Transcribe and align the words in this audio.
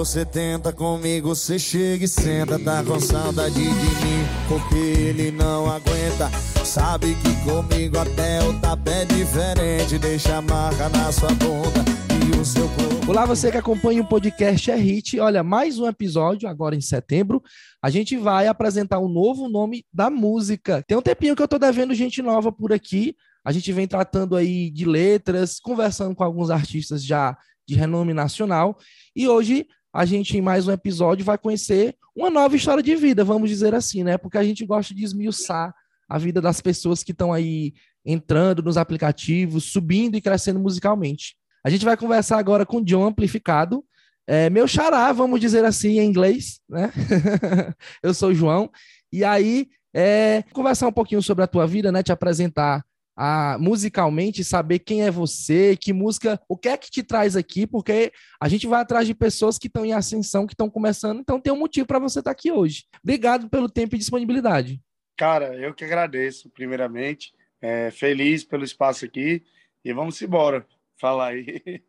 você 0.00 0.24
tenta, 0.24 0.72
comigo 0.72 1.28
você 1.28 1.58
chega 1.58 2.06
e 2.06 2.08
senta. 2.08 2.58
Tá 2.58 2.82
com 2.82 2.98
saudade 2.98 3.52
de 3.52 3.68
mim, 3.68 4.24
porque 4.48 4.78
ele 4.78 5.30
não 5.30 5.70
aguenta. 5.70 6.30
Sabe 6.64 7.14
que 7.16 7.44
comigo 7.44 7.98
até 7.98 8.42
o 8.42 8.58
tapé 8.60 9.02
é 9.02 9.04
diferente. 9.04 9.98
Deixa 9.98 10.38
a 10.38 10.40
marca 10.40 10.88
na 10.88 11.12
sua 11.12 11.28
bunda 11.28 11.84
e 12.08 12.40
o 12.40 12.42
seu 12.46 12.66
corpo. 12.70 13.10
Olá, 13.10 13.26
você 13.26 13.50
que 13.50 13.58
acompanha 13.58 14.00
o 14.00 14.08
podcast 14.08 14.70
É 14.70 14.74
Hit. 14.74 15.20
Olha, 15.20 15.42
mais 15.42 15.78
um 15.78 15.86
episódio 15.86 16.48
agora 16.48 16.74
em 16.74 16.80
setembro. 16.80 17.42
A 17.82 17.90
gente 17.90 18.16
vai 18.16 18.46
apresentar 18.46 19.00
um 19.00 19.08
novo 19.08 19.50
nome 19.50 19.84
da 19.92 20.08
música. 20.08 20.82
Tem 20.88 20.96
um 20.96 21.02
tempinho 21.02 21.36
que 21.36 21.42
eu 21.42 21.48
tô 21.48 21.58
devendo 21.58 21.94
gente 21.94 22.22
nova 22.22 22.50
por 22.50 22.72
aqui. 22.72 23.14
A 23.44 23.52
gente 23.52 23.70
vem 23.70 23.86
tratando 23.86 24.34
aí 24.34 24.70
de 24.70 24.86
letras, 24.86 25.60
conversando 25.60 26.14
com 26.14 26.24
alguns 26.24 26.48
artistas 26.48 27.04
já 27.04 27.36
de 27.68 27.74
renome 27.74 28.14
nacional. 28.14 28.78
E 29.14 29.28
hoje 29.28 29.66
a 29.92 30.04
gente, 30.04 30.36
em 30.36 30.40
mais 30.40 30.68
um 30.68 30.72
episódio, 30.72 31.24
vai 31.24 31.36
conhecer 31.36 31.96
uma 32.14 32.30
nova 32.30 32.54
história 32.54 32.82
de 32.82 32.94
vida, 32.94 33.24
vamos 33.24 33.48
dizer 33.48 33.74
assim, 33.74 34.04
né? 34.04 34.16
Porque 34.16 34.38
a 34.38 34.44
gente 34.44 34.64
gosta 34.64 34.94
de 34.94 35.04
esmiuçar 35.04 35.74
a 36.08 36.18
vida 36.18 36.40
das 36.40 36.60
pessoas 36.60 37.02
que 37.02 37.12
estão 37.12 37.32
aí 37.32 37.72
entrando 38.04 38.62
nos 38.62 38.76
aplicativos, 38.76 39.64
subindo 39.64 40.16
e 40.16 40.20
crescendo 40.20 40.60
musicalmente. 40.60 41.36
A 41.64 41.70
gente 41.70 41.84
vai 41.84 41.96
conversar 41.96 42.38
agora 42.38 42.64
com 42.64 42.78
o 42.78 42.84
John 42.84 43.04
Amplificado, 43.04 43.84
é, 44.26 44.48
meu 44.48 44.68
xará, 44.68 45.12
vamos 45.12 45.40
dizer 45.40 45.64
assim, 45.64 45.98
em 45.98 46.06
inglês, 46.06 46.60
né? 46.68 46.92
Eu 48.02 48.14
sou 48.14 48.30
o 48.30 48.34
João. 48.34 48.70
E 49.12 49.24
aí, 49.24 49.68
é, 49.92 50.44
conversar 50.52 50.86
um 50.86 50.92
pouquinho 50.92 51.20
sobre 51.20 51.42
a 51.42 51.48
tua 51.48 51.66
vida, 51.66 51.90
né? 51.90 52.02
Te 52.02 52.12
apresentar 52.12 52.84
a, 53.16 53.58
musicalmente, 53.58 54.42
saber 54.42 54.78
quem 54.78 55.02
é 55.02 55.10
você, 55.10 55.76
que 55.76 55.92
música, 55.92 56.40
o 56.48 56.56
que 56.56 56.68
é 56.68 56.76
que 56.76 56.90
te 56.90 57.02
traz 57.02 57.36
aqui, 57.36 57.66
porque 57.66 58.12
a 58.40 58.48
gente 58.48 58.66
vai 58.66 58.80
atrás 58.80 59.06
de 59.06 59.14
pessoas 59.14 59.58
que 59.58 59.66
estão 59.66 59.84
em 59.84 59.92
ascensão, 59.92 60.46
que 60.46 60.54
estão 60.54 60.70
começando, 60.70 61.20
então 61.20 61.40
tem 61.40 61.52
um 61.52 61.58
motivo 61.58 61.86
para 61.86 61.98
você 61.98 62.20
estar 62.20 62.30
tá 62.30 62.32
aqui 62.32 62.50
hoje. 62.50 62.84
Obrigado 63.02 63.48
pelo 63.48 63.68
tempo 63.68 63.94
e 63.94 63.98
disponibilidade. 63.98 64.80
Cara, 65.16 65.54
eu 65.54 65.74
que 65.74 65.84
agradeço, 65.84 66.48
primeiramente. 66.50 67.32
É, 67.62 67.90
feliz 67.90 68.42
pelo 68.42 68.64
espaço 68.64 69.04
aqui 69.04 69.44
e 69.84 69.92
vamos 69.92 70.20
embora 70.22 70.66
falar 70.98 71.32
aí. 71.32 71.62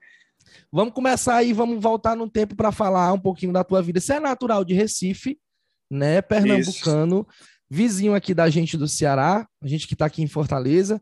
Vamos 0.69 0.93
começar 0.93 1.35
aí, 1.35 1.53
vamos 1.53 1.81
voltar 1.81 2.15
no 2.15 2.27
tempo 2.27 2.55
para 2.55 2.71
falar 2.71 3.13
um 3.13 3.19
pouquinho 3.19 3.53
da 3.53 3.63
tua 3.63 3.79
vida. 3.79 4.01
Você 4.01 4.15
é 4.15 4.19
natural 4.19 4.65
de 4.65 4.73
Recife, 4.73 5.39
né? 5.89 6.19
Pernambucano, 6.19 7.27
Isso. 7.29 7.49
vizinho 7.69 8.15
aqui 8.15 8.33
da 8.33 8.49
gente 8.49 8.75
do 8.75 8.87
Ceará, 8.87 9.47
a 9.61 9.67
gente 9.67 9.87
que 9.87 9.93
está 9.93 10.07
aqui 10.07 10.21
em 10.21 10.27
Fortaleza 10.27 10.99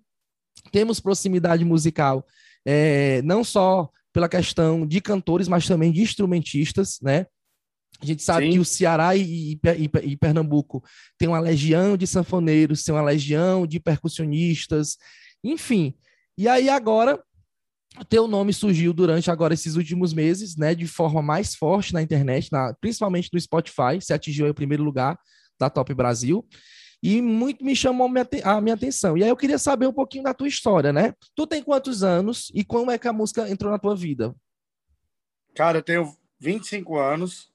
temos 0.71 0.99
proximidade 0.99 1.63
musical, 1.63 2.25
é, 2.65 3.21
não 3.23 3.43
só 3.43 3.89
pela 4.13 4.29
questão 4.29 4.85
de 4.85 4.99
cantores, 5.01 5.47
mas 5.47 5.67
também 5.67 5.91
de 5.91 6.01
instrumentistas, 6.01 6.99
né? 7.01 7.25
A 8.01 8.05
gente 8.05 8.23
sabe 8.23 8.45
Sim. 8.45 8.51
que 8.53 8.59
o 8.59 8.65
Ceará 8.65 9.15
e, 9.15 9.53
e, 9.53 9.89
e, 10.03 10.17
Pernambuco 10.17 10.81
tem 11.17 11.27
uma 11.27 11.39
legião 11.39 11.97
de 11.97 12.07
sanfoneiros, 12.07 12.83
tem 12.83 12.95
uma 12.95 13.03
legião 13.03 13.67
de 13.67 13.79
percussionistas, 13.79 14.97
enfim. 15.43 15.93
E 16.37 16.47
aí 16.47 16.69
agora 16.69 17.21
teu 18.07 18.27
nome 18.27 18.53
surgiu 18.53 18.93
durante 18.93 19.29
agora 19.29 19.53
esses 19.53 19.75
últimos 19.75 20.13
meses, 20.13 20.55
né, 20.55 20.73
de 20.73 20.87
forma 20.87 21.21
mais 21.21 21.55
forte 21.55 21.93
na 21.93 22.01
internet, 22.01 22.49
na, 22.51 22.73
principalmente 22.79 23.29
no 23.33 23.39
Spotify, 23.39 23.99
se 23.99 24.13
atingiu 24.13 24.47
o 24.47 24.53
primeiro 24.53 24.83
lugar 24.83 25.19
da 25.59 25.69
Top 25.69 25.93
Brasil 25.93 26.47
e 27.01 27.21
muito 27.21 27.63
me 27.63 27.75
chamou 27.75 28.07
a 28.07 28.61
minha 28.61 28.73
atenção. 28.73 29.17
E 29.17 29.23
aí 29.23 29.29
eu 29.29 29.37
queria 29.37 29.57
saber 29.57 29.87
um 29.87 29.93
pouquinho 29.93 30.23
da 30.23 30.33
tua 30.33 30.47
história, 30.47 30.91
né? 30.91 31.13
Tu 31.33 31.47
tem 31.47 31.63
quantos 31.63 32.03
anos 32.03 32.51
e 32.53 32.63
como 32.63 32.91
é 32.91 32.97
que 32.97 33.07
a 33.07 33.13
música 33.13 33.49
entrou 33.49 33.71
na 33.71 33.79
tua 33.79 33.95
vida? 33.95 34.35
Cara, 35.55 35.77
eu 35.77 35.83
tenho 35.83 36.17
25 36.39 36.97
anos. 36.97 37.51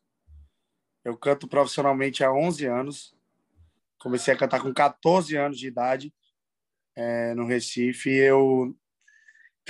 Eu 1.04 1.16
canto 1.16 1.46
profissionalmente 1.46 2.24
há 2.24 2.32
11 2.32 2.66
anos. 2.66 3.14
Comecei 3.98 4.32
a 4.32 4.36
cantar 4.36 4.60
com 4.62 4.72
14 4.72 5.36
anos 5.36 5.58
de 5.58 5.66
idade 5.66 6.12
é, 6.96 7.34
no 7.34 7.46
Recife. 7.46 8.10
Eu 8.10 8.74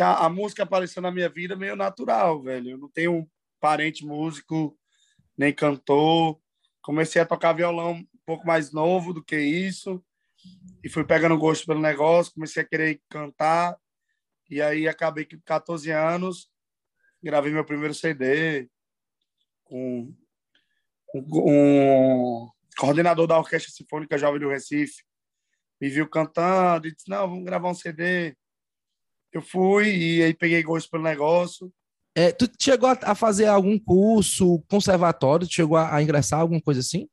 a 0.00 0.28
música 0.28 0.64
apareceu 0.64 1.00
na 1.00 1.12
minha 1.12 1.28
vida 1.28 1.54
meio 1.54 1.76
natural, 1.76 2.42
velho. 2.42 2.70
Eu 2.70 2.78
não 2.78 2.88
tenho 2.88 3.12
um 3.12 3.28
parente 3.60 4.04
músico 4.04 4.76
nem 5.36 5.52
cantor. 5.52 6.40
Comecei 6.82 7.22
a 7.22 7.26
tocar 7.26 7.52
violão 7.52 8.04
pouco 8.26 8.46
mais 8.46 8.72
novo 8.72 9.12
do 9.12 9.22
que 9.22 9.38
isso 9.38 10.02
e 10.82 10.88
fui 10.88 11.04
pegando 11.04 11.38
gosto 11.38 11.66
pelo 11.66 11.80
negócio, 11.80 12.34
comecei 12.34 12.62
a 12.62 12.66
querer 12.66 13.00
cantar 13.08 13.76
e 14.50 14.60
aí 14.60 14.86
acabei 14.86 15.24
com 15.24 15.40
14 15.44 15.90
anos 15.90 16.50
gravei 17.22 17.52
meu 17.52 17.64
primeiro 17.64 17.94
CD 17.94 18.68
com 19.64 20.14
um, 21.14 22.48
coordenador 22.76 23.26
da 23.26 23.38
Orquestra 23.38 23.72
Sinfônica 23.72 24.18
Jovem 24.18 24.40
do 24.40 24.48
Recife 24.48 25.02
me 25.80 25.88
viu 25.88 26.08
cantando 26.08 26.86
e 26.86 26.94
disse, 26.94 27.08
não, 27.08 27.28
vamos 27.28 27.44
gravar 27.44 27.70
um 27.70 27.74
CD. 27.74 28.34
Eu 29.32 29.42
fui 29.42 29.88
e 29.88 30.22
aí 30.22 30.34
peguei 30.34 30.62
gosto 30.62 30.90
pelo 30.90 31.02
negócio. 31.02 31.72
É, 32.14 32.30
tu 32.30 32.48
chegou 32.60 32.88
a 32.88 33.14
fazer 33.14 33.46
algum 33.46 33.78
curso, 33.78 34.62
conservatório, 34.68 35.46
tu 35.46 35.52
chegou 35.52 35.76
a, 35.76 35.94
a 35.94 36.02
ingressar 36.02 36.40
alguma 36.40 36.60
coisa 36.60 36.80
assim? 36.80 37.08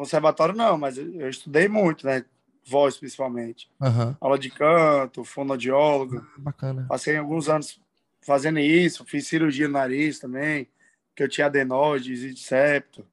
Conservatório 0.00 0.54
não, 0.54 0.78
mas 0.78 0.96
eu 0.96 1.28
estudei 1.28 1.68
muito, 1.68 2.06
né? 2.06 2.24
Voz, 2.66 2.96
principalmente. 2.96 3.68
Uhum. 3.78 4.16
Aula 4.18 4.38
de 4.38 4.48
canto, 4.48 5.24
fonoaudiólogo. 5.24 6.16
Ah, 6.16 6.38
bacana. 6.38 6.86
Passei 6.88 7.18
alguns 7.18 7.50
anos 7.50 7.78
fazendo 8.22 8.58
isso. 8.58 9.04
Fiz 9.04 9.26
cirurgia 9.26 9.66
no 9.66 9.74
nariz 9.74 10.18
também, 10.18 10.66
que 11.14 11.22
eu 11.22 11.28
tinha 11.28 11.48
adenose, 11.48 12.16
de 12.16 12.40
septo. 12.40 13.06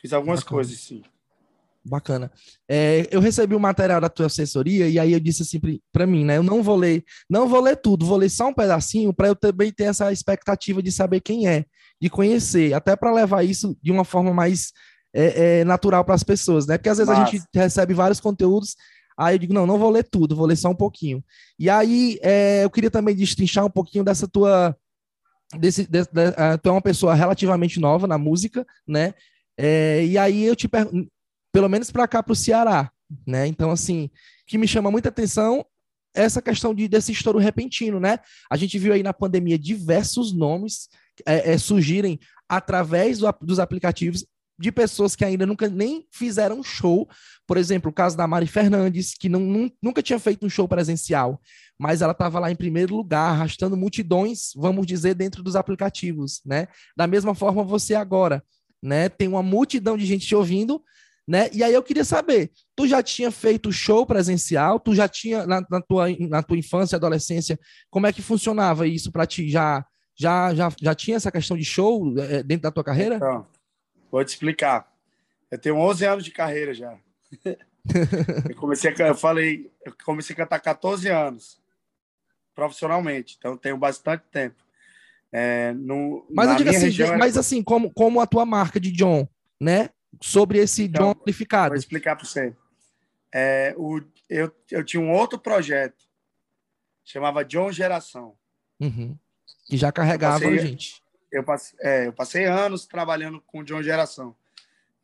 Fiz 0.00 0.12
algumas 0.12 0.38
bacana. 0.38 0.54
coisas, 0.54 0.78
sim. 0.78 1.02
Bacana. 1.84 2.30
É, 2.68 3.08
eu 3.10 3.18
recebi 3.20 3.56
o 3.56 3.60
material 3.60 4.00
da 4.00 4.08
tua 4.08 4.26
assessoria 4.26 4.88
e 4.88 5.00
aí 5.00 5.12
eu 5.12 5.18
disse 5.18 5.42
assim 5.42 5.60
para 5.90 6.06
mim, 6.06 6.24
né? 6.24 6.36
Eu 6.36 6.44
não 6.44 6.62
vou 6.62 6.76
ler, 6.76 7.02
não 7.28 7.48
vou 7.48 7.60
ler 7.60 7.74
tudo, 7.74 8.06
vou 8.06 8.18
ler 8.18 8.30
só 8.30 8.46
um 8.46 8.54
pedacinho 8.54 9.12
para 9.12 9.26
eu 9.26 9.34
também 9.34 9.72
ter 9.72 9.84
essa 9.86 10.12
expectativa 10.12 10.80
de 10.80 10.92
saber 10.92 11.20
quem 11.20 11.48
é, 11.48 11.64
de 12.00 12.08
conhecer, 12.08 12.72
até 12.72 12.94
para 12.94 13.12
levar 13.12 13.42
isso 13.42 13.76
de 13.82 13.90
uma 13.90 14.04
forma 14.04 14.32
mais 14.32 14.72
é, 15.14 15.60
é 15.60 15.64
natural 15.64 16.04
para 16.04 16.14
as 16.14 16.22
pessoas, 16.22 16.66
né? 16.66 16.76
Porque 16.76 16.88
às 16.88 16.98
vezes 16.98 17.12
Mas... 17.12 17.28
a 17.28 17.30
gente 17.30 17.44
recebe 17.54 17.94
vários 17.94 18.20
conteúdos, 18.20 18.76
aí 19.16 19.34
eu 19.34 19.38
digo, 19.38 19.54
não, 19.54 19.66
não 19.66 19.78
vou 19.78 19.90
ler 19.90 20.04
tudo, 20.04 20.36
vou 20.36 20.46
ler 20.46 20.56
só 20.56 20.68
um 20.70 20.74
pouquinho. 20.74 21.24
E 21.58 21.68
aí 21.68 22.18
é, 22.22 22.64
eu 22.64 22.70
queria 22.70 22.90
também 22.90 23.14
destrinchar 23.14 23.64
um 23.64 23.70
pouquinho 23.70 24.04
dessa 24.04 24.28
tua. 24.28 24.76
Desse, 25.58 25.84
de, 25.84 26.02
de, 26.02 26.28
uh, 26.28 26.58
tu 26.62 26.68
é 26.68 26.72
uma 26.72 26.82
pessoa 26.82 27.14
relativamente 27.14 27.80
nova 27.80 28.06
na 28.06 28.18
música, 28.18 28.66
né? 28.86 29.14
É, 29.56 30.04
e 30.04 30.18
aí 30.18 30.44
eu 30.44 30.54
te 30.54 30.68
pergunto, 30.68 31.10
pelo 31.50 31.68
menos 31.68 31.90
para 31.90 32.06
cá, 32.06 32.22
para 32.22 32.32
o 32.32 32.36
Ceará, 32.36 32.90
né? 33.26 33.46
Então, 33.46 33.70
assim, 33.70 34.10
que 34.46 34.58
me 34.58 34.68
chama 34.68 34.90
muita 34.90 35.08
atenção 35.08 35.64
essa 36.14 36.42
questão 36.42 36.74
de, 36.74 36.88
desse 36.88 37.12
estouro 37.12 37.38
repentino, 37.38 37.98
né? 37.98 38.18
A 38.50 38.56
gente 38.56 38.78
viu 38.78 38.92
aí 38.92 39.02
na 39.02 39.14
pandemia 39.14 39.58
diversos 39.58 40.32
nomes 40.32 40.88
é, 41.24 41.52
é, 41.52 41.58
surgirem 41.58 42.18
através 42.48 43.18
do, 43.18 43.32
dos 43.42 43.58
aplicativos 43.58 44.24
de 44.58 44.72
pessoas 44.72 45.14
que 45.14 45.24
ainda 45.24 45.46
nunca 45.46 45.68
nem 45.68 46.04
fizeram 46.10 46.62
show. 46.62 47.08
Por 47.46 47.56
exemplo, 47.56 47.90
o 47.90 47.94
caso 47.94 48.16
da 48.16 48.26
Mari 48.26 48.46
Fernandes, 48.46 49.14
que 49.14 49.28
não, 49.28 49.70
nunca 49.82 50.02
tinha 50.02 50.18
feito 50.18 50.44
um 50.44 50.50
show 50.50 50.66
presencial, 50.66 51.40
mas 51.78 52.02
ela 52.02 52.12
estava 52.12 52.40
lá 52.40 52.50
em 52.50 52.56
primeiro 52.56 52.96
lugar, 52.96 53.30
arrastando 53.30 53.76
multidões, 53.76 54.50
vamos 54.56 54.86
dizer, 54.86 55.14
dentro 55.14 55.42
dos 55.42 55.54
aplicativos, 55.54 56.40
né? 56.44 56.66
Da 56.96 57.06
mesma 57.06 57.34
forma, 57.34 57.62
você 57.62 57.94
agora, 57.94 58.42
né? 58.82 59.08
Tem 59.08 59.28
uma 59.28 59.42
multidão 59.42 59.96
de 59.96 60.04
gente 60.04 60.26
te 60.26 60.34
ouvindo, 60.34 60.82
né? 61.26 61.48
E 61.52 61.62
aí 61.62 61.72
eu 61.72 61.82
queria 61.82 62.04
saber, 62.04 62.50
tu 62.74 62.86
já 62.88 63.02
tinha 63.02 63.30
feito 63.30 63.70
show 63.70 64.04
presencial? 64.04 64.80
Tu 64.80 64.94
já 64.94 65.06
tinha, 65.06 65.46
na, 65.46 65.64
na 65.70 65.80
tua, 65.80 66.06
na 66.28 66.42
tua 66.42 66.56
infância 66.58 66.96
adolescência, 66.96 67.58
como 67.90 68.06
é 68.06 68.12
que 68.12 68.22
funcionava 68.22 68.86
isso 68.88 69.12
para 69.12 69.26
ti? 69.26 69.48
Já, 69.48 69.84
já, 70.18 70.52
já, 70.52 70.72
já 70.80 70.94
tinha 70.94 71.16
essa 71.16 71.30
questão 71.30 71.56
de 71.56 71.64
show 71.64 72.18
é, 72.18 72.42
dentro 72.42 72.62
da 72.62 72.72
tua 72.72 72.82
carreira? 72.82 73.16
Então, 73.16 73.46
Vou 74.10 74.24
te 74.24 74.28
explicar. 74.28 74.90
Eu 75.50 75.58
tenho 75.58 75.76
11 75.76 76.04
anos 76.04 76.24
de 76.24 76.30
carreira 76.30 76.74
já. 76.74 76.98
eu 78.48 78.56
comecei 78.56 78.90
a, 78.90 79.08
eu 79.08 79.14
falei, 79.14 79.70
eu 79.84 79.94
comecei 80.04 80.34
a 80.34 80.36
cantar 80.36 80.60
14 80.60 81.08
anos 81.08 81.60
profissionalmente, 82.54 83.36
então 83.38 83.56
tenho 83.56 83.76
bastante 83.76 84.24
tempo. 84.32 84.56
É, 85.30 85.72
no, 85.74 86.26
mas 86.30 86.50
eu 86.50 86.56
digo 86.56 86.70
assim, 86.70 87.16
mas 87.18 87.36
assim, 87.36 87.62
como, 87.62 87.92
como 87.92 88.20
a 88.20 88.26
tua 88.26 88.46
marca 88.46 88.80
de 88.80 88.90
John, 88.90 89.28
né? 89.60 89.90
Sobre 90.20 90.58
esse 90.58 90.84
então, 90.84 91.04
John 91.04 91.10
amplificado. 91.10 91.68
Vou 91.68 91.78
explicar 91.78 92.16
para 92.16 92.26
você. 92.26 92.56
É, 93.32 93.74
o, 93.76 94.00
eu, 94.28 94.50
eu 94.70 94.82
tinha 94.82 95.00
um 95.00 95.12
outro 95.12 95.38
projeto, 95.38 96.06
chamava 97.04 97.44
John 97.44 97.70
Geração. 97.70 98.34
Uhum. 98.80 99.16
Que 99.66 99.76
já 99.76 99.92
carregava 99.92 100.40
passei, 100.40 100.58
a 100.58 100.62
gente 100.62 101.02
eu 101.30 101.42
passei, 101.42 101.78
é, 101.80 102.06
eu 102.06 102.12
passei 102.12 102.44
anos 102.44 102.86
trabalhando 102.86 103.40
com 103.46 103.62
John 103.62 103.82
Geração 103.82 104.34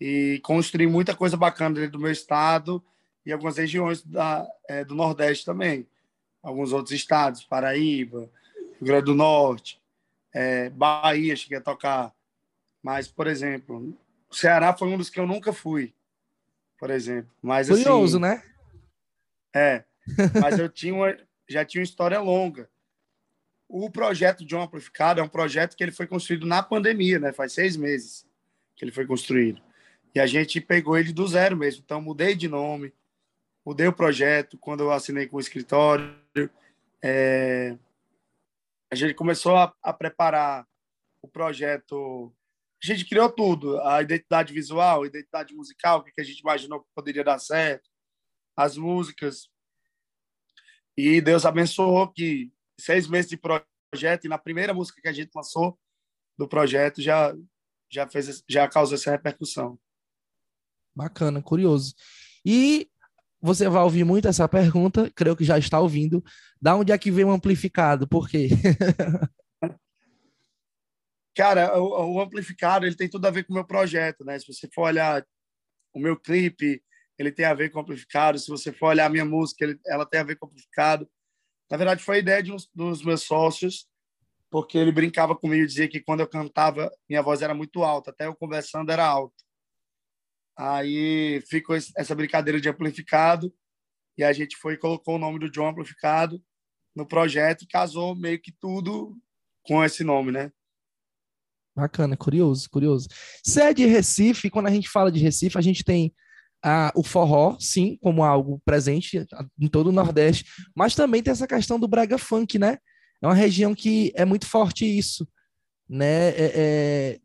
e 0.01 0.41
construí 0.43 0.87
muita 0.87 1.15
coisa 1.15 1.37
bacana 1.37 1.77
dentro 1.77 1.93
do 1.93 2.01
meu 2.01 2.11
estado 2.11 2.83
e 3.25 3.33
algumas 3.33 3.57
regiões 3.57 4.03
da, 4.03 4.47
é, 4.69 4.85
do 4.85 4.95
Nordeste 4.95 5.45
também. 5.45 5.87
Alguns 6.43 6.73
outros 6.73 6.93
estados, 6.93 7.45
Paraíba, 7.45 8.31
Rio 8.79 8.83
Grande 8.83 9.07
do 9.07 9.15
Norte, 9.15 9.81
É, 10.33 10.69
Bahia, 10.71 11.37
cheguei 11.37 11.59
a 11.59 11.61
tocar. 11.61 12.13
Mas, 12.83 13.07
por 13.07 13.27
exemplo, 13.29 13.97
o 14.29 14.35
Ceará 14.35 14.77
foi 14.77 14.89
um 14.89 14.99
dos 14.99 15.09
que 15.09 15.21
eu 15.21 15.27
nunca 15.27 15.53
fui, 15.53 15.95
por 16.77 16.91
exemplo. 16.91 17.31
Mas, 17.41 17.69
Curioso, 17.69 18.19
assim, 18.19 18.27
né? 18.27 18.43
É, 19.55 19.85
mas 20.43 20.59
eu 20.59 20.69
tinha 20.69 20.93
uma, 20.93 21.17
já 21.49 21.65
tinha 21.65 21.81
uma 21.81 21.85
história 21.85 22.21
longa. 22.21 22.69
O 23.69 23.91
projeto 23.91 24.45
de 24.45 24.55
amplificado 24.57 25.21
é 25.21 25.23
um 25.23 25.29
projeto 25.29 25.77
que 25.77 25.83
ele 25.83 25.93
foi 25.93 26.07
construído 26.07 26.47
na 26.47 26.63
pandemia, 26.63 27.19
né? 27.19 27.33
Faz 27.33 27.53
seis 27.53 27.77
meses 27.77 28.27
que 28.77 28.85
ele 28.85 28.93
foi 28.93 29.07
construído. 29.07 29.63
E 30.15 30.21
a 30.21 30.27
gente 30.27 30.61
pegou 30.61 30.97
ele 30.97 31.13
do 31.13 31.27
zero 31.27 31.57
mesmo. 31.57 31.83
Então, 31.85 32.01
mudei 32.01 32.35
de 32.35 32.49
nome, 32.49 32.93
mudei 33.65 33.87
o 33.89 33.93
projeto 33.93 34.57
quando 34.59 34.81
eu 34.81 34.93
assinei 34.93 35.27
com 35.27 35.37
o 35.37 35.41
escritório. 35.41 36.15
É... 37.03 37.77
A 38.91 38.95
gente 38.95 39.15
começou 39.15 39.57
a, 39.57 39.75
a 39.83 39.93
preparar 39.93 40.67
o 41.21 41.27
projeto. 41.27 42.33
A 42.83 42.87
gente 42.87 43.05
criou 43.07 43.29
tudo: 43.29 43.81
a 43.81 44.03
identidade 44.03 44.53
visual, 44.53 45.03
a 45.03 45.07
identidade 45.07 45.55
musical, 45.55 45.99
o 45.99 46.05
que 46.05 46.21
a 46.21 46.25
gente 46.25 46.41
imaginou 46.41 46.81
que 46.81 46.89
poderia 46.95 47.25
dar 47.25 47.39
certo, 47.39 47.91
as 48.57 48.77
músicas. 48.77 49.49
E 50.97 51.21
Deus 51.21 51.45
abençoou 51.45 52.07
que 52.07 52.53
seis 52.79 53.09
meses 53.09 53.31
de 53.31 53.37
projeto 53.37 54.25
e 54.25 54.29
na 54.29 54.39
primeira 54.39 54.75
música 54.75 55.01
que 55.01 55.09
a 55.09 55.13
gente 55.13 55.31
lançou 55.35 55.79
do 56.37 56.49
projeto 56.49 57.01
já 57.01 57.35
já 57.91 58.09
fez 58.09 58.43
já 58.49 58.69
causou 58.69 58.97
essa 58.97 59.11
repercussão. 59.11 59.79
Bacana, 60.95 61.43
curioso. 61.43 61.95
E 62.45 62.89
você 63.41 63.69
vai 63.69 63.83
ouvir 63.83 64.05
muito 64.05 64.27
essa 64.27 64.49
pergunta, 64.49 65.11
creio 65.15 65.37
que 65.37 65.45
já 65.45 65.59
está 65.59 65.79
ouvindo. 65.79 66.25
Da 66.61 66.75
onde 66.77 66.93
é 66.93 66.99
que 66.99 67.11
vem 67.11 67.25
o 67.25 67.31
amplificado? 67.31 68.09
Por 68.09 68.29
quê? 68.29 68.49
Cara, 71.37 71.79
o, 71.79 72.15
o, 72.15 72.21
amplificado 72.21 72.87
ele 72.87 72.95
tem 72.95 73.09
tudo 73.09 73.27
a 73.27 73.31
ver 73.31 73.45
com 73.45 73.53
o 73.53 73.57
meu 73.57 73.67
projeto, 73.67 74.25
né? 74.25 74.39
Se 74.39 74.47
você 74.47 74.69
for 74.73 74.83
olhar 74.83 75.27
o 75.93 75.99
meu 75.99 76.17
clipe, 76.17 76.83
ele 77.19 77.33
tem 77.33 77.45
a 77.45 77.55
ver 77.55 77.71
com 77.71 77.79
o 77.79 77.83
amplificado. 77.83 78.39
Se 78.39 78.49
você 78.49 78.73
for 78.73 78.87
olhar 78.87 79.07
a 79.07 79.11
minha 79.11 79.25
música, 79.25 79.65
ele, 79.65 79.79
ela 79.87 80.07
tem 80.07 80.21
a 80.21 80.25
ver 80.25 80.37
com 80.37 80.47
o 80.47 80.49
amplificado. 80.49 81.09
Na 81.75 81.79
verdade, 81.79 82.05
foi 82.05 82.15
a 82.15 82.19
ideia 82.21 82.41
de 82.41 82.53
um 82.53 82.57
dos 82.73 83.03
meus 83.03 83.23
sócios, 83.23 83.89
porque 84.49 84.79
ele 84.79 84.93
brincava 84.93 85.35
comigo 85.35 85.65
e 85.65 85.67
dizia 85.67 85.89
que 85.89 85.99
quando 85.99 86.21
eu 86.21 86.29
cantava, 86.29 86.89
minha 87.09 87.21
voz 87.21 87.43
era 87.43 87.53
muito 87.53 87.83
alta, 87.83 88.13
até 88.13 88.27
eu 88.29 88.37
conversando 88.37 88.93
era 88.93 89.05
alto. 89.05 89.35
Aí 90.57 91.43
ficou 91.49 91.75
essa 91.75 92.15
brincadeira 92.15 92.61
de 92.61 92.69
amplificado 92.69 93.53
e 94.17 94.23
a 94.23 94.33
gente 94.33 94.57
foi 94.57 94.75
e 94.75 94.79
colocou 94.79 95.17
o 95.17 95.19
nome 95.19 95.41
do 95.41 95.51
John 95.51 95.71
Amplificado 95.71 96.41
no 96.95 97.05
projeto 97.05 97.63
e 97.63 97.67
casou 97.67 98.15
meio 98.15 98.41
que 98.41 98.53
tudo 98.53 99.21
com 99.65 99.83
esse 99.83 100.05
nome, 100.05 100.31
né? 100.31 100.53
Bacana, 101.75 102.17
curioso, 102.17 102.71
curioso. 102.71 103.09
Você 103.45 103.63
é 103.63 103.75
de 103.75 103.85
Recife, 103.85 104.49
quando 104.49 104.69
a 104.69 104.71
gente 104.71 104.89
fala 104.89 105.11
de 105.11 105.19
Recife, 105.19 105.59
a 105.59 105.61
gente 105.61 105.83
tem 105.83 106.15
o 106.95 107.03
forró, 107.03 107.57
sim, 107.61 107.99
como 108.01 108.25
algo 108.25 108.61
presente 108.65 109.27
em 109.59 109.69
todo 109.69 109.89
o 109.89 109.93
Nordeste, 109.93 110.47
mas 110.75 110.95
também 110.95 111.23
tem 111.23 111.31
essa 111.31 111.47
questão 111.47 111.79
do 111.79 111.87
brega 111.87 112.17
funk, 112.17 112.59
né? 112.59 112.79
É 113.23 113.27
uma 113.27 113.35
região 113.35 113.75
que 113.75 114.13
é 114.15 114.25
muito 114.25 114.47
forte 114.47 114.85
isso, 114.87 115.29
né? 115.89 116.29
É, 116.31 116.53
é, 116.55 117.19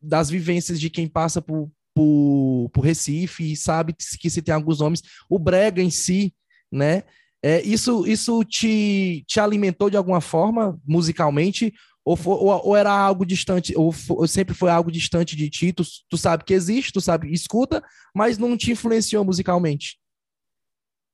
das 0.00 0.30
vivências 0.30 0.80
de 0.80 0.88
quem 0.88 1.06
passa 1.06 1.42
por, 1.42 1.70
por, 1.94 2.70
por 2.72 2.80
Recife 2.80 3.52
e 3.52 3.56
sabe 3.56 3.94
que 3.94 4.30
se 4.30 4.42
tem 4.42 4.54
alguns 4.54 4.80
nomes, 4.80 5.02
o 5.28 5.38
brega 5.38 5.82
em 5.82 5.90
si, 5.90 6.34
né? 6.72 7.02
É, 7.42 7.62
isso 7.62 8.06
isso 8.06 8.42
te, 8.44 9.24
te 9.26 9.38
alimentou 9.38 9.90
de 9.90 9.96
alguma 9.96 10.20
forma 10.20 10.80
musicalmente 10.86 11.72
ou, 12.06 12.14
for, 12.14 12.40
ou, 12.40 12.68
ou, 12.68 12.76
era 12.76 12.92
algo 12.92 13.26
distante, 13.26 13.76
ou, 13.76 13.90
for, 13.90 14.20
ou, 14.20 14.28
sempre 14.28 14.54
foi 14.54 14.70
algo 14.70 14.92
distante 14.92 15.34
de 15.34 15.50
ti, 15.50 15.72
tu, 15.72 15.82
tu 16.08 16.16
sabe 16.16 16.44
que 16.44 16.54
existe, 16.54 16.92
tu 16.92 17.00
sabe, 17.00 17.32
escuta, 17.32 17.84
mas 18.14 18.38
não 18.38 18.56
te 18.56 18.70
influenciou 18.70 19.24
musicalmente? 19.24 20.00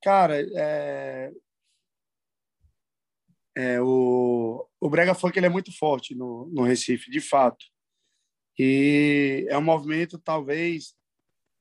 Cara, 0.02 0.36
é... 0.54 1.32
É, 3.56 3.80
o, 3.80 4.66
o 4.80 4.90
Brega 4.90 5.14
Funk 5.14 5.38
ele 5.38 5.46
é 5.46 5.50
muito 5.50 5.76
forte 5.76 6.14
no, 6.14 6.46
no 6.52 6.62
Recife, 6.62 7.10
de 7.10 7.20
fato. 7.20 7.64
E 8.58 9.46
é 9.48 9.56
um 9.56 9.62
movimento, 9.62 10.18
talvez, 10.18 10.94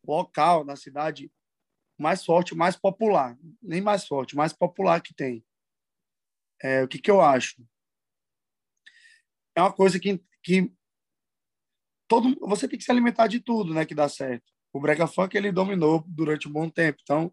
local, 0.05 0.65
na 0.65 0.75
cidade, 0.75 1.31
mais 1.97 2.25
forte, 2.25 2.53
mais 2.53 2.75
popular. 2.75 3.37
Nem 3.61 3.81
mais 3.81 4.05
forte, 4.05 4.35
mais 4.35 4.51
popular 4.51 5.01
que 5.01 5.13
tem. 5.13 5.43
É, 6.61 6.83
o 6.83 6.87
que, 6.87 6.99
que 6.99 7.11
eu 7.11 7.21
acho? 7.21 7.61
É 9.61 9.63
uma 9.65 9.73
coisa 9.73 9.99
que, 9.99 10.19
que 10.43 10.73
todo 12.07 12.35
você 12.41 12.67
tem 12.67 12.79
que 12.79 12.83
se 12.83 12.91
alimentar 12.91 13.27
de 13.27 13.39
tudo, 13.39 13.73
né, 13.73 13.85
que 13.85 13.93
dá 13.93 14.09
certo. 14.09 14.51
O 14.73 14.79
brega 14.79 15.05
funk 15.05 15.37
ele 15.37 15.51
dominou 15.51 16.03
durante 16.07 16.47
um 16.47 16.51
bom 16.51 16.69
tempo. 16.69 16.99
Então, 17.03 17.31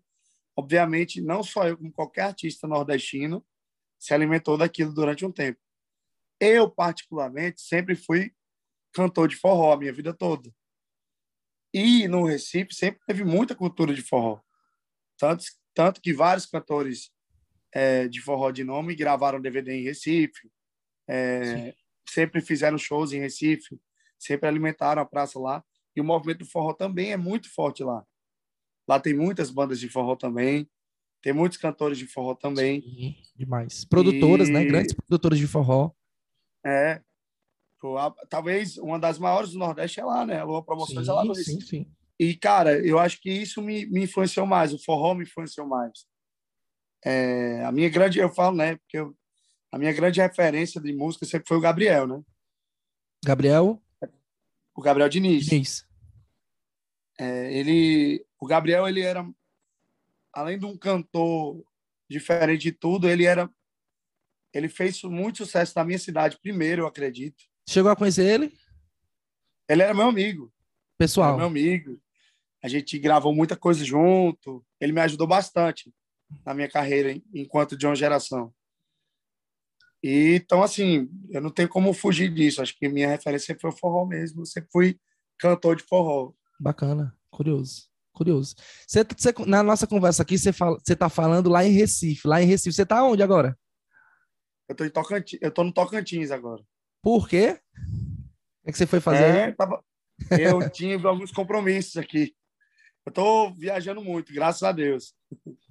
obviamente, 0.55 1.21
não 1.21 1.43
só 1.43 1.67
eu 1.67 1.79
como 1.79 1.91
qualquer 1.91 2.23
artista 2.23 2.69
nordestino 2.69 3.45
se 3.99 4.13
alimentou 4.13 4.59
daquilo 4.59 4.93
durante 4.93 5.25
um 5.25 5.33
tempo. 5.33 5.59
Eu 6.39 6.71
particularmente 6.71 7.61
sempre 7.63 7.97
fui 7.97 8.33
cantor 8.93 9.29
de 9.29 9.37
forró 9.37 9.73
a 9.73 9.77
minha 9.77 9.93
vida 9.93 10.13
toda. 10.13 10.53
E 11.73 12.07
no 12.09 12.25
Recife 12.25 12.75
sempre 12.75 13.01
teve 13.07 13.25
muita 13.25 13.55
cultura 13.55 13.95
de 13.95 14.03
forró. 14.03 14.41
Tanto, 15.17 15.45
tanto 15.75 16.01
que 16.01 16.13
vários 16.13 16.47
cantores 16.47 17.11
é, 17.73 18.07
de 18.07 18.21
forró 18.21 18.51
de 18.51 18.65
nome 18.65 18.95
gravaram 18.95 19.41
DVD 19.41 19.73
em 19.73 19.85
Recife, 19.85 20.51
é, 21.09 21.75
sempre 22.11 22.41
fizeram 22.41 22.79
shows 22.79 23.13
em 23.13 23.21
Recife, 23.21 23.81
sempre 24.19 24.49
alimentaram 24.49 25.03
a 25.03 25.07
praça 25.07 25.39
lá. 25.39 25.65
E 25.95 26.01
o 26.01 26.05
movimento 26.05 26.41
do 26.41 26.47
forró 26.47 26.73
também 26.73 27.13
é 27.13 27.17
muito 27.17 27.53
forte 27.53 27.83
lá. 27.83 28.05
Lá 28.87 28.99
tem 28.99 29.15
muitas 29.15 29.51
bandas 29.51 29.79
de 29.81 29.89
forró 29.89 30.17
também, 30.17 30.69
tem 31.21 31.33
muitos 31.33 31.59
cantores 31.59 31.99
de 31.99 32.07
forró 32.07 32.35
também. 32.35 32.81
Sim, 32.81 33.17
demais. 33.37 33.85
Produtoras, 33.85 34.49
né? 34.49 34.61
e... 34.61 34.65
né? 34.65 34.71
Grandes 34.71 34.95
produtoras 34.95 35.39
de 35.39 35.47
forró. 35.47 35.91
É, 36.65 37.03
talvez 38.29 38.77
uma 38.79 38.99
das 38.99 39.19
maiores 39.19 39.53
do 39.53 39.59
Nordeste 39.59 40.01
é 40.01 40.05
lá, 40.05 40.25
né? 40.25 40.39
A 40.39 40.45
Lua 40.45 40.63
Promoções 40.63 41.07
sim, 41.07 41.11
é 41.11 41.15
lá 41.15 41.25
no 41.25 41.33
Recife. 41.33 41.61
Sim, 41.61 41.67
sim. 41.67 41.87
E, 42.19 42.35
cara, 42.35 42.79
eu 42.85 42.99
acho 42.99 43.21
que 43.21 43.31
isso 43.31 43.63
me, 43.63 43.87
me 43.87 44.03
influenciou 44.05 44.45
mais, 44.45 44.73
o 44.73 44.79
forró 44.79 45.15
me 45.15 45.23
influenciou 45.23 45.67
mais. 45.67 46.07
É, 47.05 47.65
a 47.65 47.71
minha 47.71 47.89
grande, 47.89 48.19
eu 48.19 48.29
falo, 48.29 48.57
né? 48.57 48.77
Porque 48.77 48.99
eu, 48.99 49.15
a 49.71 49.79
minha 49.79 49.93
grande 49.93 50.21
referência 50.21 50.81
de 50.81 50.93
música 50.93 51.27
sempre 51.27 51.49
foi 51.49 51.57
o 51.57 51.61
Gabriel, 51.61 52.07
né? 52.07 52.23
Gabriel? 53.25 53.83
O 54.75 54.81
Gabriel 54.81 55.09
Diniz. 55.09 55.47
Diniz. 55.47 55.87
É, 57.19 57.53
ele, 57.53 58.25
o 58.39 58.47
Gabriel, 58.47 58.89
ele 58.89 59.01
era, 59.01 59.29
além 60.33 60.59
de 60.59 60.65
um 60.65 60.77
cantor 60.77 61.65
diferente 62.09 62.63
de 62.63 62.73
tudo, 62.73 63.09
ele 63.09 63.25
era, 63.25 63.51
ele 64.55 64.69
fez 64.69 65.03
muito 65.03 65.39
sucesso 65.39 65.73
na 65.77 65.85
minha 65.85 65.99
cidade 65.99 66.39
primeiro, 66.41 66.83
eu 66.83 66.87
acredito. 66.87 67.45
Chegou 67.69 67.91
a 67.91 67.97
conhecer 67.97 68.25
ele? 68.25 68.57
Ele 69.69 69.83
era 69.83 69.93
meu 69.93 70.09
amigo. 70.09 70.53
Pessoal. 70.97 71.37
meu 71.37 71.47
amigo. 71.47 72.01
A 72.63 72.69
gente 72.69 72.99
gravou 72.99 73.35
muita 73.35 73.57
coisa 73.57 73.85
junto. 73.85 74.65
Ele 74.81 74.93
me 74.93 75.01
ajudou 75.01 75.27
bastante 75.27 75.93
na 76.45 76.55
minha 76.55 76.69
carreira 76.69 77.15
enquanto 77.33 77.77
de 77.77 77.87
uma 77.87 77.95
geração. 77.95 78.53
E, 80.03 80.37
então, 80.37 80.63
assim, 80.63 81.09
eu 81.31 81.41
não 81.41 81.51
tenho 81.51 81.69
como 81.69 81.93
fugir 81.93 82.33
disso. 82.33 82.63
Acho 82.63 82.77
que 82.77 82.89
minha 82.89 83.09
referência 83.09 83.57
foi 83.61 83.71
o 83.71 83.77
forró 83.77 84.07
mesmo. 84.07 84.43
Eu 84.43 84.47
sempre 84.47 84.71
fui 84.73 85.01
cantor 85.39 85.77
de 85.77 85.83
forró. 85.83 86.33
Bacana, 86.61 87.17
curioso, 87.31 87.89
curioso. 88.13 88.55
Você, 88.87 89.05
você, 89.05 89.33
na 89.47 89.63
nossa 89.63 89.87
conversa 89.87 90.23
aqui, 90.23 90.39
você, 90.39 90.53
fala, 90.53 90.79
você 90.79 90.95
tá 90.95 91.09
falando 91.09 91.49
lá 91.51 91.65
em 91.65 91.73
Recife. 91.73 92.27
Lá 92.27 92.41
em 92.41 92.47
Recife, 92.47 92.75
você 92.75 92.87
tá 92.87 93.03
onde 93.05 93.23
agora? 93.23 93.59
Eu 94.69 94.75
tô, 94.75 94.85
em 94.85 94.91
Tocantins, 94.91 95.39
eu 95.41 95.51
tô 95.51 95.65
no 95.65 95.73
Tocantins 95.73 96.31
agora. 96.31 96.63
Por 97.03 97.29
quê? 97.29 97.59
O 98.61 98.65
que, 98.65 98.71
é 98.71 98.73
que 98.73 98.79
você 98.79 98.87
foi 98.87 99.01
fazer? 99.01 99.25
É, 99.25 99.53
tava... 99.53 99.83
Eu 100.31 100.69
tive 100.71 101.07
alguns 101.07 101.33
compromissos 101.33 101.97
aqui. 101.97 102.35
Eu 103.07 103.13
tô 103.13 103.51
viajando 103.55 104.03
muito, 104.03 104.35
graças 104.35 104.63
a 104.63 104.71
Deus. 104.71 105.15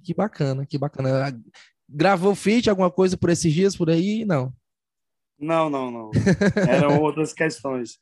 Que 0.02 0.12
bacana, 0.12 0.66
que 0.66 0.76
bacana. 0.76 1.40
Gravou 1.88 2.34
feat, 2.34 2.68
alguma 2.68 2.90
coisa 2.90 3.16
por 3.16 3.30
esses 3.30 3.52
dias 3.52 3.76
por 3.76 3.88
aí? 3.88 4.24
Não. 4.24 4.52
Não, 5.38 5.70
não, 5.70 5.90
não. 5.90 6.10
Eram 6.68 7.00
outras 7.02 7.32
questões. 7.32 7.98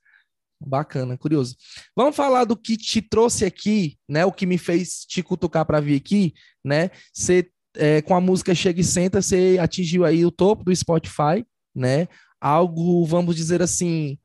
Bacana, 0.60 1.18
curioso. 1.18 1.54
Vamos 1.94 2.16
falar 2.16 2.44
do 2.44 2.56
que 2.56 2.76
te 2.76 3.02
trouxe 3.02 3.44
aqui, 3.44 3.98
né? 4.08 4.24
O 4.24 4.32
que 4.32 4.46
me 4.46 4.56
fez 4.56 5.04
te 5.04 5.22
cutucar 5.22 5.66
para 5.66 5.80
vir 5.80 5.96
aqui, 5.96 6.32
né? 6.64 6.90
Você, 7.12 7.50
é, 7.76 8.00
com 8.00 8.14
a 8.14 8.20
música 8.20 8.54
Chega 8.54 8.80
e 8.80 8.84
Senta, 8.84 9.20
você 9.20 9.58
atingiu 9.60 10.04
aí 10.04 10.24
o 10.24 10.30
topo 10.30 10.64
do 10.64 10.74
Spotify, 10.74 11.44
né? 11.74 12.08
Algo, 12.40 13.04
vamos 13.04 13.36
dizer 13.36 13.60
assim, 13.60 14.18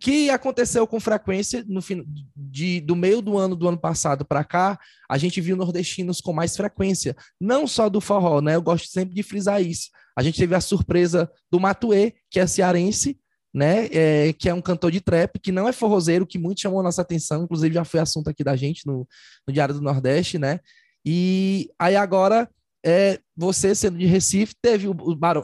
que 0.00 0.30
aconteceu 0.30 0.86
com 0.86 0.98
frequência 0.98 1.62
no 1.68 1.82
fim, 1.82 2.04
de, 2.34 2.80
do 2.80 2.96
meio 2.96 3.20
do 3.20 3.36
ano 3.36 3.54
do 3.54 3.68
ano 3.68 3.78
passado 3.78 4.24
para 4.24 4.42
cá, 4.42 4.78
a 5.08 5.18
gente 5.18 5.40
viu 5.40 5.56
nordestinos 5.56 6.20
com 6.20 6.32
mais 6.32 6.56
frequência, 6.56 7.14
não 7.38 7.66
só 7.66 7.88
do 7.90 8.00
forró, 8.00 8.40
né? 8.40 8.56
Eu 8.56 8.62
gosto 8.62 8.88
sempre 8.88 9.14
de 9.14 9.22
frisar 9.22 9.62
isso. 9.62 9.90
A 10.16 10.22
gente 10.22 10.38
teve 10.38 10.54
a 10.54 10.60
surpresa 10.60 11.30
do 11.50 11.60
Matuê, 11.60 12.14
que 12.30 12.40
é 12.40 12.46
cearense, 12.46 13.18
né? 13.52 13.88
É, 13.92 14.32
que 14.32 14.48
é 14.48 14.54
um 14.54 14.62
cantor 14.62 14.90
de 14.90 15.00
trap, 15.00 15.38
que 15.38 15.52
não 15.52 15.68
é 15.68 15.72
forrozeiro, 15.72 16.26
que 16.26 16.38
muito 16.38 16.62
chamou 16.62 16.82
nossa 16.82 17.02
atenção, 17.02 17.44
inclusive 17.44 17.74
já 17.74 17.84
foi 17.84 18.00
assunto 18.00 18.30
aqui 18.30 18.42
da 18.42 18.56
gente 18.56 18.86
no, 18.86 19.06
no 19.46 19.52
Diário 19.52 19.74
do 19.74 19.82
Nordeste, 19.82 20.38
né? 20.38 20.60
E 21.04 21.70
aí 21.78 21.94
agora, 21.94 22.48
é, 22.84 23.18
você 23.36 23.74
sendo 23.74 23.98
de 23.98 24.06
Recife, 24.06 24.54
teve, 24.62 24.88
o, 24.88 24.94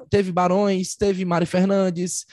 teve 0.08 0.32
Barões, 0.32 0.94
teve 0.96 1.24
Mário 1.26 1.46
Fernandes, 1.46 2.24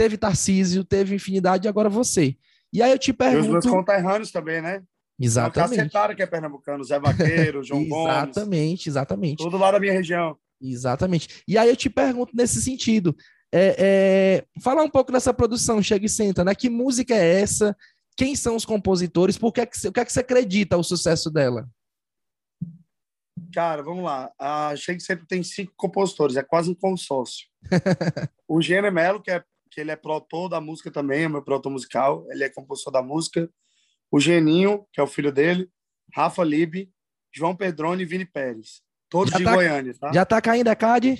teve 0.00 0.16
Tarcísio, 0.16 0.82
teve 0.82 1.14
Infinidade, 1.14 1.66
e 1.66 1.68
agora 1.68 1.90
você. 1.90 2.34
E 2.72 2.82
aí 2.82 2.90
eu 2.90 2.98
te 2.98 3.12
pergunto... 3.12 3.44
E 3.44 3.58
os 3.58 3.64
meus 3.64 3.66
conterrâneos 3.66 4.32
também, 4.32 4.62
né? 4.62 4.82
Exatamente. 5.18 5.74
O 5.74 5.76
Cacetário, 5.76 6.16
que 6.16 6.22
é 6.22 6.26
pernambucano, 6.26 6.82
Zé 6.82 6.98
Vaqueiro, 6.98 7.60
João 7.62 7.86
Gomes. 7.86 8.14
Exatamente, 8.14 8.88
exatamente. 8.88 9.44
Tudo 9.44 9.58
lá 9.58 9.70
da 9.70 9.78
minha 9.78 9.92
região. 9.92 10.38
Exatamente. 10.58 11.42
E 11.46 11.58
aí 11.58 11.68
eu 11.68 11.76
te 11.76 11.90
pergunto 11.90 12.34
nesse 12.34 12.62
sentido, 12.62 13.14
é, 13.52 13.76
é, 13.78 14.60
falar 14.62 14.82
um 14.82 14.88
pouco 14.88 15.12
dessa 15.12 15.34
produção, 15.34 15.82
Chega 15.82 16.06
e 16.06 16.08
Senta, 16.08 16.42
né? 16.42 16.54
Que 16.54 16.70
música 16.70 17.14
é 17.14 17.42
essa? 17.42 17.76
Quem 18.16 18.34
são 18.34 18.56
os 18.56 18.64
compositores? 18.64 19.36
Por 19.36 19.52
que, 19.52 19.60
é 19.60 19.68
o 19.86 19.92
que 19.92 20.00
é 20.00 20.04
que 20.06 20.12
você 20.12 20.20
acredita 20.20 20.78
o 20.78 20.82
sucesso 20.82 21.30
dela? 21.30 21.68
Cara, 23.52 23.82
vamos 23.82 24.04
lá. 24.04 24.32
A 24.38 24.74
Chega 24.76 24.98
e 24.98 25.02
Senta 25.02 25.26
tem 25.28 25.42
cinco 25.42 25.74
compositores, 25.76 26.36
é 26.36 26.42
quase 26.42 26.70
um 26.70 26.74
consórcio. 26.74 27.48
o 28.48 28.62
Gênero 28.62 28.94
Melo, 28.94 29.20
que, 29.20 29.30
é, 29.30 29.44
que 29.70 29.80
ele 29.80 29.90
é 29.90 29.96
produtor 29.96 30.48
da 30.48 30.60
música 30.60 30.90
também, 30.90 31.24
é 31.24 31.28
meu 31.28 31.42
produtor 31.42 31.72
musical, 31.72 32.26
ele 32.30 32.44
é 32.44 32.48
compositor 32.48 32.92
da 32.92 33.02
música. 33.02 33.48
O 34.10 34.18
Geninho, 34.18 34.86
que 34.92 35.00
é 35.00 35.02
o 35.02 35.06
filho 35.06 35.30
dele, 35.30 35.70
Rafa 36.14 36.42
Libe, 36.42 36.92
João 37.32 37.54
Pedrone 37.54 38.02
e 38.02 38.06
Vini 38.06 38.24
Pérez. 38.24 38.82
Todos 39.08 39.30
já 39.32 39.38
de 39.38 39.44
tá, 39.44 39.54
Goiânia, 39.54 39.94
tá? 39.98 40.12
Já 40.12 40.24
tá 40.24 40.40
caindo 40.40 40.68
a 40.68 40.76
CAD? 40.76 41.18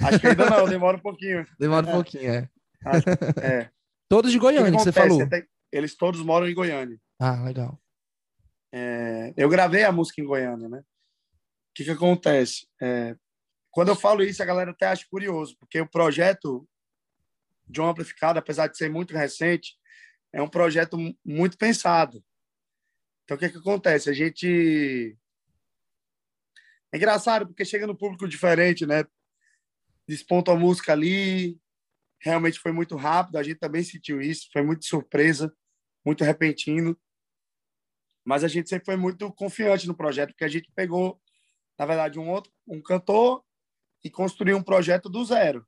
Acho 0.00 0.20
que 0.20 0.26
ainda 0.28 0.48
não, 0.48 0.66
demora 0.68 0.96
um 0.96 1.00
pouquinho. 1.00 1.46
Demora 1.58 1.86
um 1.86 1.90
é. 1.90 1.92
pouquinho, 1.92 2.30
é. 2.30 2.48
Acho, 2.84 3.04
é. 3.42 3.70
Todos 4.08 4.30
de 4.30 4.38
Goiânia, 4.38 4.70
que, 4.70 4.76
que 4.76 4.82
você 4.84 4.92
falou. 4.92 5.18
Eles 5.72 5.96
todos 5.96 6.20
moram 6.20 6.48
em 6.48 6.54
Goiânia. 6.54 6.98
Ah, 7.18 7.42
legal. 7.42 7.80
É, 8.72 9.32
eu 9.36 9.48
gravei 9.48 9.84
a 9.84 9.92
música 9.92 10.20
em 10.20 10.24
Goiânia, 10.24 10.68
né? 10.68 10.78
O 10.78 11.74
que, 11.74 11.84
que 11.84 11.90
acontece? 11.90 12.66
É, 12.80 13.16
quando 13.70 13.88
eu 13.88 13.96
falo 13.96 14.22
isso, 14.22 14.42
a 14.42 14.46
galera 14.46 14.70
até 14.70 14.86
acha 14.86 15.06
curioso, 15.10 15.56
porque 15.58 15.80
o 15.80 15.88
projeto 15.88 16.68
um 17.80 17.88
amplificado, 17.88 18.38
apesar 18.38 18.66
de 18.66 18.76
ser 18.76 18.90
muito 18.90 19.14
recente, 19.14 19.74
é 20.32 20.42
um 20.42 20.48
projeto 20.48 20.96
muito 21.24 21.56
pensado. 21.56 22.24
Então, 23.24 23.36
o 23.36 23.40
que, 23.40 23.48
que 23.48 23.58
acontece? 23.58 24.10
A 24.10 24.12
gente. 24.12 25.16
É 26.92 26.96
engraçado, 26.96 27.46
porque 27.46 27.64
chega 27.64 27.86
no 27.86 27.96
público 27.96 28.28
diferente, 28.28 28.84
né? 28.84 29.04
desponta 30.06 30.52
a 30.52 30.56
música 30.56 30.92
ali, 30.92 31.58
realmente 32.20 32.58
foi 32.58 32.72
muito 32.72 32.96
rápido, 32.96 33.36
a 33.36 33.42
gente 33.42 33.58
também 33.58 33.82
sentiu 33.82 34.20
isso, 34.20 34.48
foi 34.52 34.62
muito 34.62 34.84
surpresa, 34.84 35.54
muito 36.04 36.24
repentino, 36.24 36.98
mas 38.24 38.44
a 38.44 38.48
gente 38.48 38.68
sempre 38.68 38.84
foi 38.86 38.96
muito 38.96 39.32
confiante 39.32 39.86
no 39.86 39.96
projeto, 39.96 40.30
porque 40.30 40.44
a 40.44 40.48
gente 40.48 40.70
pegou, 40.74 41.20
na 41.78 41.86
verdade, 41.86 42.18
um 42.18 42.28
outro, 42.28 42.52
um 42.66 42.80
cantor 42.80 43.44
e 44.04 44.10
construiu 44.10 44.56
um 44.56 44.62
projeto 44.62 45.08
do 45.08 45.24
zero. 45.24 45.66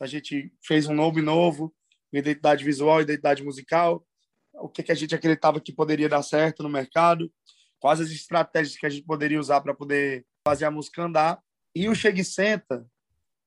A 0.00 0.06
gente 0.06 0.52
fez 0.64 0.86
um 0.86 0.94
nome 0.94 1.20
novo, 1.20 1.74
identidade 2.12 2.64
visual, 2.64 3.00
identidade 3.00 3.42
musical, 3.42 4.06
o 4.54 4.68
que, 4.68 4.82
que 4.82 4.92
a 4.92 4.94
gente 4.94 5.14
acreditava 5.14 5.60
que 5.60 5.72
poderia 5.72 6.08
dar 6.08 6.22
certo 6.22 6.62
no 6.62 6.68
mercado, 6.68 7.32
quais 7.78 8.00
as 8.00 8.10
estratégias 8.10 8.76
que 8.76 8.86
a 8.86 8.88
gente 8.88 9.04
poderia 9.04 9.38
usar 9.38 9.60
para 9.60 9.74
poder 9.74 10.26
fazer 10.46 10.64
a 10.64 10.70
música 10.70 11.02
andar. 11.02 11.40
E 11.74 11.88
o 11.88 11.94
Chega 11.94 12.20
e 12.20 12.24
Senta, 12.24 12.86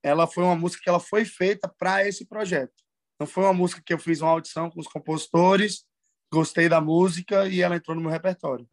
ela 0.03 0.27
foi 0.27 0.43
uma 0.43 0.55
música 0.55 0.83
que 0.83 0.89
ela 0.89 0.99
foi 0.99 1.25
feita 1.25 1.67
para 1.77 2.07
esse 2.07 2.25
projeto. 2.25 2.73
Não 3.19 3.27
foi 3.27 3.43
uma 3.43 3.53
música 3.53 3.81
que 3.85 3.93
eu 3.93 3.99
fiz 3.99 4.21
uma 4.21 4.31
audição 4.31 4.69
com 4.69 4.79
os 4.79 4.87
compositores, 4.87 5.85
gostei 6.31 6.67
da 6.69 6.81
música 6.81 7.47
e 7.47 7.61
ela 7.61 7.75
entrou 7.75 7.95
no 7.95 8.01
meu 8.01 8.09
repertório. 8.09 8.67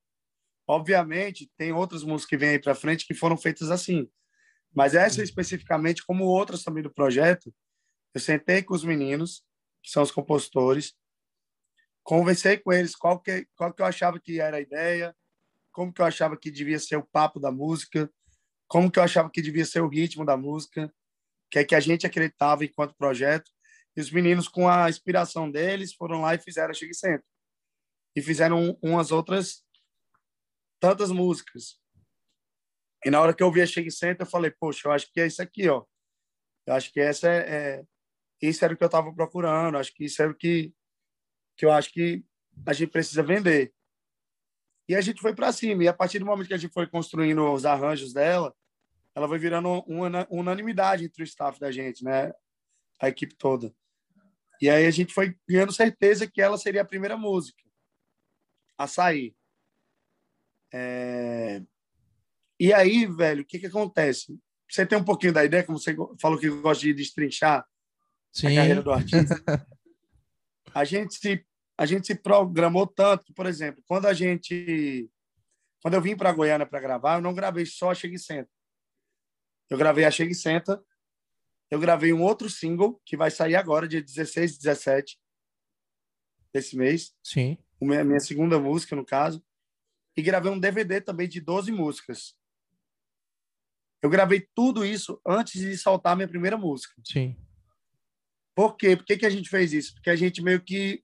Obviamente, 0.67 1.51
tem 1.57 1.73
outras 1.73 2.03
músicas 2.03 2.29
que 2.29 2.37
vêm 2.37 2.51
aí 2.51 2.59
para 2.59 2.75
frente 2.75 3.07
que 3.07 3.15
foram 3.15 3.37
feitas 3.37 3.71
assim. 3.71 4.09
Mas 4.75 4.95
essa 4.95 5.23
especificamente, 5.23 6.05
como 6.05 6.25
outras 6.25 6.63
também 6.63 6.83
do 6.83 6.93
projeto, 6.93 7.53
eu 8.15 8.21
sentei 8.21 8.63
com 8.63 8.75
os 8.75 8.85
meninos, 8.85 9.45
que 9.83 9.91
são 9.91 10.03
os 10.03 10.11
compositores, 10.11 10.95
conversei 12.03 12.57
com 12.57 12.73
eles 12.73 12.97
qual 12.97 13.21
que, 13.21 13.47
qual 13.55 13.73
que 13.73 13.83
eu 13.83 13.87
achava 13.87 14.19
que 14.19 14.41
era 14.41 14.57
a 14.57 14.61
ideia, 14.61 15.15
como 15.71 15.93
que 15.93 16.01
eu 16.01 16.07
achava 16.07 16.37
que 16.37 16.51
devia 16.51 16.79
ser 16.79 16.97
o 16.97 17.07
papo 17.07 17.39
da 17.39 17.53
música, 17.53 18.11
como 18.67 18.91
que 18.91 18.99
eu 18.99 19.03
achava 19.03 19.31
que 19.31 19.43
devia 19.43 19.65
ser 19.65 19.81
o 19.81 19.89
ritmo 19.89 20.25
da 20.25 20.37
música, 20.37 20.93
que 21.51 21.59
é 21.59 21.65
que 21.65 21.75
a 21.75 21.81
gente 21.81 22.07
acreditava 22.07 22.65
enquanto 22.65 22.97
projeto. 22.97 23.51
E 23.97 24.01
os 24.01 24.11
meninos, 24.11 24.49
com 24.49 24.69
a 24.69 24.89
inspiração 24.89 25.51
deles, 25.51 25.95
foram 25.95 26.21
lá 26.23 26.35
e 26.35 26.39
fizeram 26.39 26.71
a 26.71 26.75
Chega 26.75 26.95
Centro. 26.95 27.27
E 28.15 28.23
fizeram 28.23 28.79
umas 28.83 29.11
outras 29.11 29.65
tantas 30.81 31.11
músicas. 31.11 31.81
E 33.05 33.11
na 33.11 33.21
hora 33.21 33.35
que 33.35 33.43
eu 33.43 33.51
vi 33.51 33.63
a 33.63 33.67
Chega 33.67 33.91
Centro, 33.91 34.25
eu 34.25 34.31
falei, 34.31 34.51
poxa, 34.51 34.89
eu 34.89 34.93
acho 34.93 35.11
que 35.13 35.21
é 35.21 35.27
isso 35.27 35.43
aqui, 35.43 35.69
ó. 35.69 35.85
Eu 36.67 36.75
acho 36.75 36.93
que 36.93 37.01
essa 37.01 37.29
é, 37.29 37.39
é 37.39 37.85
isso 38.41 38.65
era 38.65 38.75
o 38.75 38.77
que 38.77 38.85
eu 38.85 38.87
estava 38.87 39.13
procurando. 39.13 39.79
Acho 39.79 39.93
que 39.95 40.05
isso 40.05 40.23
era 40.23 40.31
o 40.31 40.35
que 40.35 40.73
que 41.59 41.67
eu 41.67 41.73
acho 41.73 41.93
que 41.93 42.25
a 42.65 42.73
gente 42.73 42.91
precisa 42.91 43.21
vender. 43.23 43.75
E 44.89 44.95
a 44.95 45.01
gente 45.01 45.21
foi 45.21 45.35
para 45.35 45.53
cima. 45.53 45.83
E 45.83 45.89
a 45.89 45.93
partir 45.93 46.21
do 46.21 46.25
momento 46.25 46.47
que 46.47 46.55
a 46.55 46.59
gente 46.59 46.73
foi 46.73 46.87
construindo 46.87 47.53
os 47.53 47.67
arranjos 47.67 48.13
dela, 48.13 48.55
ela 49.15 49.27
vai 49.27 49.39
virando 49.39 49.69
uma 49.87 50.27
unanimidade 50.31 51.05
entre 51.05 51.23
o 51.23 51.25
staff 51.25 51.59
da 51.59 51.73
gente, 51.73 52.05
né? 52.05 52.33
A 53.01 53.09
equipe 53.09 53.35
toda. 53.35 53.75
E 54.63 54.71
aí 54.71 54.87
a 54.87 54.91
gente 54.91 55.13
foi 55.13 55.37
ganhando 55.49 55.73
certeza 55.73 56.27
que 56.27 56.41
ela 56.41 56.57
seria 56.57 56.83
a 56.83 56.87
primeira 56.87 57.17
música 57.17 57.63
a 58.79 58.87
sair. 58.87 59.37
É... 60.73 61.61
E 62.59 62.73
aí, 62.73 63.05
velho, 63.07 63.43
o 63.43 63.45
que 63.45 63.59
que 63.59 63.67
acontece? 63.67 64.39
Você 64.71 64.87
tem 64.87 64.99
um 64.99 65.05
pouquinho 65.05 65.33
da 65.33 65.45
ideia, 65.45 65.65
como 65.65 65.79
você 65.79 65.97
falou 66.21 66.39
que 66.39 66.49
gosta 66.49 66.83
de 66.83 66.95
destrinchar 66.95 67.67
Sim. 68.33 68.49
a 68.49 68.55
carreira 68.55 68.83
do 68.83 68.91
artista. 68.93 69.67
a 70.75 70.85
gente 70.85 71.15
se 71.15 71.45
a 71.77 71.87
gente 71.87 72.09
se 72.09 72.15
programou 72.17 72.87
tanto 72.87 73.25
que, 73.25 73.33
por 73.33 73.47
exemplo, 73.47 73.83
quando 73.87 74.07
a 74.07 74.13
gente 74.13 75.09
quando 75.81 75.95
eu 75.95 76.03
vim 76.03 76.17
para 76.17 76.33
Goiânia 76.33 76.67
para 76.67 76.81
gravar, 76.81 77.17
eu 77.17 77.23
não 77.23 77.35
gravei 77.35 77.65
só 77.65 77.95
Chega 77.95 78.17
e 78.17 78.19
Senta. 78.19 78.51
Eu 79.71 79.79
gravei 79.79 80.05
a 80.05 80.11
Chega 80.11 80.33
e 80.33 80.35
Senta. 80.35 80.83
Eu 81.71 81.79
gravei 81.79 82.13
um 82.13 82.23
outro 82.23 82.49
single 82.49 83.01
que 83.05 83.17
vai 83.17 83.31
sair 83.31 83.55
agora, 83.55 83.87
dia 83.87 84.03
16 84.03 84.55
e 84.55 84.59
17 84.59 85.19
desse 86.53 86.77
mês. 86.77 87.15
Sim. 87.23 87.59
A 87.81 88.05
minha 88.05 88.21
segunda 88.21 88.59
música, 88.59 88.97
no 88.97 89.05
caso. 89.05 89.45
E 90.17 90.23
gravei 90.23 90.51
um 90.51 90.59
DVD 90.59 91.01
também 91.01 91.29
de 91.29 91.41
12 91.41 91.71
músicas. 91.71 92.37
Eu 94.03 94.11
gravei 94.11 94.49
tudo 94.55 94.85
isso 94.85 95.21
antes 95.27 95.61
de 95.61 95.77
soltar 95.77 96.17
minha 96.17 96.29
primeira 96.29 96.57
música. 96.57 96.95
Sim. 97.05 97.37
Por 98.59 98.77
quê? 98.77 98.97
Por 98.97 99.05
que, 99.05 99.17
que 99.17 99.25
a 99.25 99.31
gente 99.31 99.49
fez 99.49 99.73
isso? 99.73 99.95
Porque 99.95 100.11
a 100.11 100.17
gente 100.17 100.43
meio 100.43 100.61
que 100.61 101.01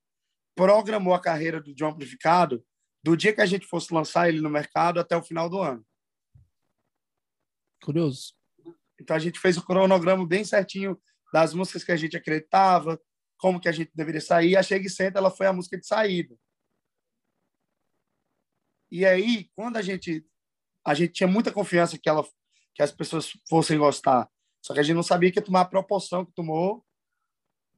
programou 0.57 1.15
a 1.15 1.21
carreira 1.21 1.63
do 1.63 1.73
John 1.73 1.91
Amplificado 1.91 2.67
do 3.01 3.17
dia 3.17 3.33
que 3.33 3.41
a 3.41 3.47
gente 3.47 3.65
fosse 3.65 3.95
lançar 3.95 4.29
ele 4.29 4.41
no 4.41 4.51
mercado 4.51 4.99
até 4.99 5.17
o 5.17 5.23
final 5.23 5.49
do 5.49 5.61
ano. 5.61 5.87
Curioso. 7.81 8.35
Então 9.01 9.15
a 9.15 9.21
gente 9.21 9.39
fez 9.39 9.57
o 9.57 9.65
cronograma 9.65 10.27
bem 10.27 10.45
certinho 10.45 11.01
das 11.33 11.55
músicas 11.55 11.85
que 11.85 11.93
a 11.93 11.97
gente 11.97 12.17
acreditava, 12.17 13.01
como 13.39 13.61
que 13.61 13.69
a 13.69 13.73
gente 13.73 13.93
deveria 13.95 14.21
sair. 14.21 14.57
A 14.57 14.63
Chega 14.65 14.89
e 14.89 14.91
Senta, 14.91 15.21
ela 15.21 15.31
foi 15.31 15.47
a 15.47 15.53
música 15.53 15.79
de 15.79 15.87
saída. 15.87 16.37
E 18.91 19.07
aí, 19.07 19.49
quando 19.55 19.77
a 19.77 19.83
gente 19.83 20.27
a 20.85 20.93
gente 20.93 21.13
tinha 21.13 21.29
muita 21.29 21.53
confiança 21.53 21.97
que 21.97 22.09
ela 22.09 22.27
que 22.75 22.83
as 22.83 22.91
pessoas 22.91 23.31
fossem 23.49 23.79
gostar, 23.79 24.29
só 24.61 24.75
que 24.75 24.81
a 24.81 24.83
gente 24.83 24.97
não 24.97 25.05
sabia 25.05 25.31
que 25.31 25.39
ia 25.39 25.45
tomar 25.45 25.61
a 25.61 25.65
proporção 25.65 26.27
que 26.27 26.33
tomou 26.33 26.84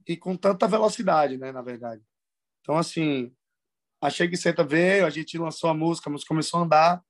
e 0.07 0.15
com 0.15 0.35
tanta 0.37 0.67
velocidade, 0.67 1.37
né, 1.37 1.51
na 1.51 1.61
verdade. 1.61 2.01
Então 2.61 2.77
assim, 2.77 3.33
a 4.01 4.09
Chega 4.09 4.35
e 4.35 4.37
Senta 4.37 4.63
veio, 4.63 5.05
a 5.05 5.09
gente 5.09 5.37
lançou 5.37 5.69
a 5.69 5.73
música, 5.73 6.09
a 6.09 6.11
música 6.11 6.29
começou 6.29 6.59
a 6.59 6.63
andar, 6.63 7.03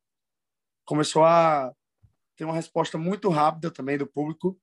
começou 0.85 1.23
a 1.23 1.73
tem 2.37 2.45
uma 2.45 2.55
resposta 2.55 2.97
muito 2.97 3.29
rápida 3.29 3.71
também 3.71 3.97
do 3.97 4.05
público. 4.05 4.57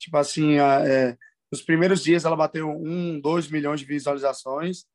Tipo 0.00 0.16
assim, 0.16 0.58
a, 0.58 0.80
é, 0.88 1.18
nos 1.52 1.60
primeiros 1.62 2.02
dias 2.02 2.24
ela 2.24 2.34
bateu 2.34 2.70
um, 2.70 3.20
dois 3.20 3.48
milhões 3.48 3.80
de 3.80 3.86
visualizações 3.86 4.86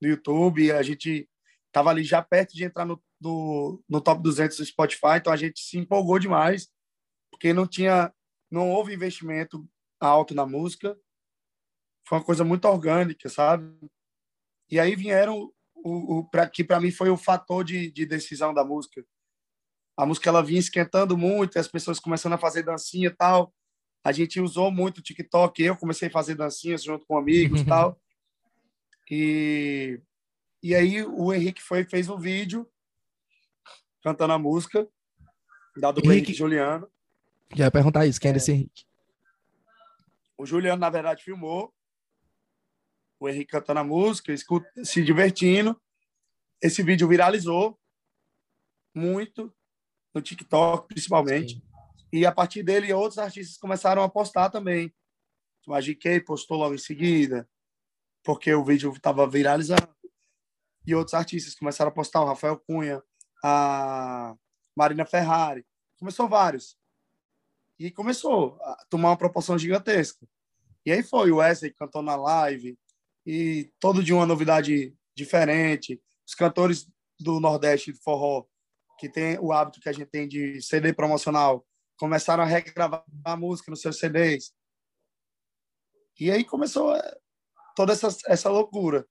no 0.00 0.08
YouTube. 0.08 0.72
A 0.72 0.82
gente 0.82 1.28
estava 1.66 1.90
ali 1.90 2.02
já 2.02 2.22
perto 2.22 2.54
de 2.54 2.64
entrar 2.64 2.86
no, 2.86 3.00
no, 3.20 3.84
no 3.88 4.00
top 4.00 4.22
200 4.22 4.56
do 4.56 4.64
Spotify, 4.64 5.18
então 5.18 5.32
a 5.32 5.36
gente 5.36 5.60
se 5.60 5.78
empolgou 5.78 6.18
demais, 6.18 6.68
porque 7.30 7.52
não 7.52 7.66
tinha, 7.66 8.12
não 8.50 8.70
houve 8.70 8.94
investimento 8.94 9.68
alto 10.00 10.34
na 10.34 10.46
música. 10.46 10.98
Foi 12.06 12.18
uma 12.18 12.24
coisa 12.24 12.44
muito 12.44 12.66
orgânica, 12.66 13.28
sabe? 13.28 13.72
E 14.70 14.78
aí 14.80 14.96
vieram 14.96 15.52
o, 15.74 16.18
o 16.18 16.24
para 16.28 16.48
que 16.48 16.64
para 16.64 16.80
mim 16.80 16.90
foi 16.90 17.10
o 17.10 17.16
fator 17.16 17.64
de, 17.64 17.90
de 17.90 18.06
decisão 18.06 18.54
da 18.54 18.64
música 18.64 19.04
a 19.96 20.06
música 20.06 20.28
ela 20.28 20.42
vinha 20.42 20.60
esquentando 20.60 21.16
muito, 21.16 21.58
as 21.58 21.68
pessoas 21.68 22.00
começando 22.00 22.32
a 22.32 22.38
fazer 22.38 22.62
dancinha 22.62 23.08
e 23.08 23.14
tal. 23.14 23.54
a 24.02 24.10
gente 24.10 24.40
usou 24.40 24.70
muito 24.70 24.98
o 24.98 25.02
TikTok. 25.02 25.62
Eu 25.62 25.76
comecei 25.76 26.08
a 26.08 26.10
fazer 26.10 26.34
dancinhas 26.34 26.82
junto 26.82 27.06
com 27.06 27.16
amigos 27.16 27.60
e 27.60 27.64
tal. 27.66 28.00
E, 29.10 30.00
e 30.62 30.74
aí 30.74 31.02
o 31.02 31.32
Henrique 31.32 31.62
foi 31.62 31.84
fez 31.84 32.08
um 32.08 32.18
vídeo 32.18 32.66
cantando 34.02 34.32
a 34.32 34.38
música 34.38 34.88
da 35.76 35.90
Henrique, 35.90 36.08
Henrique 36.08 36.34
Juliano. 36.34 36.88
Já 37.54 37.64
ia 37.64 37.70
perguntar 37.70 38.06
isso, 38.06 38.20
quem 38.20 38.30
é, 38.30 38.34
é 38.34 38.36
esse 38.38 38.52
Henrique? 38.52 38.84
O 40.38 40.46
Juliano, 40.46 40.80
na 40.80 40.90
verdade, 40.90 41.22
filmou 41.22 41.72
o 43.22 43.28
Henrique 43.28 43.52
cantando 43.52 43.80
a 43.80 43.84
música, 43.84 44.34
se 44.82 45.02
divertindo. 45.04 45.80
Esse 46.60 46.82
vídeo 46.82 47.06
viralizou 47.06 47.78
muito 48.94 49.54
no 50.12 50.20
TikTok, 50.20 50.88
principalmente. 50.88 51.54
Sim. 51.54 51.62
E 52.12 52.26
a 52.26 52.32
partir 52.32 52.62
dele, 52.62 52.92
outros 52.92 53.18
artistas 53.18 53.56
começaram 53.56 54.02
a 54.02 54.08
postar 54.08 54.50
também. 54.50 54.92
O 55.66 55.72
AGK 55.72 56.20
postou 56.26 56.58
logo 56.58 56.74
em 56.74 56.78
seguida, 56.78 57.48
porque 58.24 58.52
o 58.52 58.64
vídeo 58.64 58.92
estava 58.92 59.28
viralizando. 59.28 59.88
E 60.84 60.94
outros 60.94 61.14
artistas 61.14 61.54
começaram 61.54 61.90
a 61.90 61.94
postar, 61.94 62.22
o 62.22 62.26
Rafael 62.26 62.58
Cunha, 62.58 63.00
a 63.42 64.34
Marina 64.76 65.06
Ferrari. 65.06 65.64
Começou 65.96 66.28
vários. 66.28 66.76
E 67.78 67.88
começou 67.90 68.58
a 68.62 68.84
tomar 68.90 69.10
uma 69.10 69.16
proporção 69.16 69.56
gigantesca. 69.56 70.26
E 70.84 70.90
aí 70.90 71.02
foi, 71.04 71.30
o 71.30 71.36
Wesley 71.36 71.72
cantou 71.72 72.02
na 72.02 72.16
live, 72.16 72.76
e 73.26 73.70
todo 73.78 74.02
de 74.02 74.12
uma 74.12 74.26
novidade 74.26 74.94
diferente. 75.14 76.00
Os 76.26 76.34
cantores 76.34 76.88
do 77.18 77.40
Nordeste 77.40 77.92
de 77.92 78.02
forró, 78.02 78.44
que 78.98 79.08
tem 79.08 79.38
o 79.38 79.52
hábito 79.52 79.80
que 79.80 79.88
a 79.88 79.92
gente 79.92 80.06
tem 80.06 80.28
de 80.28 80.60
CD 80.60 80.92
promocional, 80.92 81.64
começaram 81.96 82.42
a 82.42 82.46
regravar 82.46 83.04
a 83.24 83.36
música 83.36 83.70
nos 83.70 83.80
seus 83.80 83.98
CDs. 83.98 84.52
E 86.18 86.30
aí 86.30 86.44
começou 86.44 86.94
é, 86.94 87.16
toda 87.74 87.92
essa, 87.92 88.08
essa 88.26 88.50
loucura. 88.50 89.06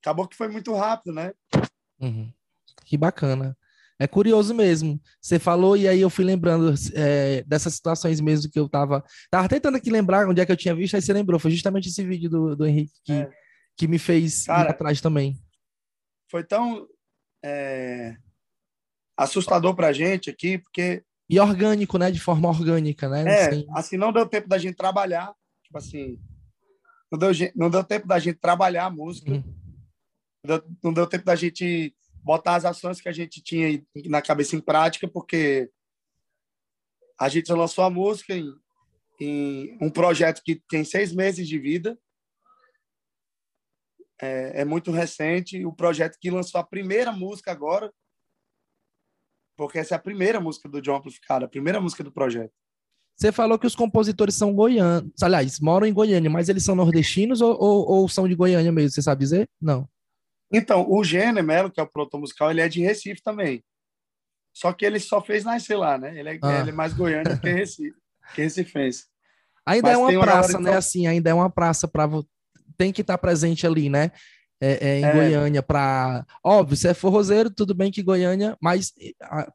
Acabou 0.00 0.28
que 0.28 0.36
foi 0.36 0.48
muito 0.48 0.74
rápido, 0.74 1.14
né? 1.14 1.32
Uhum. 2.00 2.32
Que 2.84 2.96
bacana. 2.96 3.56
É 3.98 4.06
curioso 4.06 4.54
mesmo. 4.54 5.00
Você 5.20 5.38
falou 5.38 5.76
e 5.76 5.88
aí 5.88 6.00
eu 6.00 6.10
fui 6.10 6.24
lembrando 6.24 6.74
é, 6.94 7.42
dessas 7.44 7.74
situações 7.74 8.20
mesmo 8.20 8.50
que 8.50 8.58
eu 8.58 8.68
tava... 8.68 9.02
Tava 9.30 9.48
tentando 9.48 9.76
aqui 9.76 9.90
lembrar 9.90 10.28
onde 10.28 10.40
é 10.40 10.46
que 10.46 10.52
eu 10.52 10.56
tinha 10.56 10.74
visto, 10.74 10.94
aí 10.94 11.02
você 11.02 11.12
lembrou. 11.12 11.40
Foi 11.40 11.50
justamente 11.50 11.88
esse 11.88 12.04
vídeo 12.04 12.28
do, 12.28 12.56
do 12.56 12.66
Henrique 12.66 12.92
que, 13.04 13.12
é. 13.12 13.30
que 13.76 13.88
me 13.88 13.98
fez 13.98 14.44
Cara, 14.44 14.68
ir 14.68 14.70
atrás 14.72 15.00
também. 15.00 15.40
Foi 16.30 16.44
tão 16.44 16.86
é, 17.42 18.16
assustador 19.16 19.74
pra 19.74 19.92
gente 19.92 20.28
aqui, 20.28 20.58
porque... 20.58 21.02
E 21.28 21.40
orgânico, 21.40 21.98
né? 21.98 22.10
De 22.10 22.20
forma 22.20 22.48
orgânica, 22.48 23.08
né? 23.08 23.24
É, 23.26 23.48
assim... 23.48 23.66
assim, 23.70 23.96
não 23.96 24.12
deu 24.12 24.26
tempo 24.26 24.48
da 24.48 24.58
gente 24.58 24.76
trabalhar. 24.76 25.34
Tipo 25.64 25.78
assim, 25.78 26.20
não 27.10 27.18
deu, 27.18 27.30
não 27.54 27.70
deu 27.70 27.82
tempo 27.82 28.06
da 28.06 28.18
gente 28.18 28.38
trabalhar 28.38 28.84
a 28.84 28.90
música. 28.90 29.32
Uhum. 29.32 29.42
Não, 30.44 30.58
deu, 30.58 30.76
não 30.84 30.92
deu 30.92 31.06
tempo 31.06 31.24
da 31.24 31.34
gente 31.34 31.94
botar 32.26 32.56
as 32.56 32.64
ações 32.64 33.00
que 33.00 33.08
a 33.08 33.12
gente 33.12 33.40
tinha 33.40 33.80
na 34.06 34.20
cabeça 34.20 34.56
em 34.56 34.60
prática, 34.60 35.06
porque 35.06 35.70
a 37.16 37.28
gente 37.28 37.52
lançou 37.52 37.84
a 37.84 37.90
música 37.90 38.34
em, 38.34 38.52
em 39.20 39.78
um 39.80 39.88
projeto 39.88 40.42
que 40.44 40.60
tem 40.68 40.84
seis 40.84 41.12
meses 41.12 41.46
de 41.46 41.56
vida. 41.56 41.96
É, 44.20 44.62
é, 44.62 44.64
muito 44.64 44.90
recente. 44.90 45.64
O 45.64 45.72
projeto 45.72 46.18
que 46.20 46.28
lançou 46.28 46.60
a 46.60 46.66
primeira 46.66 47.12
música 47.12 47.52
agora, 47.52 47.92
porque 49.56 49.78
essa 49.78 49.94
é 49.94 49.96
a 49.96 50.00
primeira 50.00 50.40
música 50.40 50.68
do 50.68 50.82
John 50.82 50.96
Amplificado, 50.96 51.44
a 51.44 51.48
primeira 51.48 51.80
música 51.80 52.02
do 52.02 52.10
projeto. 52.10 52.52
Você 53.16 53.30
falou 53.30 53.56
que 53.56 53.68
os 53.68 53.76
compositores 53.76 54.34
são 54.34 54.52
goianos, 54.52 55.22
aliás, 55.22 55.60
moram 55.60 55.86
em 55.86 55.92
Goiânia, 55.92 56.28
mas 56.28 56.48
eles 56.48 56.64
são 56.64 56.74
nordestinos 56.74 57.40
ou, 57.40 57.56
ou, 57.56 57.88
ou 57.88 58.08
são 58.08 58.26
de 58.26 58.34
Goiânia 58.34 58.72
mesmo? 58.72 58.90
Você 58.90 59.00
sabe 59.00 59.20
dizer? 59.20 59.48
Não. 59.60 59.88
Então, 60.52 60.86
o 60.88 61.02
Gênero 61.02 61.46
Melo, 61.46 61.70
que 61.70 61.80
é 61.80 61.82
o 61.82 61.90
produtor 61.90 62.20
musical, 62.20 62.50
ele 62.50 62.60
é 62.60 62.68
de 62.68 62.80
Recife 62.80 63.22
também. 63.22 63.64
Só 64.52 64.72
que 64.72 64.86
ele 64.86 64.98
só 64.98 65.20
fez 65.20 65.44
nascer 65.44 65.76
lá, 65.76 65.98
né? 65.98 66.18
Ele 66.18 66.30
é, 66.30 66.38
ah. 66.42 66.60
ele 66.60 66.70
é 66.70 66.72
mais 66.72 66.94
goiano 66.94 67.38
que 67.40 67.50
Recife, 67.50 67.94
que 68.34 68.42
Recifense. 68.42 69.04
Ainda 69.66 69.88
Mas 69.88 69.98
é 69.98 70.00
uma 70.00 70.20
praça, 70.20 70.60
né? 70.60 70.76
Assim, 70.76 71.06
ainda 71.06 71.28
é 71.28 71.34
uma 71.34 71.50
praça 71.50 71.88
para 71.88 72.08
tem 72.76 72.92
que 72.92 73.00
estar 73.00 73.14
tá 73.14 73.18
presente 73.18 73.66
ali, 73.66 73.88
né? 73.88 74.12
É, 74.58 74.88
é, 74.88 75.00
em 75.00 75.04
é. 75.04 75.12
Goiânia 75.12 75.62
para 75.62 76.24
óbvio, 76.42 76.76
se 76.78 76.88
é 76.88 76.94
forrozeiro, 76.94 77.50
tudo 77.50 77.74
bem 77.74 77.92
que 77.92 78.02
Goiânia, 78.02 78.56
mas 78.58 78.90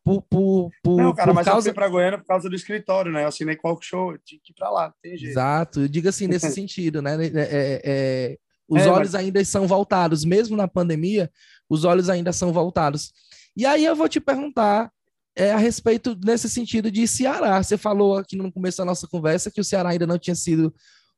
por, 0.03 0.21
por, 0.29 0.69
por 0.83 1.01
não, 1.01 1.15
cara, 1.15 1.29
por 1.29 1.33
mas 1.33 1.45
causa... 1.45 1.69
eu 1.69 1.73
fui 1.73 1.73
para 1.73 1.89
Goiânia 1.89 2.19
por 2.19 2.27
causa 2.27 2.47
do 2.47 2.55
escritório, 2.55 3.11
né? 3.11 3.23
Eu 3.23 3.29
assinei 3.29 3.57
o 3.63 3.81
show, 3.81 4.15
tinha 4.19 4.39
que 4.43 4.51
ir 4.51 4.55
para 4.55 4.69
lá, 4.69 4.93
tem 5.01 5.17
jeito. 5.17 5.31
Exato, 5.31 5.89
diga 5.89 6.09
assim 6.09 6.27
nesse 6.27 6.51
sentido, 6.51 7.01
né? 7.01 7.15
É, 7.15 7.27
é, 7.27 7.81
é 7.83 8.37
os 8.71 8.83
é, 8.83 8.89
olhos 8.89 9.11
mas... 9.11 9.15
ainda 9.15 9.43
são 9.43 9.67
voltados, 9.67 10.23
mesmo 10.23 10.55
na 10.55 10.65
pandemia, 10.65 11.29
os 11.69 11.83
olhos 11.83 12.09
ainda 12.09 12.31
são 12.31 12.53
voltados. 12.53 13.11
E 13.55 13.65
aí 13.65 13.83
eu 13.83 13.97
vou 13.97 14.07
te 14.07 14.21
perguntar 14.21 14.89
é, 15.35 15.51
a 15.51 15.57
respeito 15.57 16.17
nesse 16.23 16.49
sentido 16.49 16.89
de 16.89 17.05
Ceará. 17.05 17.61
Você 17.61 17.77
falou 17.77 18.17
aqui 18.17 18.37
no 18.37 18.49
começo 18.49 18.77
da 18.77 18.85
nossa 18.85 19.09
conversa 19.09 19.51
que 19.51 19.59
o 19.59 19.63
Ceará 19.63 19.89
ainda 19.89 20.07
não 20.07 20.17
tinha 20.17 20.35
sido 20.35 20.73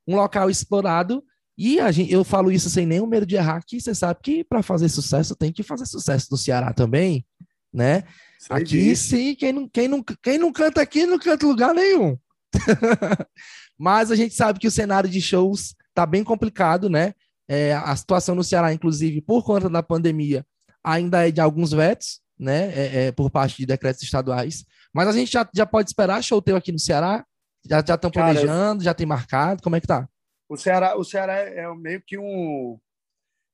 um 0.07 0.15
local 0.15 0.49
explorado. 0.49 1.23
E 1.55 1.79
a 1.79 1.91
gente, 1.91 2.11
eu 2.11 2.23
falo 2.23 2.51
isso 2.51 2.71
sem 2.71 2.87
nenhum 2.87 3.05
medo 3.05 3.27
de 3.27 3.35
errar, 3.35 3.61
que 3.63 3.79
você 3.79 3.93
sabe 3.93 4.19
que 4.23 4.43
para 4.43 4.63
fazer 4.63 4.89
sucesso 4.89 5.35
tem 5.35 5.51
que 5.51 5.61
fazer 5.61 5.85
sucesso 5.85 6.27
no 6.31 6.37
Ceará 6.37 6.73
também, 6.73 7.23
né? 7.71 8.03
Sei 8.39 8.55
aqui 8.55 8.63
disso. 8.63 9.09
sim, 9.09 9.35
quem 9.35 9.53
não, 9.53 9.69
quem, 9.69 9.87
não, 9.87 10.03
quem 10.23 10.39
não 10.39 10.51
canta 10.51 10.81
aqui 10.81 11.05
não 11.05 11.19
canta 11.19 11.45
lugar 11.45 11.75
nenhum. 11.75 12.17
Mas 13.77 14.09
a 14.09 14.15
gente 14.15 14.33
sabe 14.33 14.57
que 14.57 14.67
o 14.67 14.71
cenário 14.71 15.07
de 15.07 15.21
shows 15.21 15.75
tá 15.93 16.03
bem 16.07 16.23
complicado, 16.23 16.89
né? 16.89 17.13
É, 17.53 17.73
a 17.73 17.95
situação 17.95 18.33
no 18.33 18.43
Ceará, 18.43 18.73
inclusive, 18.73 19.21
por 19.21 19.43
conta 19.43 19.69
da 19.69 19.83
pandemia, 19.83 20.43
ainda 20.83 21.27
é 21.27 21.29
de 21.29 21.39
alguns 21.39 21.71
vetos, 21.71 22.19
né, 22.39 22.73
é, 22.73 23.05
é, 23.05 23.11
por 23.11 23.29
parte 23.29 23.57
de 23.57 23.65
decretos 23.67 24.01
estaduais. 24.01 24.65
Mas 24.91 25.07
a 25.07 25.11
gente 25.11 25.31
já, 25.31 25.47
já 25.53 25.63
pode 25.63 25.87
esperar 25.87 26.23
show 26.23 26.41
teu 26.41 26.55
aqui 26.55 26.71
no 26.71 26.79
Ceará? 26.79 27.23
Já 27.69 27.79
estão 27.79 28.09
planejando, 28.09 28.83
já 28.83 28.93
tem 28.93 29.05
marcado? 29.05 29.61
Como 29.61 29.75
é 29.75 29.79
que 29.79 29.85
tá? 29.85 30.09
O 30.49 30.57
Ceará, 30.57 30.97
o 30.97 31.03
Ceará 31.03 31.35
é 31.35 31.71
meio 31.75 32.01
que 32.01 32.17
um 32.17 32.79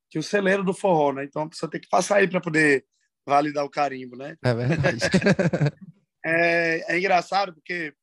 que 0.10 0.18
o 0.18 0.24
celeiro 0.24 0.64
do 0.64 0.74
forró, 0.74 1.14
né? 1.14 1.26
Então 1.26 1.44
a 1.44 1.50
pessoa 1.50 1.70
tem 1.70 1.80
que 1.80 1.88
passar 1.90 2.18
aí 2.18 2.28
para 2.28 2.42
poder 2.42 2.86
validar 3.28 3.64
o 3.64 3.70
carimbo, 3.70 4.16
né? 4.16 4.36
É 4.44 4.54
verdade. 4.54 5.00
é, 6.26 6.96
é 6.96 6.98
engraçado 6.98 7.54
porque 7.54 7.94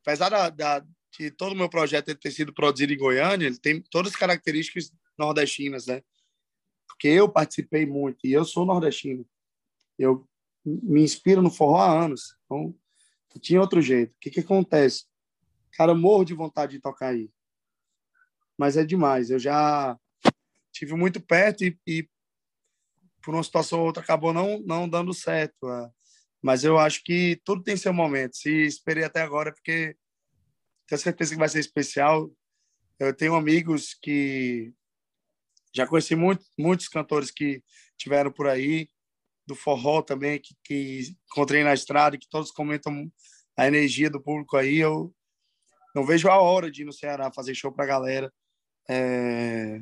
apesar 0.00 0.30
da, 0.30 0.48
da, 0.48 0.84
que 1.16 1.30
todo 1.30 1.52
o 1.52 1.56
meu 1.56 1.68
projeto 1.68 2.14
ter 2.14 2.30
sido 2.30 2.52
produzido 2.52 2.92
em 2.92 2.98
Goiânia, 2.98 3.46
ele 3.46 3.58
tem 3.58 3.80
todas 3.80 4.12
as 4.12 4.18
características 4.18 4.92
nordestinas, 5.18 5.86
né? 5.86 6.02
Porque 6.86 7.08
eu 7.08 7.26
participei 7.26 7.86
muito 7.86 8.26
e 8.26 8.32
eu 8.32 8.44
sou 8.44 8.66
nordestino. 8.66 9.26
Eu 9.98 10.28
me 10.62 11.02
inspiro 11.02 11.40
no 11.40 11.50
forró 11.50 11.78
há 11.78 12.04
anos. 12.04 12.36
Então, 12.44 12.74
tinha 13.40 13.60
outro 13.60 13.80
jeito. 13.80 14.12
O 14.12 14.18
que, 14.20 14.30
que 14.30 14.40
acontece? 14.40 15.06
Cara, 15.72 15.92
eu 15.92 15.96
morro 15.96 16.24
de 16.24 16.34
vontade 16.34 16.72
de 16.72 16.80
tocar 16.80 17.08
aí. 17.08 17.30
Mas 18.58 18.76
é 18.76 18.84
demais. 18.84 19.30
Eu 19.30 19.38
já 19.38 19.98
tive 20.70 20.94
muito 20.94 21.18
perto 21.18 21.64
e, 21.64 21.78
e 21.86 22.08
por 23.22 23.34
uma 23.34 23.42
situação 23.42 23.80
ou 23.80 23.86
outra 23.86 24.02
acabou 24.02 24.34
não, 24.34 24.60
não 24.60 24.86
dando 24.86 25.14
certo. 25.14 25.70
É. 25.70 25.90
Mas 26.42 26.62
eu 26.62 26.78
acho 26.78 27.02
que 27.02 27.40
tudo 27.42 27.62
tem 27.62 27.76
seu 27.76 27.92
momento. 27.92 28.36
Se 28.36 28.50
esperei 28.66 29.04
até 29.04 29.22
agora 29.22 29.48
é 29.48 29.52
porque 29.52 29.96
tenho 30.86 31.00
certeza 31.00 31.32
que 31.32 31.38
vai 31.38 31.48
ser 31.48 31.60
especial. 31.60 32.30
Eu 32.98 33.14
tenho 33.14 33.34
amigos 33.34 33.94
que 33.94 34.72
já 35.74 35.86
conheci 35.86 36.16
muito, 36.16 36.44
muitos 36.58 36.88
cantores 36.88 37.30
que 37.30 37.62
tiveram 37.98 38.32
por 38.32 38.48
aí, 38.48 38.88
do 39.46 39.54
forró 39.54 40.02
também, 40.02 40.40
que, 40.40 40.54
que 40.64 41.16
encontrei 41.30 41.62
na 41.62 41.74
estrada, 41.74 42.18
que 42.18 42.28
todos 42.28 42.50
comentam 42.50 43.10
a 43.56 43.66
energia 43.66 44.10
do 44.10 44.22
público 44.22 44.56
aí. 44.56 44.78
Eu 44.78 45.14
não 45.94 46.04
vejo 46.04 46.28
a 46.28 46.40
hora 46.40 46.70
de 46.70 46.82
ir 46.82 46.84
no 46.84 46.92
Ceará 46.92 47.30
fazer 47.30 47.54
show 47.54 47.72
para 47.72 47.84
a 47.84 47.88
galera. 47.88 48.32
É... 48.88 49.80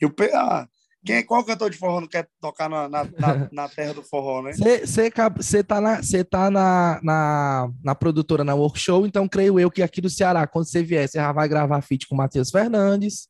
E 0.00 0.06
o, 0.06 0.14
ah, 0.34 0.68
quem, 1.06 1.24
qual 1.24 1.44
cantor 1.44 1.70
de 1.70 1.78
forró 1.78 2.00
não 2.00 2.08
quer 2.08 2.28
tocar 2.40 2.68
na, 2.68 2.88
na, 2.88 3.04
na, 3.04 3.48
na 3.52 3.68
terra 3.68 3.94
do 3.94 4.02
forró, 4.02 4.42
né? 4.42 4.52
Você 4.52 5.62
tá, 5.62 5.80
na, 5.80 6.00
tá 6.28 6.50
na, 6.50 7.00
na, 7.02 7.70
na 7.82 7.94
produtora, 7.94 8.42
na 8.42 8.54
Workshow, 8.54 9.06
então 9.06 9.28
creio 9.28 9.60
eu 9.60 9.70
que 9.70 9.82
aqui 9.82 10.00
do 10.00 10.10
Ceará, 10.10 10.46
quando 10.46 10.66
você 10.66 10.82
vier, 10.82 11.08
você 11.08 11.18
já 11.18 11.32
vai 11.32 11.48
gravar 11.48 11.80
feat 11.80 12.08
com 12.08 12.16
Matheus 12.16 12.50
Fernandes, 12.50 13.28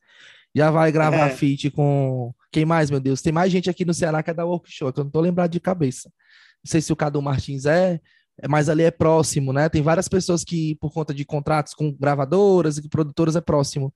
já 0.55 0.71
vai 0.71 0.91
gravar 0.91 1.29
é. 1.29 1.31
feat 1.31 1.71
com... 1.71 2.33
Quem 2.51 2.65
mais, 2.65 2.91
meu 2.91 3.01
Deus? 3.01 3.21
Tem 3.21 3.33
mais 3.33 3.53
gente 3.53 3.69
aqui 3.69 3.85
no 3.85 3.93
Ceará 3.93 4.23
que 4.23 4.31
é 4.31 4.35
da 4.35 4.47
Workshow, 4.47 4.91
que 4.91 5.01
eu 5.01 5.05
não 5.05 5.11
tô 5.11 5.21
lembrado 5.21 5.51
de 5.51 5.61
cabeça. 5.61 6.11
Não 6.65 6.71
sei 6.71 6.81
se 6.81 6.91
o 6.93 6.97
Cadu 6.97 7.21
Martins 7.21 7.67
é, 7.67 8.01
mas 8.49 8.69
ali 8.69 8.83
é 8.83 8.91
próximo, 8.91 9.53
né? 9.53 9.69
Tem 9.69 9.83
várias 9.83 10.09
pessoas 10.09 10.43
que, 10.43 10.75
por 10.77 10.93
conta 10.93 11.12
de 11.12 11.25
contratos 11.25 11.75
com 11.75 11.93
gravadoras 11.93 12.79
e 12.79 12.89
produtoras, 12.89 13.37
é 13.37 13.41
próximo 13.41 13.93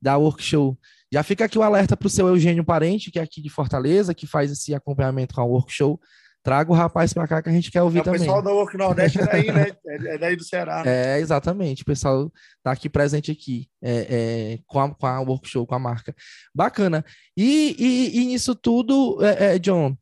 da 0.00 0.16
Workshow. 0.16 0.78
Já 1.12 1.22
fica 1.22 1.46
aqui 1.46 1.58
o 1.58 1.62
alerta 1.62 1.96
para 1.96 2.06
o 2.06 2.10
seu 2.10 2.28
Eugênio 2.28 2.64
Parente, 2.64 3.10
que 3.10 3.18
é 3.18 3.22
aqui 3.22 3.40
de 3.40 3.48
Fortaleza, 3.48 4.14
que 4.14 4.26
faz 4.26 4.52
esse 4.52 4.74
acompanhamento 4.74 5.34
com 5.34 5.40
a 5.40 5.44
workshop. 5.44 6.02
Traga 6.42 6.70
o 6.70 6.74
rapaz 6.74 7.12
para 7.12 7.26
cá 7.26 7.42
que 7.42 7.48
a 7.48 7.52
gente 7.52 7.70
quer 7.70 7.82
ouvir 7.82 7.98
é, 7.98 8.02
também. 8.02 8.20
O 8.20 8.24
pessoal 8.24 8.42
do 8.42 8.50
Work 8.50 8.76
Nordeste 8.76 9.20
é 9.20 9.26
daí, 9.26 9.52
né? 9.52 9.66
É, 9.86 10.14
é 10.14 10.18
daí 10.18 10.36
do 10.36 10.44
Ceará. 10.44 10.84
Né? 10.84 11.16
É, 11.16 11.20
exatamente. 11.20 11.82
O 11.82 11.86
pessoal 11.86 12.32
tá 12.62 12.70
aqui 12.70 12.88
presente 12.88 13.30
aqui 13.30 13.68
é, 13.82 14.06
é, 14.08 14.58
com, 14.66 14.80
a, 14.80 14.94
com 14.94 15.06
a 15.06 15.20
workshop, 15.20 15.66
com 15.66 15.74
a 15.74 15.78
marca. 15.78 16.14
Bacana. 16.54 17.04
E, 17.36 17.74
e, 17.78 18.20
e 18.20 18.24
nisso 18.26 18.54
tudo, 18.54 19.18
é, 19.22 19.56
é 19.56 19.58
John, 19.58 19.96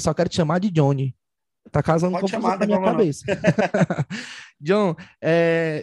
só 0.00 0.12
quero 0.12 0.28
te 0.28 0.36
chamar 0.36 0.58
de 0.58 0.70
Johnny. 0.70 1.14
Tá 1.70 1.82
casando 1.82 2.18
com 2.18 2.26
a 2.26 2.66
minha 2.66 2.82
cabeça. 2.82 3.26
John, 4.60 4.96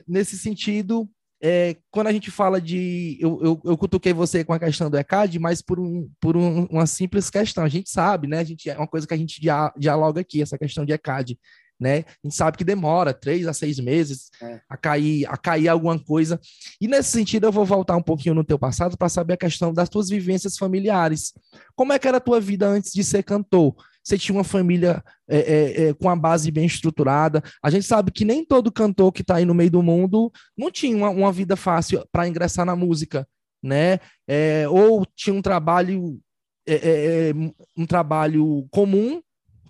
nesse 0.07 0.37
sentido, 0.37 1.09
é, 1.41 1.75
quando 1.91 2.07
a 2.07 2.13
gente 2.13 2.31
fala 2.31 2.61
de. 2.61 3.17
Eu, 3.19 3.39
eu, 3.43 3.61
eu, 3.65 3.77
cutuquei 3.77 4.13
você 4.13 4.43
com 4.43 4.53
a 4.53 4.59
questão 4.59 4.89
do 4.89 4.97
ECAD, 4.97 5.37
mas 5.37 5.61
por, 5.61 5.79
um, 5.79 6.09
por 6.19 6.37
um, 6.37 6.65
uma 6.65 6.85
simples 6.85 7.29
questão. 7.29 7.63
A 7.63 7.69
gente 7.69 7.89
sabe, 7.89 8.27
né? 8.27 8.39
A 8.39 8.43
gente, 8.43 8.69
é 8.69 8.77
uma 8.77 8.87
coisa 8.87 9.05
que 9.05 9.13
a 9.13 9.17
gente 9.17 9.41
dia, 9.41 9.71
dialoga 9.77 10.21
aqui, 10.21 10.41
essa 10.41 10.57
questão 10.57 10.85
de 10.85 10.93
ECAD. 10.93 11.37
Né? 11.77 11.99
A 11.99 12.27
gente 12.27 12.35
sabe 12.35 12.57
que 12.57 12.63
demora 12.63 13.13
três 13.13 13.45
a 13.47 13.53
seis 13.53 13.77
meses 13.79 14.29
é. 14.41 14.61
a, 14.69 14.77
cair, 14.77 15.25
a 15.27 15.35
cair 15.35 15.67
alguma 15.67 15.99
coisa. 15.99 16.39
E 16.79 16.87
nesse 16.87 17.11
sentido, 17.11 17.47
eu 17.47 17.51
vou 17.51 17.65
voltar 17.65 17.97
um 17.97 18.01
pouquinho 18.01 18.33
no 18.33 18.45
teu 18.45 18.57
passado 18.57 18.97
para 18.97 19.09
saber 19.09 19.33
a 19.33 19.37
questão 19.37 19.73
das 19.73 19.89
tuas 19.89 20.07
vivências 20.07 20.57
familiares. 20.57 21.33
Como 21.75 21.91
é 21.91 21.99
que 21.99 22.07
era 22.07 22.17
a 22.17 22.21
tua 22.21 22.39
vida 22.39 22.65
antes 22.65 22.93
de 22.93 23.03
ser 23.03 23.23
cantor? 23.23 23.75
Você 24.05 24.19
tinha 24.19 24.37
uma 24.37 24.43
família 24.43 25.03
é, 25.27 25.37
é, 25.37 25.83
é, 25.87 25.93
com 25.95 26.07
a 26.07 26.15
base 26.15 26.51
bem 26.51 26.65
estruturada. 26.65 27.41
A 27.61 27.71
gente 27.71 27.85
sabe 27.85 28.11
que 28.11 28.23
nem 28.23 28.45
todo 28.45 28.71
cantor 28.71 29.11
que 29.11 29.21
está 29.21 29.37
aí 29.37 29.45
no 29.45 29.53
meio 29.55 29.71
do 29.71 29.81
mundo 29.81 30.31
não 30.55 30.69
tinha 30.69 30.95
uma, 30.95 31.09
uma 31.09 31.31
vida 31.31 31.55
fácil 31.55 32.05
para 32.11 32.27
ingressar 32.27 32.65
na 32.65 32.75
música, 32.75 33.27
né? 33.63 33.99
É, 34.27 34.67
ou 34.69 35.03
tinha 35.15 35.33
um 35.33 35.41
trabalho 35.41 36.19
é, 36.67 37.29
é, 37.29 37.33
um 37.75 37.85
trabalho 37.85 38.67
comum 38.71 39.21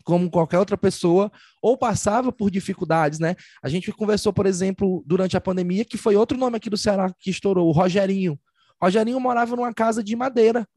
como 0.04 0.30
qualquer 0.30 0.60
outra 0.60 0.78
pessoa, 0.78 1.32
ou 1.60 1.76
passava 1.76 2.32
por 2.32 2.52
dificuldades, 2.52 3.18
né? 3.18 3.36
A 3.64 3.68
gente 3.68 3.92
conversou, 3.92 4.32
por 4.32 4.46
exemplo, 4.46 5.04
durante 5.04 5.36
a 5.36 5.42
pandemia, 5.42 5.84
que 5.84 5.98
foi 5.98 6.16
outro 6.16 6.38
nome 6.38 6.58
aqui 6.58 6.70
do 6.70 6.78
Ceará 6.78 7.12
que 7.20 7.32
estourou, 7.32 7.68
o 7.68 7.72
Rogerinho. 7.72 8.40
Rogerinho 8.80 9.20
morava 9.20 9.56
numa 9.56 9.74
casa 9.74 10.04
de 10.04 10.16
madeira, 10.16 10.68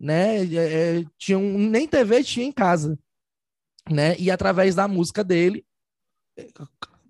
né? 0.00 0.42
É, 0.44 1.00
é, 1.00 1.04
tinha 1.18 1.38
um, 1.38 1.58
nem 1.58 1.86
TV 1.86 2.24
tinha 2.24 2.46
em 2.46 2.52
casa, 2.52 2.98
né? 3.88 4.16
E 4.18 4.30
através 4.30 4.74
da 4.74 4.88
música 4.88 5.22
dele, 5.22 5.64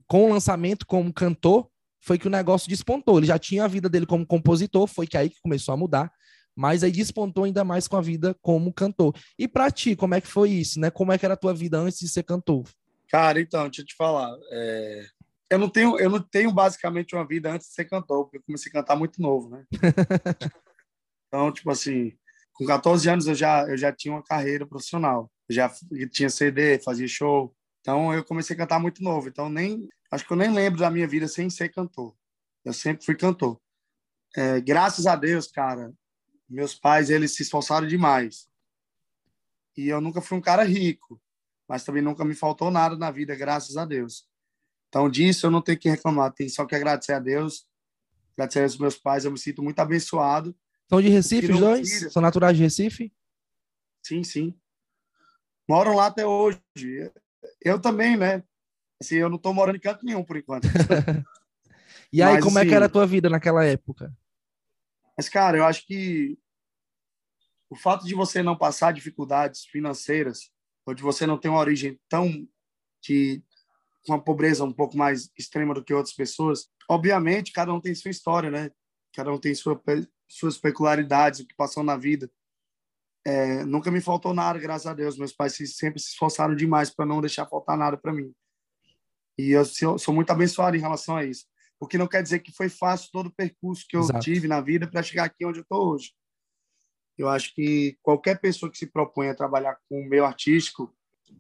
com 0.08 0.26
o 0.26 0.32
lançamento 0.32 0.84
como 0.84 1.12
cantor, 1.12 1.70
foi 2.00 2.18
que 2.18 2.26
o 2.26 2.30
negócio 2.30 2.68
despontou. 2.68 3.18
Ele 3.18 3.26
já 3.26 3.38
tinha 3.38 3.64
a 3.64 3.68
vida 3.68 3.88
dele 3.88 4.06
como 4.06 4.26
compositor, 4.26 4.88
foi 4.88 5.06
que 5.06 5.16
aí 5.16 5.30
que 5.30 5.40
começou 5.40 5.72
a 5.72 5.76
mudar, 5.76 6.12
mas 6.56 6.82
aí 6.82 6.90
despontou 6.90 7.44
ainda 7.44 7.62
mais 7.62 7.86
com 7.86 7.96
a 7.96 8.00
vida 8.00 8.34
como 8.42 8.72
cantor. 8.72 9.14
E 9.38 9.46
para 9.46 9.70
ti, 9.70 9.94
como 9.94 10.14
é 10.14 10.20
que 10.20 10.26
foi 10.26 10.50
isso, 10.50 10.80
né? 10.80 10.90
Como 10.90 11.12
é 11.12 11.18
que 11.18 11.24
era 11.24 11.34
a 11.34 11.36
tua 11.36 11.54
vida 11.54 11.78
antes 11.78 12.00
de 12.00 12.08
ser 12.08 12.24
cantor? 12.24 12.64
Cara, 13.08 13.40
então, 13.40 13.64
deixa 13.64 13.82
eu 13.82 13.86
te 13.86 13.94
falar. 13.94 14.36
É... 14.50 15.06
Eu 15.50 15.58
não 15.58 15.68
tenho, 15.68 15.98
eu 15.98 16.08
não 16.08 16.20
tenho 16.20 16.52
basicamente 16.52 17.14
uma 17.14 17.26
vida 17.26 17.52
antes 17.52 17.68
de 17.68 17.74
ser 17.74 17.84
cantor, 17.84 18.24
porque 18.24 18.38
eu 18.38 18.42
comecei 18.42 18.70
a 18.70 18.72
cantar 18.72 18.96
muito 18.96 19.20
novo, 19.20 19.50
né? 19.50 19.64
então, 21.26 21.50
tipo 21.52 21.70
assim, 21.70 22.12
com 22.60 22.66
14 22.66 23.08
anos 23.08 23.26
eu 23.26 23.34
já 23.34 23.66
eu 23.66 23.76
já 23.78 23.90
tinha 23.90 24.12
uma 24.12 24.22
carreira 24.22 24.66
profissional. 24.66 25.32
Eu 25.48 25.54
já 25.54 25.72
tinha 26.12 26.28
CD, 26.28 26.78
fazia 26.78 27.08
show. 27.08 27.56
Então 27.80 28.12
eu 28.12 28.22
comecei 28.22 28.54
a 28.54 28.58
cantar 28.58 28.78
muito 28.78 29.02
novo. 29.02 29.28
Então 29.28 29.48
nem 29.48 29.88
acho 30.10 30.26
que 30.26 30.32
eu 30.34 30.36
nem 30.36 30.52
lembro 30.52 30.78
da 30.78 30.90
minha 30.90 31.08
vida 31.08 31.26
sem 31.26 31.48
ser 31.48 31.70
cantor. 31.70 32.14
Eu 32.62 32.74
sempre 32.74 33.02
fui 33.02 33.14
cantor. 33.14 33.58
É, 34.36 34.60
graças 34.60 35.06
a 35.06 35.16
Deus, 35.16 35.46
cara, 35.46 35.90
meus 36.46 36.74
pais 36.74 37.08
eles 37.08 37.34
se 37.34 37.42
esforçaram 37.44 37.86
demais. 37.86 38.46
E 39.74 39.88
eu 39.88 39.98
nunca 39.98 40.20
fui 40.20 40.36
um 40.36 40.42
cara 40.42 40.62
rico, 40.62 41.18
mas 41.66 41.82
também 41.82 42.02
nunca 42.02 42.26
me 42.26 42.34
faltou 42.34 42.70
nada 42.70 42.94
na 42.94 43.10
vida, 43.10 43.34
graças 43.34 43.78
a 43.78 43.86
Deus. 43.86 44.28
Então 44.90 45.08
disso 45.08 45.46
eu 45.46 45.50
não 45.50 45.62
tenho 45.62 45.78
que 45.78 45.88
reclamar, 45.88 46.30
tenho 46.34 46.50
só 46.50 46.66
que 46.66 46.74
agradecer 46.74 47.14
a 47.14 47.20
Deus, 47.20 47.66
agradecer 48.34 48.64
aos 48.64 48.76
meus 48.76 48.98
pais. 48.98 49.24
Eu 49.24 49.30
me 49.30 49.38
sinto 49.38 49.62
muito 49.62 49.78
abençoado 49.78 50.54
são 50.90 51.00
de 51.00 51.08
Recife 51.08 51.52
os 51.52 51.60
dois? 51.60 51.88
Tira. 51.88 52.10
São 52.10 52.20
naturais 52.20 52.56
de 52.56 52.64
Recife? 52.64 53.12
Sim, 54.04 54.24
sim. 54.24 54.58
Moram 55.68 55.94
lá 55.94 56.06
até 56.06 56.26
hoje. 56.26 56.60
Eu 57.62 57.80
também, 57.80 58.16
né? 58.16 58.42
Assim, 59.00 59.14
eu 59.14 59.28
não 59.28 59.36
estou 59.36 59.54
morando 59.54 59.76
em 59.76 59.80
canto 59.80 60.04
nenhum 60.04 60.24
por 60.24 60.36
enquanto. 60.36 60.64
e 62.12 62.20
aí, 62.20 62.34
mas, 62.34 62.44
como 62.44 62.58
assim, 62.58 62.66
é 62.66 62.68
que 62.68 62.74
era 62.74 62.86
a 62.86 62.88
tua 62.88 63.06
vida 63.06 63.30
naquela 63.30 63.64
época? 63.64 64.12
Mas, 65.16 65.28
cara, 65.28 65.58
eu 65.58 65.64
acho 65.64 65.86
que 65.86 66.36
o 67.70 67.76
fato 67.76 68.04
de 68.04 68.12
você 68.12 68.42
não 68.42 68.58
passar 68.58 68.92
dificuldades 68.92 69.64
financeiras, 69.66 70.50
ou 70.84 70.92
de 70.92 71.04
você 71.04 71.24
não 71.24 71.38
ter 71.38 71.48
uma 71.48 71.60
origem 71.60 72.00
tão 72.08 72.28
de 73.00 73.40
uma 74.08 74.20
pobreza 74.20 74.64
um 74.64 74.72
pouco 74.72 74.96
mais 74.96 75.30
extrema 75.38 75.72
do 75.72 75.84
que 75.84 75.94
outras 75.94 76.16
pessoas, 76.16 76.66
obviamente, 76.88 77.52
cada 77.52 77.72
um 77.72 77.80
tem 77.80 77.94
sua 77.94 78.10
história, 78.10 78.50
né? 78.50 78.72
Cada 79.14 79.32
um 79.32 79.38
tem 79.38 79.54
sua 79.54 79.80
suas 80.30 80.56
peculiaridades, 80.56 81.40
o 81.40 81.46
que 81.46 81.54
passou 81.54 81.82
na 81.82 81.96
vida. 81.96 82.30
É, 83.26 83.64
nunca 83.64 83.90
me 83.90 84.00
faltou 84.00 84.32
nada, 84.32 84.58
graças 84.58 84.86
a 84.86 84.94
Deus. 84.94 85.18
Meus 85.18 85.32
pais 85.32 85.56
sempre 85.56 86.00
se 86.00 86.10
esforçaram 86.10 86.54
demais 86.54 86.88
para 86.88 87.04
não 87.04 87.20
deixar 87.20 87.46
faltar 87.46 87.76
nada 87.76 87.96
para 87.96 88.12
mim. 88.12 88.32
E 89.36 89.50
eu 89.50 89.64
sou 89.64 90.14
muito 90.14 90.30
abençoado 90.30 90.76
em 90.76 90.80
relação 90.80 91.16
a 91.16 91.24
isso. 91.24 91.46
O 91.80 91.86
que 91.86 91.98
não 91.98 92.06
quer 92.06 92.22
dizer 92.22 92.40
que 92.40 92.52
foi 92.52 92.68
fácil 92.68 93.10
todo 93.10 93.26
o 93.26 93.34
percurso 93.34 93.86
que 93.88 93.96
eu 93.96 94.02
Exato. 94.02 94.20
tive 94.20 94.46
na 94.46 94.60
vida 94.60 94.86
para 94.86 95.02
chegar 95.02 95.24
aqui 95.24 95.44
onde 95.44 95.58
eu 95.58 95.62
estou 95.62 95.92
hoje. 95.92 96.12
Eu 97.18 97.28
acho 97.28 97.54
que 97.54 97.98
qualquer 98.02 98.40
pessoa 98.40 98.70
que 98.70 98.78
se 98.78 98.86
propõe 98.86 99.28
a 99.28 99.34
trabalhar 99.34 99.78
com 99.88 100.00
o 100.00 100.08
meio 100.08 100.24
artístico 100.24 100.94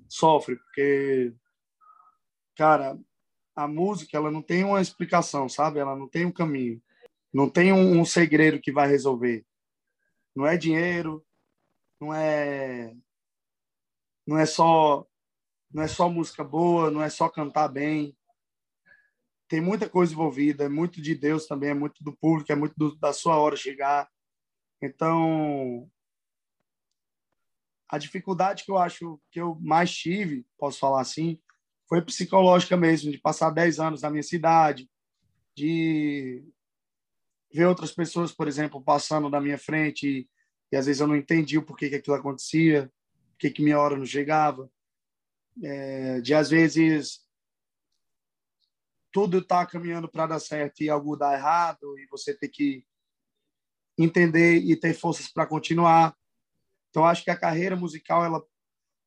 sofre, 0.08 0.56
porque, 0.56 1.32
cara, 2.56 2.98
a 3.54 3.68
música 3.68 4.16
ela 4.16 4.30
não 4.30 4.42
tem 4.42 4.64
uma 4.64 4.80
explicação, 4.80 5.48
sabe? 5.48 5.78
Ela 5.78 5.96
não 5.96 6.08
tem 6.08 6.26
um 6.26 6.32
caminho. 6.32 6.82
Não 7.32 7.48
tem 7.48 7.72
um, 7.72 8.00
um 8.00 8.04
segredo 8.04 8.60
que 8.60 8.72
vai 8.72 8.88
resolver. 8.88 9.44
Não 10.34 10.46
é 10.46 10.56
dinheiro, 10.56 11.24
não 12.00 12.14
é 12.14 12.94
não 14.26 14.38
é 14.38 14.46
só 14.46 15.06
não 15.72 15.82
é 15.82 15.88
só 15.88 16.08
música 16.08 16.42
boa, 16.42 16.90
não 16.90 17.02
é 17.02 17.08
só 17.08 17.28
cantar 17.28 17.68
bem. 17.68 18.16
Tem 19.48 19.60
muita 19.60 19.88
coisa 19.88 20.12
envolvida, 20.12 20.64
é 20.64 20.68
muito 20.68 21.00
de 21.00 21.14
Deus 21.14 21.46
também, 21.46 21.70
é 21.70 21.74
muito 21.74 22.02
do 22.02 22.16
público, 22.16 22.50
é 22.50 22.54
muito 22.54 22.74
do, 22.76 22.96
da 22.96 23.12
sua 23.12 23.36
hora 23.36 23.56
chegar. 23.56 24.08
Então, 24.82 25.88
a 27.88 27.98
dificuldade 27.98 28.64
que 28.64 28.70
eu 28.70 28.78
acho 28.78 29.20
que 29.30 29.40
eu 29.40 29.56
mais 29.60 29.92
tive, 29.92 30.46
posso 30.56 30.78
falar 30.78 31.00
assim, 31.00 31.40
foi 31.88 32.00
psicológica 32.00 32.76
mesmo, 32.76 33.10
de 33.10 33.18
passar 33.18 33.50
10 33.50 33.80
anos 33.80 34.02
na 34.02 34.10
minha 34.10 34.22
cidade, 34.22 34.88
de 35.56 36.44
ver 37.52 37.66
outras 37.66 37.92
pessoas, 37.92 38.32
por 38.32 38.46
exemplo, 38.46 38.82
passando 38.82 39.28
na 39.28 39.40
minha 39.40 39.58
frente 39.58 40.06
e, 40.06 40.28
e 40.72 40.76
às 40.76 40.86
vezes 40.86 41.00
eu 41.00 41.06
não 41.06 41.16
entendi 41.16 41.58
o 41.58 41.64
porquê 41.64 41.88
que 41.88 41.96
aquilo 41.96 42.16
acontecia, 42.16 42.90
por 43.32 43.38
que 43.38 43.50
que 43.50 43.62
minha 43.62 43.78
hora 43.78 43.96
não 43.96 44.06
chegava, 44.06 44.70
é, 45.62 46.20
de 46.20 46.32
às 46.34 46.50
vezes 46.50 47.26
tudo 49.12 49.38
está 49.38 49.66
caminhando 49.66 50.08
para 50.08 50.26
dar 50.26 50.40
certo 50.40 50.82
e 50.82 50.88
algo 50.88 51.16
dá 51.16 51.34
errado 51.34 51.98
e 51.98 52.06
você 52.06 52.32
ter 52.32 52.48
que 52.48 52.84
entender 53.98 54.56
e 54.56 54.76
ter 54.76 54.94
forças 54.94 55.28
para 55.28 55.46
continuar. 55.46 56.16
Então 56.88 57.04
acho 57.04 57.24
que 57.24 57.30
a 57.30 57.38
carreira 57.38 57.76
musical 57.76 58.24
ela 58.24 58.42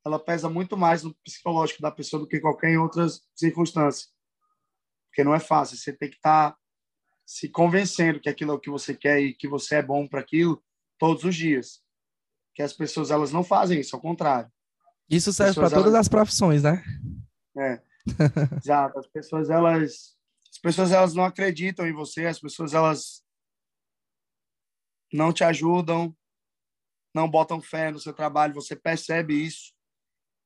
ela 0.05 0.19
pesa 0.19 0.49
muito 0.49 0.75
mais 0.75 1.01
no 1.01 1.13
psicológico 1.23 1.81
da 1.81 1.89
pessoa 1.89 2.19
do 2.19 2.27
que 2.27 2.41
qualquer 2.41 2.77
outras 2.77 3.25
circunstância. 3.33 4.09
Porque 5.07 5.23
não 5.23 5.33
é 5.33 5.39
fácil, 5.39 5.77
você 5.77 5.93
tem 5.93 6.09
que 6.09 6.17
estar 6.17 6.51
tá 6.51 6.57
se 7.25 7.49
convencendo 7.49 8.19
que 8.19 8.29
aquilo 8.29 8.51
é 8.51 8.55
o 8.55 8.59
que 8.59 8.69
você 8.69 8.95
quer 8.95 9.19
e 9.19 9.33
que 9.33 9.47
você 9.47 9.75
é 9.75 9.81
bom 9.81 10.07
para 10.07 10.19
aquilo 10.19 10.63
todos 10.97 11.23
os 11.23 11.35
dias. 11.35 11.81
Que 12.53 12.61
as 12.61 12.73
pessoas 12.73 13.11
elas 13.11 13.31
não 13.31 13.43
fazem 13.43 13.79
isso, 13.79 13.95
ao 13.95 14.01
contrário. 14.01 14.51
Isso 15.09 15.33
serve 15.33 15.55
para 15.55 15.69
todas 15.69 15.87
elas... 15.87 16.01
as 16.01 16.07
profissões, 16.07 16.63
né? 16.63 16.83
É. 17.57 17.81
Exato. 18.61 18.99
As 18.99 19.07
pessoas 19.07 19.49
elas 19.49 20.13
as 20.49 20.59
pessoas 20.59 20.91
elas 20.91 21.15
não 21.15 21.25
acreditam 21.25 21.87
em 21.87 21.93
você, 21.93 22.27
as 22.27 22.39
pessoas 22.39 22.73
elas 22.75 23.23
não 25.11 25.33
te 25.33 25.43
ajudam, 25.43 26.15
não 27.13 27.29
botam 27.29 27.59
fé 27.59 27.91
no 27.91 27.99
seu 27.99 28.13
trabalho, 28.13 28.53
você 28.53 28.75
percebe 28.75 29.33
isso. 29.33 29.73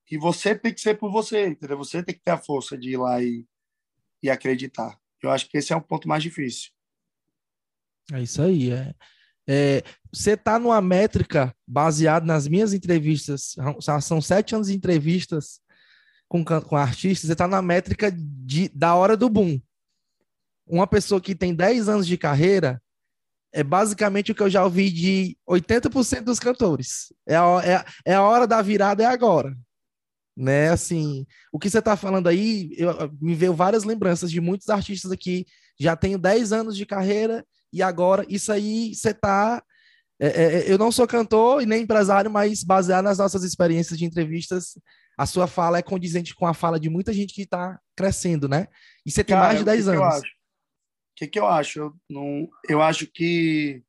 E 0.10 0.18
você 0.18 0.58
tem 0.58 0.74
que 0.74 0.80
ser 0.80 0.98
por 0.98 1.12
você, 1.12 1.48
entendeu? 1.48 1.78
Você 1.78 2.02
tem 2.02 2.16
que 2.16 2.22
ter 2.22 2.32
a 2.32 2.38
força 2.38 2.78
de 2.78 2.92
ir 2.92 2.98
lá 2.98 3.22
e, 3.22 3.46
e 4.24 4.30
acreditar. 4.30 4.98
Eu 5.22 5.32
acho 5.32 5.50
que 5.50 5.58
esse 5.58 5.74
é 5.74 5.76
o 5.76 5.82
ponto 5.82 6.08
mais 6.08 6.24
difícil. 6.24 6.70
É 8.14 8.22
isso 8.22 8.42
aí. 8.42 8.72
É, 8.72 8.94
é, 9.48 9.84
você 10.12 10.32
está 10.32 10.60
numa 10.60 10.82
métrica 10.82 11.56
baseada 11.66 12.26
nas 12.26 12.48
minhas 12.48 12.74
entrevistas, 12.74 13.56
são 14.02 14.22
sete 14.22 14.56
anos 14.56 14.68
de 14.68 14.76
entrevistas 14.76 15.62
com, 16.28 16.44
com 16.44 16.76
artistas, 16.76 17.28
você 17.28 17.34
está 17.34 17.48
na 17.48 17.62
métrica 17.62 18.12
de, 18.12 18.70
da 18.70 18.96
hora 18.96 19.16
do 19.16 19.30
boom. 19.30 19.60
Uma 20.66 20.86
pessoa 20.86 21.22
que 21.22 21.34
tem 21.34 21.56
10 21.56 21.88
anos 21.88 22.06
de 22.08 22.18
carreira 22.18 22.82
é 23.54 23.64
basicamente 23.64 24.32
o 24.32 24.36
que 24.36 24.44
eu 24.44 24.50
já 24.50 24.64
ouvi 24.64 24.92
de 24.92 25.38
80% 25.50 26.22
dos 26.22 26.40
cantores. 26.40 27.14
É 27.26 27.38
a, 27.38 27.62
é, 27.64 28.12
é 28.12 28.16
a 28.16 28.22
hora 28.22 28.46
da 28.46 28.62
virada, 28.62 29.04
é 29.04 29.06
agora. 29.06 29.58
Né? 30.38 30.70
Assim, 30.70 31.26
o 31.52 31.58
que 31.58 31.68
você 31.68 31.80
está 31.80 31.98
falando 31.98 32.28
aí, 32.28 32.70
eu, 32.78 32.94
me 33.20 33.34
veio 33.34 33.56
várias 33.56 33.84
lembranças 33.84 34.30
de 34.30 34.40
muitos 34.40 34.70
artistas 34.70 35.12
aqui. 35.12 35.48
Já 35.80 35.96
tenho 35.96 36.20
10 36.20 36.54
anos 36.54 36.78
de 36.78 36.86
carreira 36.86 37.44
e 37.74 37.82
agora 37.82 38.24
isso 38.30 38.52
aí 38.52 38.94
você 38.94 39.10
está. 39.10 39.64
É, 40.20 40.28
é, 40.28 40.44
é, 40.44 40.72
eu 40.72 40.78
não 40.78 40.92
sou 40.92 41.08
cantor 41.08 41.62
e 41.62 41.66
nem 41.66 41.84
empresário, 41.84 42.30
mas 42.30 42.64
baseado 42.64 43.06
nas 43.06 43.18
nossas 43.18 43.44
experiências 43.44 43.98
de 43.98 44.06
entrevistas, 44.06 44.80
a 45.18 45.26
sua 45.26 45.48
fala 45.48 45.80
é 45.80 45.84
condizente 45.84 46.36
com 46.36 46.46
a 46.46 46.54
fala 46.54 46.80
de 46.80 46.90
muita 46.90 47.12
gente 47.12 47.34
que 47.34 47.42
está 47.42 47.80
crescendo, 47.96 48.48
né? 48.48 48.68
E 49.06 49.12
você 49.12 49.24
tem 49.24 49.36
Cara, 49.36 49.48
mais 49.48 49.60
de 49.60 49.66
10 49.66 49.88
anos. 49.88 50.20
O 50.20 50.24
que, 51.16 51.28
que 51.28 51.40
eu 51.40 51.48
acho? 51.48 51.80
Eu, 51.80 51.94
não, 52.08 52.48
eu 52.70 52.82
acho 52.82 53.08
que 53.08 53.82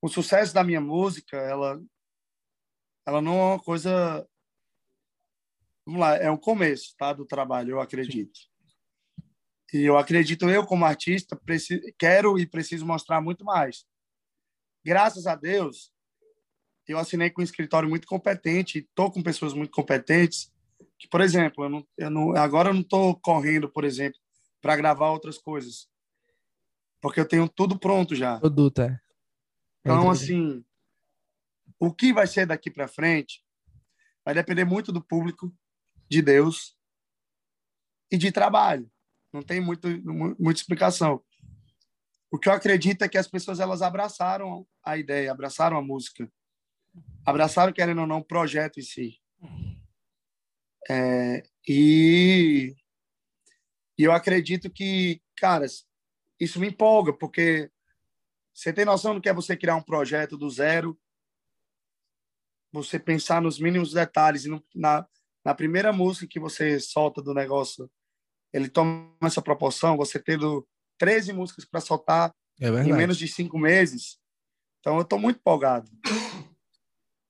o 0.00 0.08
sucesso 0.08 0.54
da 0.54 0.64
minha 0.64 0.80
música, 0.80 1.36
ela, 1.36 1.80
ela 3.06 3.20
não 3.20 3.34
é 3.34 3.44
uma 3.52 3.58
coisa 3.58 4.26
vamos 5.86 6.00
lá, 6.00 6.16
é 6.16 6.28
o 6.28 6.38
começo, 6.38 6.94
tá, 6.98 7.12
do 7.12 7.24
trabalho, 7.24 7.70
eu 7.70 7.80
acredito. 7.80 8.38
E 9.72 9.82
eu 9.82 9.96
acredito, 9.96 10.48
eu 10.48 10.66
como 10.66 10.84
artista, 10.84 11.36
preciso, 11.36 11.80
quero 11.98 12.38
e 12.38 12.46
preciso 12.46 12.84
mostrar 12.84 13.20
muito 13.20 13.44
mais. 13.44 13.84
Graças 14.84 15.26
a 15.26 15.34
Deus, 15.34 15.92
eu 16.86 16.98
assinei 16.98 17.30
com 17.30 17.40
um 17.40 17.44
escritório 17.44 17.88
muito 17.88 18.06
competente, 18.06 18.78
estou 18.78 19.10
com 19.10 19.22
pessoas 19.22 19.52
muito 19.52 19.70
competentes, 19.70 20.52
que, 20.98 21.08
por 21.08 21.20
exemplo, 21.20 21.64
eu 21.64 21.68
não, 21.68 21.86
eu 21.96 22.10
não, 22.10 22.36
agora 22.36 22.70
eu 22.70 22.74
não 22.74 22.80
estou 22.80 23.18
correndo, 23.20 23.68
por 23.68 23.84
exemplo, 23.84 24.18
para 24.60 24.76
gravar 24.76 25.10
outras 25.10 25.38
coisas, 25.38 25.88
porque 27.00 27.20
eu 27.20 27.28
tenho 27.28 27.48
tudo 27.48 27.78
pronto 27.78 28.14
já. 28.14 28.38
Produto, 28.38 28.82
é. 28.82 29.00
Então, 29.80 30.10
assim, 30.10 30.64
o 31.78 31.92
que 31.92 32.12
vai 32.12 32.26
ser 32.26 32.46
daqui 32.46 32.70
para 32.70 32.88
frente 32.88 33.44
vai 34.24 34.34
depender 34.34 34.64
muito 34.64 34.90
do 34.90 35.00
público, 35.00 35.54
de 36.08 36.22
Deus 36.22 36.76
e 38.10 38.16
de 38.16 38.30
trabalho. 38.30 38.90
Não 39.32 39.42
tem 39.42 39.60
muito, 39.60 39.88
muita 40.38 40.60
explicação. 40.60 41.22
O 42.30 42.38
que 42.38 42.48
eu 42.48 42.52
acredito 42.52 43.02
é 43.02 43.08
que 43.08 43.18
as 43.18 43.28
pessoas 43.28 43.60
elas 43.60 43.82
abraçaram 43.82 44.66
a 44.82 44.96
ideia, 44.96 45.30
abraçaram 45.30 45.76
a 45.76 45.82
música, 45.82 46.30
abraçaram, 47.24 47.72
querendo 47.72 48.00
ou 48.00 48.06
não, 48.06 48.18
o 48.18 48.24
projeto 48.24 48.78
em 48.78 48.82
si. 48.82 49.20
É, 50.88 51.42
e, 51.66 52.76
e 53.98 54.04
eu 54.04 54.12
acredito 54.12 54.70
que, 54.70 55.20
caras, 55.36 55.86
isso 56.38 56.60
me 56.60 56.68
empolga, 56.68 57.12
porque 57.12 57.70
você 58.52 58.72
tem 58.72 58.84
noção 58.84 59.14
do 59.14 59.20
que 59.20 59.28
é 59.28 59.34
você 59.34 59.56
criar 59.56 59.76
um 59.76 59.82
projeto 59.82 60.36
do 60.36 60.48
zero, 60.48 60.98
você 62.72 62.98
pensar 62.98 63.40
nos 63.40 63.58
mínimos 63.58 63.92
detalhes 63.92 64.44
e 64.44 64.62
na, 64.74 65.06
na 65.46 65.54
primeira 65.54 65.92
música 65.92 66.26
que 66.26 66.40
você 66.40 66.80
solta 66.80 67.22
do 67.22 67.32
negócio, 67.32 67.88
ele 68.52 68.68
toma 68.68 69.08
essa 69.22 69.40
proporção, 69.40 69.96
você 69.96 70.18
tendo 70.18 70.66
13 70.98 71.32
músicas 71.32 71.64
para 71.64 71.80
soltar 71.80 72.34
é 72.60 72.66
em 72.66 72.92
menos 72.92 73.16
de 73.16 73.28
cinco 73.28 73.56
meses. 73.56 74.18
Então, 74.80 74.96
eu 74.96 75.02
estou 75.02 75.20
muito 75.20 75.38
empolgado. 75.38 75.88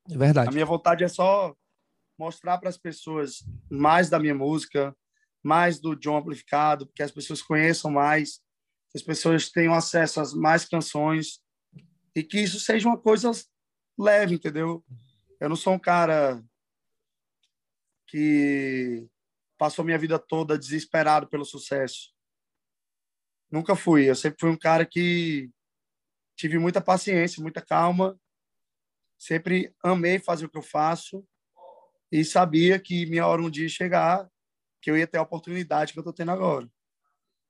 É 0.08 0.16
verdade. 0.16 0.48
A 0.48 0.52
minha 0.52 0.64
vontade 0.64 1.04
é 1.04 1.08
só 1.08 1.54
mostrar 2.18 2.56
para 2.56 2.70
as 2.70 2.78
pessoas 2.78 3.44
mais 3.70 4.08
da 4.08 4.18
minha 4.18 4.34
música, 4.34 4.96
mais 5.42 5.78
do 5.78 5.94
John 5.94 6.16
Amplificado, 6.16 6.90
que 6.94 7.02
as 7.02 7.10
pessoas 7.10 7.42
conheçam 7.42 7.90
mais, 7.90 8.38
que 8.90 8.96
as 8.96 9.02
pessoas 9.02 9.50
tenham 9.50 9.74
acesso 9.74 10.22
às 10.22 10.32
mais 10.32 10.64
canções 10.64 11.42
e 12.14 12.22
que 12.22 12.40
isso 12.40 12.58
seja 12.60 12.88
uma 12.88 12.96
coisa 12.96 13.30
leve, 13.98 14.36
entendeu? 14.36 14.82
Eu 15.38 15.50
não 15.50 15.56
sou 15.56 15.74
um 15.74 15.78
cara 15.78 16.42
que 18.06 19.06
passou 19.58 19.84
minha 19.84 19.98
vida 19.98 20.18
toda 20.18 20.58
desesperado 20.58 21.28
pelo 21.28 21.44
sucesso. 21.44 22.14
Nunca 23.50 23.74
fui. 23.74 24.08
Eu 24.08 24.14
sempre 24.14 24.38
fui 24.40 24.50
um 24.50 24.58
cara 24.58 24.84
que 24.84 25.50
tive 26.36 26.58
muita 26.58 26.80
paciência, 26.80 27.42
muita 27.42 27.62
calma. 27.62 28.18
Sempre 29.18 29.74
amei 29.82 30.18
fazer 30.18 30.46
o 30.46 30.48
que 30.48 30.58
eu 30.58 30.62
faço 30.62 31.26
e 32.10 32.24
sabia 32.24 32.78
que 32.78 33.06
minha 33.06 33.26
hora 33.26 33.42
um 33.42 33.50
dia 33.50 33.68
chegar, 33.68 34.28
que 34.80 34.90
eu 34.90 34.96
ia 34.96 35.06
ter 35.06 35.18
a 35.18 35.22
oportunidade 35.22 35.92
que 35.92 35.98
eu 35.98 36.02
estou 36.02 36.12
tendo 36.12 36.30
agora. 36.30 36.70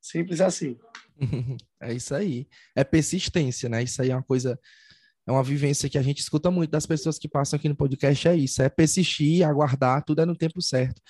Simples 0.00 0.40
assim. 0.40 0.78
é 1.80 1.92
isso 1.92 2.14
aí. 2.14 2.46
É 2.74 2.84
persistência, 2.84 3.68
né? 3.68 3.82
Isso 3.82 4.00
aí 4.00 4.10
é 4.10 4.14
uma 4.14 4.22
coisa 4.22 4.58
é 5.26 5.32
uma 5.32 5.42
vivência 5.42 5.88
que 5.88 5.98
a 5.98 6.02
gente 6.02 6.20
escuta 6.20 6.50
muito 6.50 6.70
das 6.70 6.86
pessoas 6.86 7.18
que 7.18 7.28
passam 7.28 7.56
aqui 7.56 7.68
no 7.68 7.74
podcast, 7.74 8.28
é 8.28 8.36
isso, 8.36 8.62
é 8.62 8.68
persistir, 8.68 9.46
aguardar, 9.46 10.04
tudo 10.04 10.22
é 10.22 10.24
no 10.24 10.36
tempo 10.36 10.62
certo. 10.62 11.02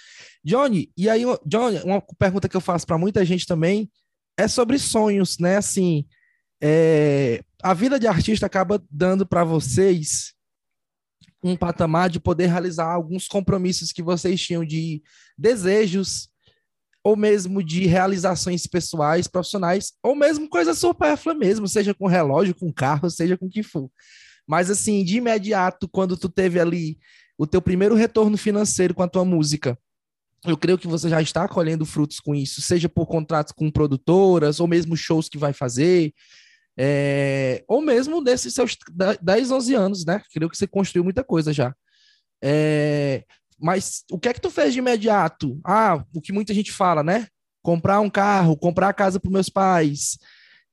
Johnny, 0.42 0.90
e 0.96 1.08
aí, 1.08 1.22
Johnny, 1.44 1.80
uma 1.84 2.00
pergunta 2.18 2.48
que 2.48 2.56
eu 2.56 2.60
faço 2.60 2.86
para 2.86 2.96
muita 2.96 3.24
gente 3.24 3.46
também 3.46 3.90
é 4.38 4.48
sobre 4.48 4.78
sonhos, 4.78 5.38
né? 5.38 5.58
Assim, 5.58 6.06
é, 6.62 7.42
a 7.62 7.74
vida 7.74 7.98
de 7.98 8.06
artista 8.06 8.46
acaba 8.46 8.82
dando 8.90 9.26
para 9.26 9.44
vocês 9.44 10.34
um 11.42 11.56
patamar 11.56 12.08
de 12.08 12.18
poder 12.18 12.46
realizar 12.46 12.86
alguns 12.86 13.28
compromissos 13.28 13.92
que 13.92 14.02
vocês 14.02 14.40
tinham 14.40 14.64
de 14.64 15.02
desejos, 15.38 16.28
ou 17.06 17.14
mesmo 17.14 17.62
de 17.62 17.86
realizações 17.86 18.66
pessoais, 18.66 19.28
profissionais, 19.28 19.92
ou 20.02 20.16
mesmo 20.16 20.48
coisa 20.48 20.74
supérflua 20.74 21.36
mesmo, 21.36 21.68
seja 21.68 21.94
com 21.94 22.08
relógio, 22.08 22.52
com 22.52 22.72
carro, 22.72 23.08
seja 23.08 23.38
com 23.38 23.46
o 23.46 23.48
que 23.48 23.62
for. 23.62 23.88
Mas 24.44 24.72
assim, 24.72 25.04
de 25.04 25.18
imediato, 25.18 25.88
quando 25.88 26.16
tu 26.16 26.28
teve 26.28 26.58
ali 26.58 26.98
o 27.38 27.46
teu 27.46 27.62
primeiro 27.62 27.94
retorno 27.94 28.36
financeiro 28.36 28.92
com 28.92 29.04
a 29.04 29.08
tua 29.08 29.24
música, 29.24 29.78
eu 30.44 30.56
creio 30.56 30.76
que 30.76 30.88
você 30.88 31.08
já 31.08 31.22
está 31.22 31.46
colhendo 31.46 31.86
frutos 31.86 32.18
com 32.18 32.34
isso, 32.34 32.60
seja 32.60 32.88
por 32.88 33.06
contratos 33.06 33.52
com 33.52 33.70
produtoras, 33.70 34.58
ou 34.58 34.66
mesmo 34.66 34.96
shows 34.96 35.28
que 35.28 35.38
vai 35.38 35.52
fazer, 35.52 36.12
é, 36.76 37.62
ou 37.68 37.80
mesmo 37.80 38.20
desses 38.20 38.52
seus 38.52 38.76
10, 39.22 39.52
11 39.52 39.74
anos, 39.76 40.04
né? 40.04 40.20
Creio 40.32 40.50
que 40.50 40.58
você 40.58 40.66
construiu 40.66 41.04
muita 41.04 41.22
coisa 41.22 41.52
já. 41.52 41.72
É, 42.42 43.22
mas 43.58 44.04
o 44.10 44.18
que 44.18 44.28
é 44.28 44.32
que 44.32 44.40
tu 44.40 44.50
fez 44.50 44.72
de 44.72 44.78
imediato? 44.78 45.58
Ah, 45.64 46.04
o 46.14 46.20
que 46.20 46.32
muita 46.32 46.52
gente 46.52 46.72
fala, 46.72 47.02
né? 47.02 47.26
Comprar 47.62 48.00
um 48.00 48.10
carro, 48.10 48.56
comprar 48.56 48.88
a 48.88 48.94
casa 48.94 49.18
para 49.18 49.30
meus 49.30 49.48
pais. 49.48 50.18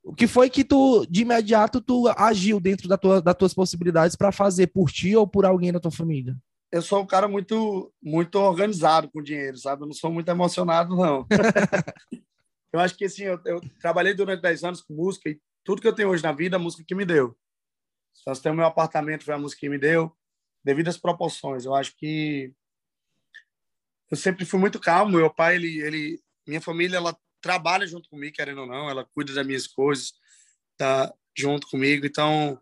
O 0.04 0.14
que 0.14 0.28
foi 0.28 0.50
que 0.50 0.66
tu, 0.66 1.06
de 1.10 1.22
imediato, 1.22 1.80
tu 1.80 2.10
agiu 2.18 2.60
dentro 2.60 2.90
da 2.90 2.98
tua, 2.98 3.22
das 3.22 3.36
tuas 3.36 3.54
possibilidades 3.54 4.18
para 4.18 4.34
fazer 4.34 4.68
por 4.68 4.92
ti 4.92 5.16
ou 5.16 5.26
por 5.26 5.46
alguém 5.46 5.72
da 5.72 5.80
tua 5.80 5.92
família? 5.92 6.36
Eu 6.70 6.82
sou 6.82 7.02
um 7.02 7.06
cara 7.06 7.28
muito, 7.28 7.94
muito 8.02 8.36
organizado 8.36 9.10
com 9.10 9.22
dinheiro, 9.22 9.58
sabe? 9.58 9.84
Eu 9.84 9.88
não 9.88 9.94
sou 9.94 10.12
muito 10.12 10.28
emocionado, 10.28 10.96
não. 10.96 11.26
eu 12.74 12.80
acho 12.80 12.98
que, 12.98 13.06
assim, 13.06 13.24
eu, 13.24 13.40
eu, 13.46 13.62
trabalhei 13.80 14.14
durante 14.14 14.42
10 14.42 14.64
anos 14.66 14.82
com 14.82 14.94
música 14.94 15.30
e 15.30 15.40
tudo 15.64 15.82
que 15.82 15.88
eu 15.88 15.94
tenho 15.94 16.10
hoje 16.10 16.24
na 16.24 16.34
vida, 16.34 16.58
a 16.58 16.60
música 16.60 16.84
que 16.86 16.96
me 16.96 17.06
deu. 17.06 17.38
Então, 18.22 18.36
se 18.36 18.42
tem 18.42 18.52
o 18.52 18.56
meu 18.56 18.66
apartamento, 18.66 19.24
foi 19.24 19.34
a 19.34 19.38
música 19.38 19.62
que 19.62 19.70
me 19.70 19.78
deu, 19.78 20.12
devido 20.64 20.90
às 20.90 20.98
proporções. 20.98 21.64
Eu 21.64 21.74
acho 21.74 21.96
que 21.96 22.52
eu 24.14 24.16
sempre 24.16 24.46
fui 24.46 24.60
muito 24.60 24.80
calmo. 24.80 25.18
Meu 25.18 25.34
pai, 25.34 25.56
ele, 25.56 25.82
ele, 25.82 26.24
minha 26.46 26.62
família, 26.62 26.98
ela 26.98 27.18
trabalha 27.42 27.88
junto 27.88 28.08
comigo, 28.08 28.36
querendo 28.36 28.62
ou 28.62 28.68
não, 28.68 28.88
ela 28.88 29.04
cuida 29.04 29.34
das 29.34 29.46
minhas 29.46 29.66
coisas, 29.66 30.14
tá 30.78 31.12
junto 31.36 31.66
comigo. 31.68 32.06
Então, 32.06 32.62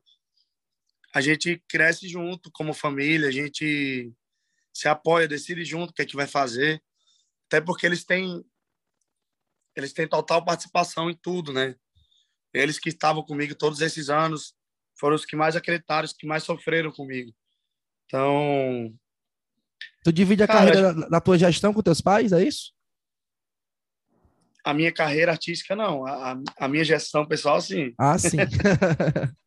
a 1.13 1.19
gente 1.19 1.61
cresce 1.67 2.07
junto 2.07 2.49
como 2.53 2.73
família, 2.73 3.27
a 3.27 3.31
gente 3.31 4.13
se 4.73 4.87
apoia, 4.87 5.27
decide 5.27 5.65
junto 5.65 5.89
o 5.89 5.93
que 5.93 6.01
é 6.03 6.05
que 6.05 6.15
vai 6.15 6.25
fazer, 6.25 6.81
até 7.47 7.59
porque 7.59 7.85
eles 7.85 8.05
têm 8.05 8.41
eles 9.75 9.91
têm 9.91 10.07
total 10.07 10.45
participação 10.45 11.09
em 11.09 11.13
tudo, 11.13 11.51
né? 11.51 11.75
Eles 12.53 12.79
que 12.79 12.89
estavam 12.89 13.23
comigo 13.23 13.55
todos 13.55 13.81
esses 13.81 14.09
anos 14.09 14.55
foram 14.97 15.17
os 15.17 15.25
que 15.25 15.35
mais 15.35 15.57
acreditaram, 15.57 16.05
os 16.05 16.13
que 16.13 16.25
mais 16.25 16.43
sofreram 16.43 16.91
comigo. 16.91 17.33
Então, 18.05 18.97
Tu 20.03 20.11
divide 20.11 20.43
a 20.43 20.47
Cara, 20.47 20.59
carreira 20.59 20.93
da, 20.93 21.07
da, 21.07 21.21
tua 21.21 21.37
gestão 21.37 21.73
com 21.73 21.81
teus 21.81 22.01
pais, 22.01 22.31
é 22.31 22.43
isso? 22.43 22.73
A 24.63 24.73
minha 24.73 24.91
carreira 24.91 25.31
artística, 25.31 25.75
não. 25.75 26.05
A, 26.05 26.37
a 26.57 26.67
minha 26.67 26.83
gestão 26.83 27.25
pessoal, 27.25 27.61
sim. 27.61 27.93
Ah, 27.97 28.17
sim. 28.17 28.37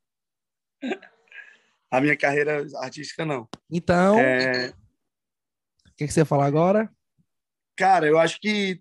a 1.90 2.00
minha 2.00 2.16
carreira 2.16 2.66
artística, 2.76 3.24
não. 3.24 3.48
Então, 3.70 4.18
é... 4.18 4.68
o 4.68 4.72
que, 5.96 6.06
que 6.06 6.12
você 6.12 6.20
ia 6.20 6.26
falar 6.26 6.46
agora? 6.46 6.90
Cara, 7.76 8.06
eu 8.06 8.18
acho 8.18 8.40
que 8.40 8.80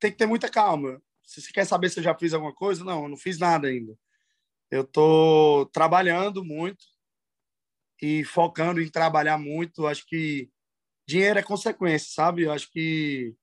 tem 0.00 0.10
que 0.10 0.18
ter 0.18 0.26
muita 0.26 0.48
calma. 0.48 1.00
Se 1.24 1.40
você 1.40 1.52
quer 1.52 1.64
saber 1.64 1.88
se 1.88 2.00
eu 2.00 2.04
já 2.04 2.14
fiz 2.14 2.34
alguma 2.34 2.54
coisa, 2.54 2.84
não, 2.84 3.04
eu 3.04 3.08
não 3.08 3.16
fiz 3.16 3.38
nada 3.38 3.68
ainda. 3.68 3.96
Eu 4.70 4.82
estou 4.82 5.66
trabalhando 5.66 6.44
muito 6.44 6.84
e 8.02 8.24
focando 8.24 8.80
em 8.80 8.88
trabalhar 8.88 9.38
muito. 9.38 9.86
Acho 9.86 10.04
que 10.06 10.50
dinheiro 11.06 11.38
é 11.38 11.42
consequência, 11.42 12.08
sabe? 12.12 12.42
Eu 12.42 12.52
acho 12.52 12.70
que 12.70 13.34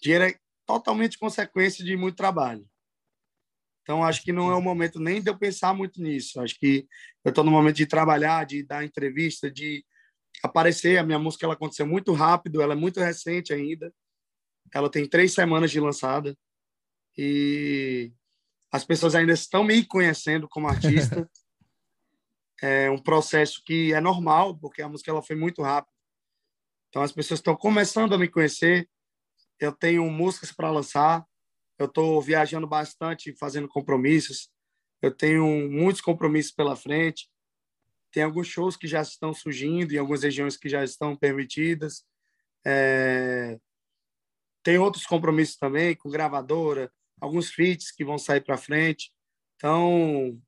dinheiro 0.00 0.24
é 0.24 0.38
totalmente 0.66 1.18
consequência 1.18 1.84
de 1.84 1.96
muito 1.96 2.16
trabalho. 2.16 2.66
Então, 3.82 4.04
acho 4.04 4.22
que 4.22 4.32
não 4.32 4.50
é 4.50 4.54
o 4.54 4.62
momento 4.62 5.00
nem 5.00 5.20
de 5.20 5.30
eu 5.30 5.36
pensar 5.36 5.74
muito 5.74 6.00
nisso. 6.00 6.40
Acho 6.40 6.58
que 6.58 6.86
eu 7.24 7.30
estou 7.30 7.42
no 7.42 7.50
momento 7.50 7.76
de 7.76 7.86
trabalhar, 7.86 8.44
de 8.46 8.62
dar 8.62 8.84
entrevista, 8.84 9.50
de 9.50 9.84
aparecer. 10.42 10.98
A 10.98 11.02
minha 11.02 11.18
música 11.18 11.44
ela 11.44 11.54
aconteceu 11.54 11.86
muito 11.86 12.12
rápido, 12.12 12.62
ela 12.62 12.74
é 12.74 12.76
muito 12.76 13.00
recente 13.00 13.52
ainda. 13.52 13.92
Ela 14.72 14.88
tem 14.88 15.08
três 15.08 15.34
semanas 15.34 15.70
de 15.70 15.80
lançada 15.80 16.36
e 17.18 18.12
as 18.70 18.84
pessoas 18.84 19.14
ainda 19.14 19.32
estão 19.32 19.64
me 19.64 19.84
conhecendo 19.84 20.48
como 20.48 20.68
artista. 20.68 21.28
é 22.62 22.90
um 22.90 22.98
processo 22.98 23.62
que 23.64 23.92
é 23.92 24.00
normal, 24.00 24.56
porque 24.56 24.82
a 24.82 24.88
música 24.88 25.10
ela 25.10 25.22
foi 25.22 25.34
muito 25.34 25.62
rápida. 25.62 25.99
Então 26.90 27.02
as 27.02 27.12
pessoas 27.12 27.38
estão 27.38 27.56
começando 27.56 28.14
a 28.14 28.18
me 28.18 28.28
conhecer. 28.28 28.88
Eu 29.58 29.72
tenho 29.72 30.04
músicas 30.10 30.52
para 30.52 30.70
lançar. 30.70 31.24
Eu 31.78 31.86
estou 31.86 32.20
viajando 32.20 32.66
bastante, 32.66 33.34
fazendo 33.38 33.68
compromissos. 33.68 34.50
Eu 35.00 35.10
tenho 35.10 35.70
muitos 35.70 36.02
compromissos 36.02 36.52
pela 36.52 36.76
frente. 36.76 37.30
Tem 38.12 38.24
alguns 38.24 38.48
shows 38.48 38.76
que 38.76 38.88
já 38.88 39.00
estão 39.00 39.32
surgindo 39.32 39.94
em 39.94 39.98
algumas 39.98 40.24
regiões 40.24 40.56
que 40.56 40.68
já 40.68 40.82
estão 40.82 41.16
permitidas. 41.16 42.04
É... 42.66 43.58
Tem 44.62 44.76
outros 44.76 45.06
compromissos 45.06 45.56
também 45.56 45.94
com 45.94 46.10
gravadora, 46.10 46.92
alguns 47.20 47.50
feats 47.50 47.92
que 47.92 48.04
vão 48.04 48.18
sair 48.18 48.42
para 48.42 48.58
frente. 48.58 49.12
Então, 49.56 50.38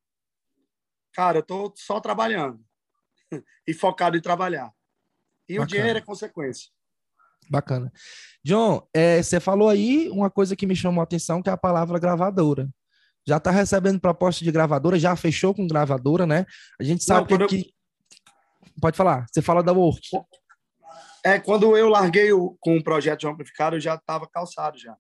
cara, 1.13 1.39
eu 1.39 1.43
tô 1.43 1.73
só 1.77 2.01
trabalhando 2.01 2.63
e 3.67 3.73
focado 3.73 4.17
em 4.17 4.21
trabalhar. 4.21 4.75
E 5.53 5.59
Bacana. 5.59 5.65
o 5.65 5.67
dinheiro 5.67 5.99
é 5.99 6.03
consequência. 6.03 6.71
Bacana. 7.51 7.93
John, 8.45 8.87
é, 8.95 9.23
você 9.23 9.39
falou 9.39 9.69
aí 9.69 10.09
uma 10.11 10.31
coisa 10.31 10.57
que 10.57 10.67
me 10.67 10.75
chamou 10.75 11.01
a 11.01 11.05
atenção, 11.05 11.43
que 11.43 11.51
é 11.51 11.53
a 11.53 11.57
palavra 11.57 11.99
gravadora. 11.99 12.69
Já 13.27 13.37
está 13.37 13.51
recebendo 13.51 14.01
proposta 14.01 14.45
de 14.45 14.51
gravadora, 14.51 14.99
já 14.99 15.15
fechou 15.15 15.55
com 15.55 15.67
gravadora, 15.67 16.27
né? 16.27 16.47
A 16.81 16.83
gente 16.83 17.05
sabe 17.05 17.39
Não, 17.39 17.47
que, 17.47 17.57
eu... 17.57 17.65
Pode 18.81 18.97
falar, 18.97 19.27
você 19.31 19.43
fala 19.43 19.63
da 19.63 19.73
Work. 19.73 20.09
É, 21.25 21.39
quando 21.39 21.77
eu 21.77 21.89
larguei 21.89 22.33
o, 22.33 22.57
com 22.59 22.77
o 22.77 22.83
projeto 22.83 23.21
de 23.21 23.29
amplificado, 23.29 23.77
eu 23.77 23.81
já 23.81 23.95
estava 23.95 24.27
calçado 24.27 24.79
já. 24.79 24.97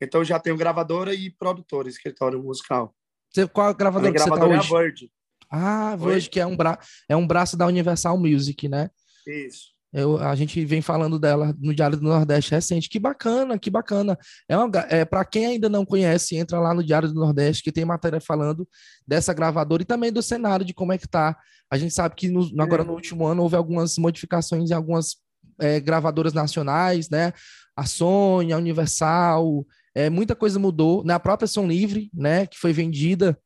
Então 0.00 0.22
já 0.24 0.38
tenho 0.38 0.56
gravadora 0.56 1.14
e 1.14 1.30
produtora, 1.30 1.88
escritório 1.88 2.42
musical. 2.42 2.94
Você, 3.30 3.46
qual 3.46 3.74
gravadora 3.74 4.10
a 4.10 4.12
que 4.12 4.18
gravadora 4.18 4.62
você 4.62 4.68
tá 4.68 4.74
hoje? 4.74 4.74
é 4.74 4.76
a 4.76 4.80
Verge. 4.80 5.12
Ah, 5.50 5.96
Verge, 5.96 6.28
que 6.28 6.40
é 6.40 6.46
um, 6.46 6.56
bra... 6.56 6.78
é 7.08 7.16
um 7.16 7.26
braço 7.26 7.56
da 7.56 7.66
Universal 7.66 8.18
Music, 8.18 8.68
né? 8.68 8.90
Isso. 9.28 9.78
Eu, 9.92 10.18
a 10.18 10.34
gente 10.34 10.62
vem 10.66 10.82
falando 10.82 11.18
dela 11.18 11.54
no 11.58 11.74
Diário 11.74 11.96
do 11.96 12.04
Nordeste 12.04 12.50
recente. 12.50 12.88
Que 12.88 12.98
bacana, 12.98 13.58
que 13.58 13.70
bacana. 13.70 14.18
É, 14.48 15.00
é 15.00 15.04
para 15.04 15.24
quem 15.24 15.46
ainda 15.46 15.68
não 15.68 15.84
conhece, 15.84 16.36
entra 16.36 16.60
lá 16.60 16.74
no 16.74 16.84
Diário 16.84 17.08
do 17.08 17.14
Nordeste, 17.14 17.62
que 17.62 17.72
tem 17.72 17.84
matéria 17.84 18.20
falando 18.20 18.68
dessa 19.06 19.32
gravadora 19.32 19.82
e 19.82 19.86
também 19.86 20.12
do 20.12 20.22
cenário, 20.22 20.64
de 20.64 20.74
como 20.74 20.92
é 20.92 20.98
que 20.98 21.08
tá. 21.08 21.36
A 21.70 21.78
gente 21.78 21.94
sabe 21.94 22.14
que 22.14 22.28
no, 22.28 22.50
agora 22.60 22.84
no 22.84 22.92
último 22.92 23.26
ano 23.26 23.42
houve 23.42 23.56
algumas 23.56 23.96
modificações 23.96 24.70
em 24.70 24.74
algumas 24.74 25.16
é, 25.58 25.80
gravadoras 25.80 26.32
nacionais, 26.32 27.08
né? 27.08 27.32
A 27.74 27.86
Sony, 27.86 28.52
a 28.52 28.58
Universal, 28.58 29.66
é, 29.94 30.10
muita 30.10 30.34
coisa 30.34 30.58
mudou. 30.58 31.02
Na 31.02 31.14
né? 31.14 31.18
própria 31.18 31.46
Som 31.46 31.66
Livre, 31.66 32.10
né? 32.12 32.46
Que 32.46 32.58
foi 32.58 32.72
vendida. 32.72 33.38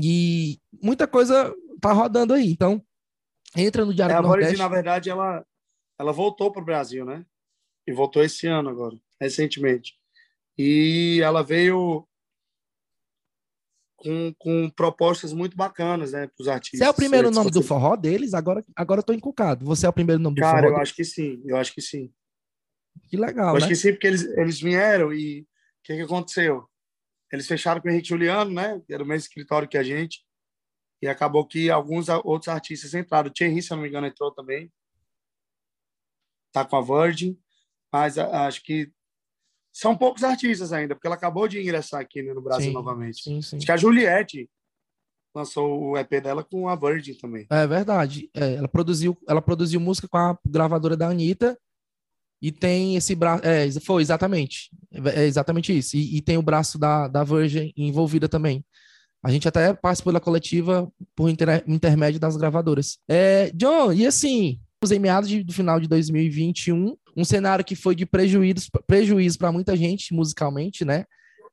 E 0.00 0.58
muita 0.82 1.06
coisa 1.06 1.52
tá 1.80 1.92
rodando 1.92 2.32
aí. 2.32 2.50
Então, 2.50 2.82
entra 3.56 3.84
no 3.84 3.94
Diário 3.94 4.14
é, 4.14 4.22
do 4.22 4.28
Nordeste. 4.28 4.56
na 4.56 4.68
verdade, 4.68 5.10
ela, 5.10 5.44
ela 5.98 6.12
voltou 6.12 6.52
para 6.52 6.62
o 6.62 6.64
Brasil, 6.64 7.04
né? 7.04 7.24
E 7.86 7.92
voltou 7.92 8.22
esse 8.22 8.46
ano 8.46 8.68
agora, 8.68 8.96
recentemente. 9.20 9.94
E 10.56 11.20
ela 11.22 11.42
veio 11.42 12.06
com, 13.98 14.32
com 14.38 14.70
propostas 14.70 15.32
muito 15.32 15.56
bacanas, 15.56 16.12
né, 16.12 16.26
para 16.26 16.42
os 16.42 16.48
artistas. 16.48 16.78
Você 16.78 16.84
é 16.84 16.90
o 16.90 16.94
primeiro 16.94 17.30
nome 17.30 17.50
do 17.50 17.62
forró 17.62 17.96
deles? 17.96 18.32
Agora, 18.32 18.64
agora 18.76 19.00
eu 19.00 19.04
tô 19.04 19.12
encucado. 19.12 19.64
Você 19.64 19.86
é 19.86 19.88
o 19.88 19.92
primeiro 19.92 20.22
nome 20.22 20.36
do 20.36 20.40
Cara, 20.40 20.50
forró? 20.50 20.60
Cara, 20.60 20.70
eu 20.70 20.74
deles? 20.76 20.88
acho 20.88 20.96
que 20.96 21.04
sim. 21.04 21.42
Eu 21.44 21.56
acho 21.56 21.74
que 21.74 21.80
sim. 21.80 22.12
Que 23.08 23.16
legal, 23.16 23.48
eu 23.48 23.52
né? 23.52 23.58
acho 23.58 23.68
que 23.68 23.76
sim, 23.76 23.92
porque 23.92 24.06
eles, 24.06 24.24
eles 24.36 24.60
vieram 24.60 25.12
e 25.12 25.40
o 25.40 25.46
que, 25.82 25.96
que 25.96 26.02
aconteceu? 26.02 26.68
Eles 27.32 27.46
fecharam 27.46 27.80
com 27.80 27.88
o 27.88 27.90
Henrique 27.90 28.08
Juliano, 28.08 28.52
né? 28.52 28.80
Era 28.88 29.02
o 29.02 29.06
mesmo 29.06 29.26
escritório 29.26 29.68
que 29.68 29.78
a 29.78 29.82
gente. 29.82 30.24
E 31.00 31.06
acabou 31.06 31.46
que 31.46 31.70
alguns 31.70 32.08
outros 32.08 32.48
artistas 32.48 32.94
entraram. 32.94 33.28
O 33.28 33.32
Thierry, 33.32 33.62
se 33.62 33.72
eu 33.72 33.76
não 33.76 33.82
me 33.82 33.88
engano, 33.88 34.06
entrou 34.06 34.32
também. 34.32 34.72
Tá 36.52 36.64
com 36.64 36.76
a 36.76 36.82
Virgin. 36.82 37.38
Mas 37.92 38.18
acho 38.18 38.62
que 38.62 38.92
são 39.72 39.96
poucos 39.96 40.24
artistas 40.24 40.72
ainda, 40.72 40.94
porque 40.94 41.06
ela 41.06 41.16
acabou 41.16 41.46
de 41.46 41.60
ingressar 41.60 42.00
aqui 42.00 42.22
né, 42.22 42.34
no 42.34 42.42
Brasil 42.42 42.68
sim, 42.68 42.72
novamente. 42.72 43.22
Sim, 43.22 43.40
sim. 43.40 43.56
Acho 43.56 43.66
que 43.66 43.72
a 43.72 43.76
Juliette 43.76 44.50
lançou 45.34 45.90
o 45.90 45.96
EP 45.96 46.10
dela 46.20 46.42
com 46.42 46.68
a 46.68 46.74
Virgin 46.74 47.14
também. 47.14 47.46
É 47.48 47.66
verdade. 47.66 48.28
É, 48.34 48.54
ela, 48.54 48.68
produziu, 48.68 49.16
ela 49.28 49.40
produziu 49.40 49.78
música 49.78 50.08
com 50.08 50.18
a 50.18 50.36
gravadora 50.44 50.96
da 50.96 51.08
Anitta 51.08 51.56
e 52.42 52.50
tem 52.50 52.96
esse 52.96 53.14
braço. 53.14 53.44
É, 53.44 53.70
foi 53.80 54.02
exatamente. 54.02 54.70
É 55.14 55.24
exatamente 55.24 55.76
isso. 55.76 55.96
E, 55.96 56.16
e, 56.16 56.22
tem 56.22 56.36
o 56.36 56.42
braço 56.42 56.78
da, 56.78 57.08
da 57.08 57.24
Virgin 57.24 57.72
envolvida 57.76 58.28
também. 58.28 58.64
A 59.22 59.30
gente 59.30 59.48
até 59.48 59.74
participou 59.74 60.12
da 60.12 60.20
coletiva 60.20 60.90
por 61.14 61.28
inter, 61.28 61.64
intermédio 61.66 62.20
das 62.20 62.36
gravadoras. 62.36 62.98
É, 63.08 63.50
John, 63.54 63.92
e 63.92 64.06
assim, 64.06 64.60
em 64.90 64.98
meados 64.98 65.28
de, 65.28 65.42
do 65.42 65.52
final 65.52 65.80
de 65.80 65.88
2021, 65.88 66.96
um 67.16 67.24
cenário 67.24 67.64
que 67.64 67.74
foi 67.74 67.94
de 67.94 68.06
prejuízo 68.06 68.68
prejuízo 68.86 69.38
para 69.38 69.50
muita 69.50 69.76
gente 69.76 70.14
musicalmente, 70.14 70.84
né? 70.84 71.04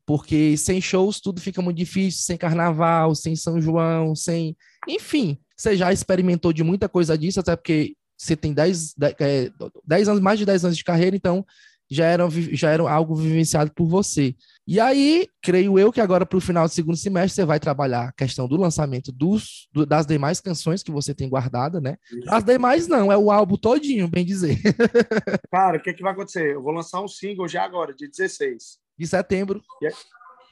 Porque 0.06 0.56
sem 0.56 0.80
shows 0.80 1.20
tudo 1.20 1.42
fica 1.42 1.62
muito 1.62 1.78
difícil, 1.78 2.24
sem 2.24 2.38
carnaval, 2.38 3.16
sem 3.16 3.36
São 3.36 3.60
João, 3.60 4.16
sem. 4.16 4.56
Enfim, 4.88 5.40
você 5.58 5.76
já 5.76 5.92
experimentou 5.92 6.54
de 6.54 6.64
muita 6.64 6.88
coisa 6.88 7.18
disso, 7.18 7.40
até 7.40 7.56
porque 7.56 7.96
você 8.16 8.36
tem 8.36 8.54
10, 8.54 8.94
10 8.96 9.16
é, 9.20 10.12
anos, 10.12 10.22
mais 10.22 10.38
de 10.38 10.46
10 10.46 10.66
anos 10.66 10.78
de 10.78 10.84
carreira, 10.84 11.16
então 11.16 11.44
já 11.90 12.06
era, 12.06 12.28
já 12.30 12.72
era 12.72 12.90
algo 12.90 13.16
vivenciado 13.16 13.72
por 13.74 13.88
você. 13.88 14.36
E 14.68 14.80
aí, 14.80 15.28
creio 15.42 15.78
eu 15.78 15.92
que 15.92 16.02
agora 16.02 16.26
para 16.26 16.38
o 16.38 16.42
final 16.42 16.68
do 16.68 16.74
segundo 16.74 16.98
semestre 16.98 17.36
você 17.36 17.46
vai 17.46 17.60
trabalhar 17.60 18.10
a 18.10 18.12
questão 18.14 18.48
do 18.48 18.58
lançamento 18.58 19.12
dos, 19.12 19.68
do, 19.72 19.86
das 19.86 20.06
demais 20.06 20.42
canções 20.42 20.82
que 20.82 20.92
você 20.92 21.14
tem 21.14 21.30
guardada, 21.30 21.80
né? 21.80 21.98
As 22.28 22.44
demais 22.44 22.88
não, 22.88 23.12
é 23.12 23.18
o 23.18 23.32
álbum 23.32 23.58
todinho, 23.58 24.08
bem 24.08 24.26
dizer. 24.26 24.58
Cara, 25.52 25.78
o 25.78 25.82
que, 25.82 25.92
é 25.92 25.94
que 25.94 26.02
vai 26.02 26.14
acontecer? 26.14 26.56
Eu 26.56 26.64
vou 26.64 26.74
lançar 26.74 27.02
um 27.02 27.08
single 27.08 27.48
já 27.48 27.64
agora, 27.64 27.94
dia 27.94 28.10
16. 28.10 28.80
De 28.98 29.08
setembro. 29.08 29.62
É, 29.84 29.90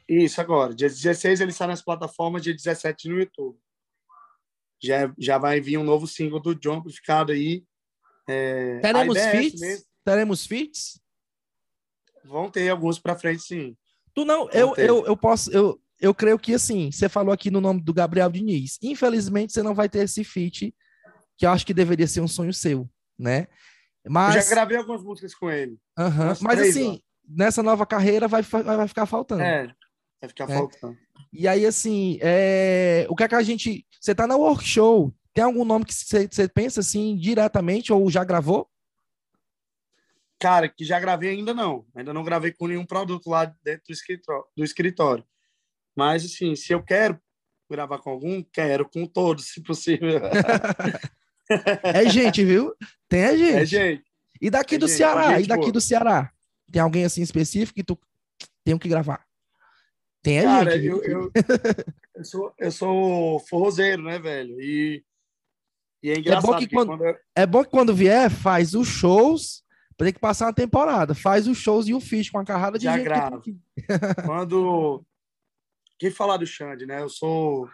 isso, 0.08 0.40
agora. 0.40 0.76
Dia 0.76 0.90
16 0.90 1.42
ele 1.42 1.52
sai 1.52 1.68
nas 1.68 1.82
plataformas, 1.82 2.44
dia 2.44 2.54
17 2.54 3.10
no 3.10 3.20
YouTube. 3.20 3.58
Já, 4.82 5.12
já 5.18 5.38
vai 5.38 5.62
vir 5.62 5.78
um 5.78 5.84
novo 5.84 6.06
single 6.06 6.42
do 6.42 6.54
John 6.54 6.76
amplificado 6.76 7.32
aí. 7.32 7.64
É, 8.30 8.80
Teremos 8.80 9.16
é 9.16 9.32
feats? 9.32 9.86
Teremos 10.04 10.46
feats? 10.46 11.03
Vão 12.26 12.50
ter 12.50 12.70
alguns 12.70 13.00
para 13.00 13.18
frente, 13.18 13.44
sim. 13.44 13.76
Tu 14.14 14.24
não, 14.24 14.50
eu, 14.52 14.76
eu, 14.76 15.06
eu 15.06 15.18
posso, 15.18 15.52
eu, 15.52 15.80
eu 16.00 16.14
creio 16.14 16.38
que 16.38 16.54
assim, 16.54 16.92
você 16.92 17.10
falou 17.10 17.34
aqui 17.34 17.50
no 17.50 17.62
nome 17.62 17.82
do 17.82 17.94
Gabriel 17.94 18.30
Diniz. 18.30 18.78
Infelizmente, 18.82 19.54
você 19.54 19.64
não 19.64 19.74
vai 19.74 19.90
ter 19.90 20.00
esse 20.00 20.24
feat, 20.24 20.74
que 21.38 21.46
eu 21.46 21.50
acho 21.50 21.66
que 21.66 21.74
deveria 21.74 22.08
ser 22.08 22.22
um 22.22 22.28
sonho 22.28 22.54
seu, 22.54 22.90
né? 23.18 23.48
Mas... 24.08 24.36
Eu 24.36 24.42
já 24.42 24.50
gravei 24.50 24.78
algumas 24.78 25.02
músicas 25.02 25.34
com 25.34 25.50
ele. 25.50 25.78
Uhum. 25.98 26.28
Mas 26.42 26.60
três, 26.60 26.78
assim, 26.78 26.96
ó. 26.96 27.00
nessa 27.28 27.64
nova 27.64 27.86
carreira 27.86 28.28
vai, 28.28 28.42
vai 28.42 28.88
ficar 28.88 29.06
faltando. 29.06 29.42
É, 29.42 29.68
vai 30.22 30.30
ficar 30.30 30.50
é. 30.50 30.56
faltando. 30.56 30.98
E 31.32 31.48
aí, 31.48 31.66
assim, 31.66 32.20
é... 32.22 33.08
o 33.10 33.16
que 33.16 33.24
é 33.24 33.28
que 33.28 33.36
a 33.36 33.42
gente. 33.42 33.86
Você 34.00 34.14
tá 34.14 34.28
na 34.28 34.36
workshop, 34.36 35.14
tem 35.34 35.44
algum 35.44 35.66
nome 35.66 35.86
que 35.86 35.94
você, 35.94 36.28
você 36.28 36.48
pensa 36.48 36.82
assim 36.82 37.16
diretamente 37.18 37.92
ou 37.92 38.10
já 38.12 38.24
gravou? 38.24 38.70
Cara, 40.44 40.68
que 40.68 40.84
já 40.84 41.00
gravei 41.00 41.30
ainda 41.30 41.54
não. 41.54 41.86
Ainda 41.96 42.14
não 42.14 42.22
gravei 42.22 42.52
com 42.52 42.68
nenhum 42.68 42.86
produto 42.86 43.30
lá 43.30 43.46
dentro 43.64 43.84
do 43.88 43.94
escritório. 43.94 44.44
Do 44.58 44.64
escritório. 44.66 45.24
Mas, 45.96 46.26
assim, 46.26 46.54
se 46.54 46.74
eu 46.74 46.84
quero 46.84 47.18
gravar 47.72 48.00
com 48.00 48.10
algum, 48.10 48.44
quero 48.44 48.90
com 48.90 49.06
todos, 49.06 49.54
se 49.54 49.64
possível. 49.64 50.20
é 51.82 52.10
gente, 52.10 52.44
viu? 52.44 52.76
Tem 53.08 53.24
a 53.24 53.38
gente. 53.38 53.56
É 53.56 53.66
gente. 53.66 54.04
E 54.42 54.50
daqui 54.50 54.76
é 54.76 54.78
do 54.80 54.86
gente, 54.86 54.98
Ceará? 54.98 55.40
E 55.40 55.48
daqui 55.48 55.62
boa. 55.62 55.72
do 55.72 55.80
Ceará? 55.80 56.30
Tem 56.70 56.82
alguém 56.82 57.06
assim 57.06 57.22
específico 57.22 57.76
que 57.76 57.84
tu 57.84 57.98
tem 58.66 58.78
que 58.78 58.90
gravar? 58.90 59.26
Tem 60.22 60.40
a 60.40 60.44
Cara, 60.44 60.72
gente. 60.72 60.88
Eu, 60.88 61.04
eu, 61.04 61.32
eu, 62.18 62.26
sou, 62.26 62.54
eu 62.60 62.72
sou 62.74 63.40
forrozeiro, 63.48 64.04
né, 64.04 64.20
velho? 64.20 64.60
E, 64.60 65.06
e 66.04 66.10
é 66.10 66.20
engraçado. 66.20 66.50
É 66.50 66.52
bom 66.52 66.60
que, 66.60 66.68
quando, 66.68 66.88
quando 66.88 67.06
eu... 67.06 67.16
é 67.34 67.46
bom 67.46 67.64
que 67.64 67.70
quando 67.70 67.96
vier, 67.96 68.30
faz 68.30 68.74
os 68.74 68.90
shows 68.90 69.63
tem 69.98 70.14
que 70.14 70.20
passar 70.20 70.48
uma 70.48 70.54
temporada. 70.54 71.14
Faz 71.14 71.48
os 71.48 71.58
shows 71.58 71.88
e 71.88 71.94
o 71.94 72.00
fish 72.00 72.30
com 72.30 72.40
a 72.40 72.46
carrada 72.46 72.78
de 72.78 72.86
Já 72.86 72.96
gente. 72.96 73.04
Gravo. 73.06 73.42
Que... 73.42 73.56
Quando. 74.26 75.06
Quem 76.00 76.12
falar 76.12 76.38
do 76.38 76.46
Xande, 76.46 76.86
né? 76.86 77.02
Eu 77.02 77.10
sou. 77.10 77.70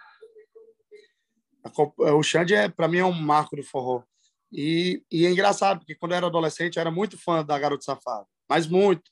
O 1.98 2.24
Xande, 2.24 2.54
é, 2.54 2.70
para 2.70 2.88
mim, 2.88 2.98
é 2.98 3.06
um 3.06 3.12
marco 3.12 3.56
do 3.56 3.64
forró. 3.64 4.04
E, 4.52 5.04
e 5.12 5.26
é 5.26 5.32
engraçado, 5.32 5.80
porque 5.80 5.96
quando 5.96 6.14
eu 6.14 6.18
era 6.18 6.28
adolescente, 6.28 6.78
eu 6.78 6.82
era 6.82 6.92
muito 6.92 7.18
fã 7.18 7.46
da 7.46 7.58
Garota 7.60 7.84
Safada. 7.84 8.26
Mas 8.50 8.68
muito. 8.68 9.04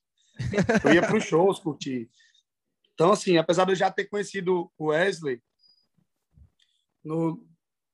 Eu 0.83 0.93
ia 0.93 1.01
para 1.01 1.17
os 1.17 1.23
shows 1.23 1.59
curtir. 1.59 2.09
Então, 2.93 3.11
assim, 3.11 3.37
apesar 3.37 3.65
de 3.65 3.73
eu 3.73 3.75
já 3.75 3.91
ter 3.91 4.05
conhecido 4.05 4.71
o 4.77 4.87
Wesley, 4.87 5.39
no, 7.03 7.45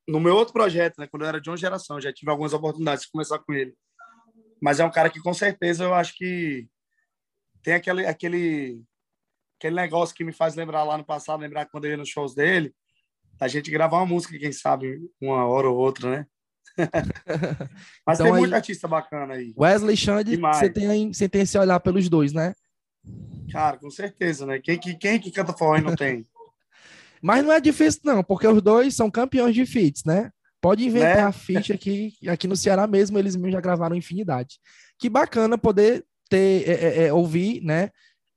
no 0.08 0.20
meu 0.20 0.36
outro 0.36 0.54
projeto, 0.54 0.98
né, 0.98 1.08
quando 1.08 1.24
eu 1.24 1.28
era 1.28 1.42
de 1.42 1.50
uma 1.50 1.58
geração, 1.58 2.00
já 2.00 2.14
tive 2.14 2.32
algumas 2.32 2.54
oportunidades 2.54 3.06
de 3.06 3.12
começar 3.12 3.40
com 3.40 3.54
ele. 3.54 3.76
Mas 4.64 4.80
é 4.80 4.86
um 4.86 4.90
cara 4.90 5.10
que 5.10 5.20
com 5.20 5.34
certeza 5.34 5.84
eu 5.84 5.94
acho 5.94 6.16
que 6.16 6.66
tem 7.62 7.74
aquele 7.74 8.06
aquele 8.06 8.82
aquele 9.60 9.76
negócio 9.76 10.16
que 10.16 10.24
me 10.24 10.32
faz 10.32 10.56
lembrar 10.56 10.86
lá 10.86 10.98
no 10.98 11.04
passado, 11.04 11.42
lembrar 11.42 11.66
quando 11.66 11.84
eu 11.84 11.92
ia 11.92 11.98
nos 11.98 12.08
shows 12.08 12.34
dele, 12.34 12.74
a 13.42 13.50
gente 13.50 13.70
gravar 13.70 13.98
uma 13.98 14.06
música, 14.06 14.40
quem 14.40 14.54
sabe, 14.54 15.02
uma 15.20 15.46
hora 15.46 15.70
ou 15.70 15.76
outra, 15.78 16.10
né? 16.10 16.26
Mas 18.08 18.22
então, 18.22 18.32
tem 18.32 18.40
muito 18.40 18.56
artista 18.56 18.88
bacana 18.88 19.34
aí. 19.34 19.54
Wesley 19.58 19.98
Xande, 19.98 20.38
você 20.38 20.70
tem, 20.70 21.12
você 21.12 21.28
tem 21.28 21.42
esse 21.42 21.58
olhar 21.58 21.82
pelos 21.82 22.08
dois, 22.08 22.32
né? 22.32 22.56
Cara, 23.52 23.78
com 23.78 23.92
certeza, 23.92 24.46
né? 24.46 24.60
Quem, 24.60 24.80
quem, 24.80 24.98
quem 24.98 25.20
que 25.20 25.30
canta 25.30 25.52
forró 25.52 25.78
não 25.82 25.94
tem? 25.94 26.26
Mas 27.22 27.44
não 27.44 27.52
é 27.52 27.60
difícil, 27.60 28.00
não, 28.06 28.24
porque 28.24 28.48
os 28.48 28.62
dois 28.62 28.96
são 28.96 29.12
campeões 29.12 29.54
de 29.54 29.66
feats, 29.66 30.06
né? 30.06 30.32
Pode 30.64 30.86
inventar 30.86 31.18
né? 31.18 31.24
a 31.24 31.32
feat 31.34 31.74
aqui, 31.74 32.14
aqui 32.26 32.48
no 32.48 32.56
Ceará 32.56 32.88
mesmo, 32.88 33.20
eles 33.20 33.36
mesmo 33.36 33.52
já 33.52 33.60
gravaram 33.60 33.98
infinidade. 33.98 34.62
Que 34.98 35.10
bacana 35.10 35.58
poder 35.58 36.06
ter, 36.30 36.66
é, 36.66 36.72
é, 36.72 37.08
é, 37.08 37.14
ouvir, 37.14 37.62
né? 37.62 37.90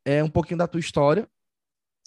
É, 0.05 0.25
um 0.25 0.29
pouquinho 0.29 0.59
da 0.59 0.67
tua 0.67 0.81
história, 0.81 1.29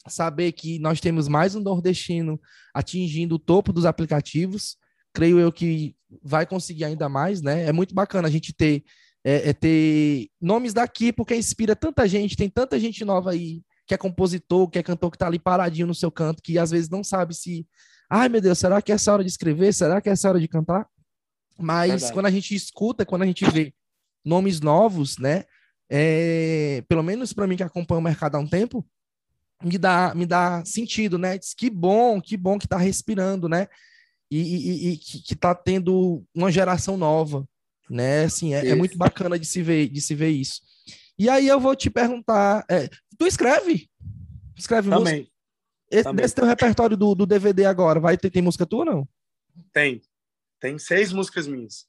saber 0.09 0.51
que 0.51 0.77
nós 0.77 0.99
temos 0.99 1.29
mais 1.29 1.55
um 1.55 1.61
nordestino 1.61 2.37
atingindo 2.73 3.35
o 3.35 3.39
topo 3.39 3.71
dos 3.71 3.85
aplicativos. 3.85 4.75
Creio 5.13 5.39
eu 5.39 5.53
que 5.53 5.95
vai 6.21 6.45
conseguir 6.45 6.83
ainda 6.83 7.07
mais, 7.07 7.41
né? 7.41 7.63
É 7.63 7.71
muito 7.71 7.95
bacana 7.95 8.27
a 8.27 8.31
gente 8.31 8.51
ter 8.51 8.83
é, 9.23 9.51
é 9.51 9.53
ter 9.53 10.27
nomes 10.41 10.73
daqui, 10.73 11.13
porque 11.13 11.33
inspira 11.33 11.77
tanta 11.77 12.05
gente, 12.09 12.35
tem 12.35 12.49
tanta 12.49 12.77
gente 12.77 13.05
nova 13.05 13.31
aí 13.31 13.61
que 13.89 13.95
é 13.95 13.97
compositor, 13.97 14.69
que 14.69 14.77
é 14.77 14.83
cantor, 14.83 15.09
que 15.09 15.17
tá 15.17 15.25
ali 15.25 15.39
paradinho 15.39 15.87
no 15.87 15.95
seu 15.95 16.11
canto, 16.11 16.43
que 16.43 16.59
às 16.59 16.69
vezes 16.69 16.87
não 16.89 17.03
sabe 17.03 17.33
se, 17.33 17.67
ai 18.07 18.29
meu 18.29 18.39
Deus, 18.39 18.59
será 18.59 18.79
que 18.83 18.91
é 18.91 18.95
essa 18.95 19.11
hora 19.11 19.23
de 19.23 19.29
escrever? 19.31 19.73
Será 19.73 19.99
que 19.99 20.07
é 20.07 20.11
essa 20.11 20.29
hora 20.29 20.39
de 20.39 20.47
cantar? 20.47 20.87
Mas 21.57 21.89
Verdade. 21.89 22.13
quando 22.13 22.25
a 22.27 22.31
gente 22.31 22.53
escuta, 22.53 23.03
quando 23.03 23.23
a 23.23 23.25
gente 23.25 23.43
vê 23.49 23.73
nomes 24.23 24.61
novos, 24.61 25.17
né? 25.17 25.43
É, 25.89 26.83
pelo 26.87 27.01
menos 27.01 27.33
para 27.33 27.47
mim 27.47 27.57
que 27.57 27.63
acompanha 27.63 27.97
o 27.97 28.03
mercado 28.03 28.35
há 28.35 28.39
um 28.39 28.47
tempo, 28.47 28.87
me 29.63 29.75
dá, 29.75 30.13
me 30.13 30.27
dá 30.27 30.63
sentido, 30.63 31.17
né? 31.17 31.39
Diz, 31.39 31.55
que 31.55 31.67
bom, 31.67 32.21
que 32.21 32.37
bom 32.37 32.59
que 32.59 32.67
tá 32.67 32.77
respirando, 32.77 33.49
né? 33.49 33.67
E, 34.29 34.37
e, 34.37 34.89
e 34.89 34.97
que, 34.97 35.23
que 35.23 35.35
tá 35.35 35.55
tendo 35.55 36.23
uma 36.31 36.51
geração 36.51 36.95
nova, 36.95 37.43
né? 37.89 38.25
Assim, 38.25 38.53
é, 38.53 38.67
é, 38.67 38.75
muito 38.75 38.95
bacana 38.95 39.39
de 39.39 39.47
se 39.47 39.63
ver, 39.63 39.89
de 39.89 39.99
se 39.99 40.13
ver 40.13 40.29
isso. 40.29 40.61
E 41.19 41.29
aí 41.29 41.47
eu 41.47 41.59
vou 41.59 41.75
te 41.75 41.89
perguntar, 41.89 42.65
é, 42.69 42.87
tu 43.17 43.27
escreve? 43.27 43.89
Escreve 44.55 44.89
Também. 44.89 45.17
música? 45.17 45.31
Esse, 45.91 46.03
Também. 46.03 46.23
Nesse 46.23 46.35
teu 46.35 46.45
repertório 46.45 46.95
do, 46.95 47.13
do 47.13 47.25
DVD 47.25 47.65
agora, 47.65 47.99
vai 47.99 48.17
ter 48.17 48.29
tem 48.29 48.41
música 48.41 48.65
tua 48.65 48.85
não? 48.85 49.07
Tem. 49.73 50.01
Tem 50.59 50.79
seis 50.79 51.11
músicas 51.11 51.45
minhas. 51.45 51.87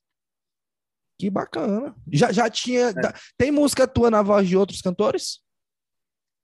Que 1.19 1.31
bacana. 1.31 1.95
Já, 2.11 2.33
já 2.33 2.51
tinha. 2.51 2.89
É. 2.89 2.95
Tem 3.37 3.51
música 3.51 3.87
tua 3.87 4.11
na 4.11 4.23
voz 4.23 4.49
de 4.49 4.57
outros 4.57 4.81
cantores? 4.81 5.41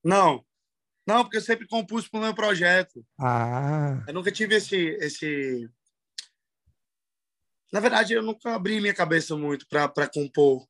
Não. 0.05 0.45
Não, 1.07 1.23
porque 1.23 1.39
eu 1.39 1.43
sempre 1.43 1.67
compus 1.67 2.09
para 2.09 2.21
o 2.21 2.23
meu 2.23 2.35
projeto. 2.35 3.05
Ah. 3.19 4.03
Eu 4.07 4.15
nunca 4.15 4.31
tive 4.31 4.57
esse, 4.57 4.77
esse, 5.01 5.71
na 7.73 7.81
verdade, 7.81 8.15
eu 8.15 8.23
nunca 8.23 8.55
abri 8.55 8.81
minha 8.81 8.95
cabeça 8.95 9.37
muito 9.37 9.67
para 9.69 10.09
compor, 10.09 10.67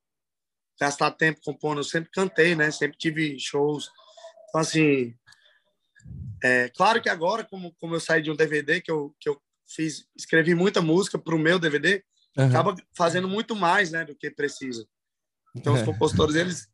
gastar 0.81 1.11
tempo 1.12 1.41
compondo. 1.45 1.81
Eu 1.81 1.85
sempre 1.85 2.11
cantei, 2.11 2.55
né? 2.55 2.70
Sempre 2.70 2.99
tive 2.99 3.39
shows. 3.39 3.91
Então, 4.49 4.61
assim, 4.61 5.14
é, 6.43 6.68
claro 6.70 7.01
que 7.01 7.09
agora, 7.09 7.45
como, 7.45 7.74
como 7.81 7.95
eu 7.95 8.01
saí 8.01 8.22
de 8.22 8.31
um 8.31 8.37
DVD, 8.37 8.81
que 8.81 8.91
eu, 8.91 9.14
que 9.18 9.29
eu 9.29 9.41
fiz, 9.68 10.07
escrevi 10.16 10.55
muita 10.55 10.81
música 10.81 11.18
para 11.18 11.35
o 11.35 11.39
meu 11.39 11.59
DVD, 11.59 12.03
uhum. 12.37 12.47
acaba 12.47 12.74
fazendo 12.97 13.29
muito 13.29 13.57
mais, 13.57 13.91
né, 13.91 14.05
do 14.05 14.14
que 14.14 14.31
precisa. 14.31 14.87
Então, 15.55 15.74
os 15.74 15.83
compositores, 15.83 16.35
eles 16.35 16.68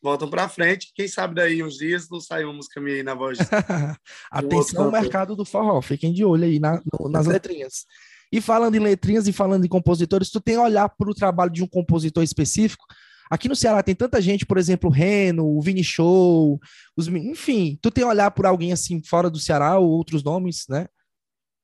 voltam 0.00 0.30
para 0.30 0.48
frente. 0.48 0.92
Quem 0.94 1.08
sabe 1.08 1.34
daí 1.34 1.62
uns 1.62 1.76
dias 1.76 2.08
não 2.08 2.20
sai 2.20 2.44
uma 2.44 2.52
música 2.52 2.80
minha 2.80 2.96
aí 2.96 3.02
na 3.02 3.14
voz. 3.14 3.38
Atenção 4.30 4.84
ao 4.84 4.92
mercado 4.92 5.34
do 5.34 5.44
forró, 5.44 5.82
fiquem 5.82 6.12
de 6.12 6.24
olho 6.24 6.44
aí 6.44 6.60
na, 6.60 6.80
no, 6.92 7.08
nas 7.08 7.26
letrinhas. 7.28 7.84
E 8.30 8.40
falando 8.40 8.74
em 8.74 8.80
letrinhas 8.80 9.26
e 9.26 9.32
falando 9.32 9.64
em 9.64 9.68
compositores, 9.68 10.30
tu 10.30 10.40
tem 10.40 10.56
olhar 10.58 10.88
para 10.88 11.10
o 11.10 11.14
trabalho 11.14 11.50
de 11.50 11.62
um 11.62 11.66
compositor 11.66 12.22
específico? 12.22 12.84
Aqui 13.30 13.48
no 13.48 13.56
Ceará 13.56 13.82
tem 13.82 13.94
tanta 13.94 14.20
gente, 14.20 14.46
por 14.46 14.58
exemplo, 14.58 14.88
o 14.88 14.92
Reno, 14.92 15.46
o 15.46 15.60
Vini 15.60 15.84
Show, 15.84 16.60
os, 16.96 17.08
enfim, 17.08 17.78
tu 17.82 17.90
tem 17.90 18.04
olhar 18.04 18.30
por 18.30 18.46
alguém 18.46 18.72
assim 18.72 19.02
fora 19.02 19.28
do 19.28 19.38
Ceará 19.38 19.78
ou 19.78 19.88
outros 19.88 20.22
nomes, 20.22 20.66
né? 20.68 20.88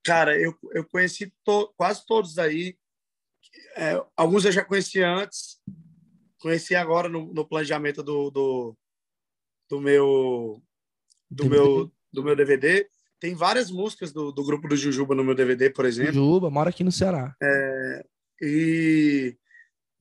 Cara, 0.05 0.39
eu, 0.39 0.55
eu 0.73 0.85
conheci 0.85 1.33
to, 1.45 1.73
quase 1.77 2.05
todos 2.07 2.39
aí. 2.39 2.77
É, 3.77 4.03
alguns 4.17 4.45
eu 4.45 4.53
já 4.53 4.65
conheci 4.65 5.03
antes, 5.03 5.59
conheci 6.39 6.75
agora 6.75 7.09
no, 7.09 7.33
no 7.33 7.47
planejamento 7.47 8.03
do, 8.03 8.31
do, 8.31 8.77
do 9.69 9.81
meu 9.81 10.63
do 11.31 11.47
meu 11.47 11.93
do 12.13 12.23
meu 12.23 12.37
DVD 12.37 12.89
tem 13.25 13.35
várias 13.35 13.71
músicas 13.71 14.13
do, 14.13 14.31
do 14.31 14.45
grupo 14.45 14.69
do 14.69 14.77
Jujuba 14.77 15.15
no 15.15 15.25
meu 15.25 15.35
DVD, 15.35 15.71
por 15.71 15.87
exemplo. 15.87 16.13
Jujuba, 16.13 16.51
mora 16.51 16.69
aqui 16.69 16.85
no 16.85 16.93
Ceará. 16.93 17.35
É, 17.43 18.05
e... 18.43 19.35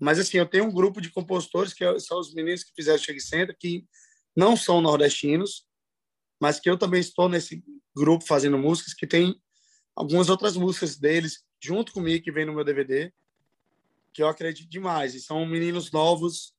Mas, 0.04 0.20
assim, 0.20 0.38
eu 0.38 0.46
tenho 0.46 0.66
um 0.66 0.72
grupo 0.72 1.00
de 1.00 1.10
compositores, 1.10 1.74
que 1.74 1.84
é, 1.84 1.98
são 1.98 2.20
os 2.20 2.34
meninos 2.34 2.64
que 2.64 2.74
fizeram 2.76 3.00
Chega 3.00 3.22
Center, 3.22 3.58
que 3.58 3.88
não 4.36 4.58
são 4.58 4.82
nordestinos, 4.82 5.66
mas 6.42 6.60
que 6.60 6.70
eu 6.70 6.78
também 6.78 7.00
estou 7.00 7.30
nesse 7.30 7.64
grupo 7.96 8.26
fazendo 8.26 8.58
músicas, 8.58 8.94
que 8.94 9.08
tem 9.08 9.42
algumas 9.96 10.28
outras 10.28 10.58
músicas 10.58 10.98
deles 10.98 11.46
junto 11.62 11.94
comigo, 11.94 12.22
que 12.22 12.34
vem 12.34 12.46
no 12.46 12.54
meu 12.54 12.66
DVD, 12.66 13.14
que 14.14 14.22
eu 14.22 14.28
acredito 14.28 14.70
demais. 14.70 15.16
E 15.16 15.22
são 15.22 15.46
meninos 15.46 15.90
novos 15.90 16.54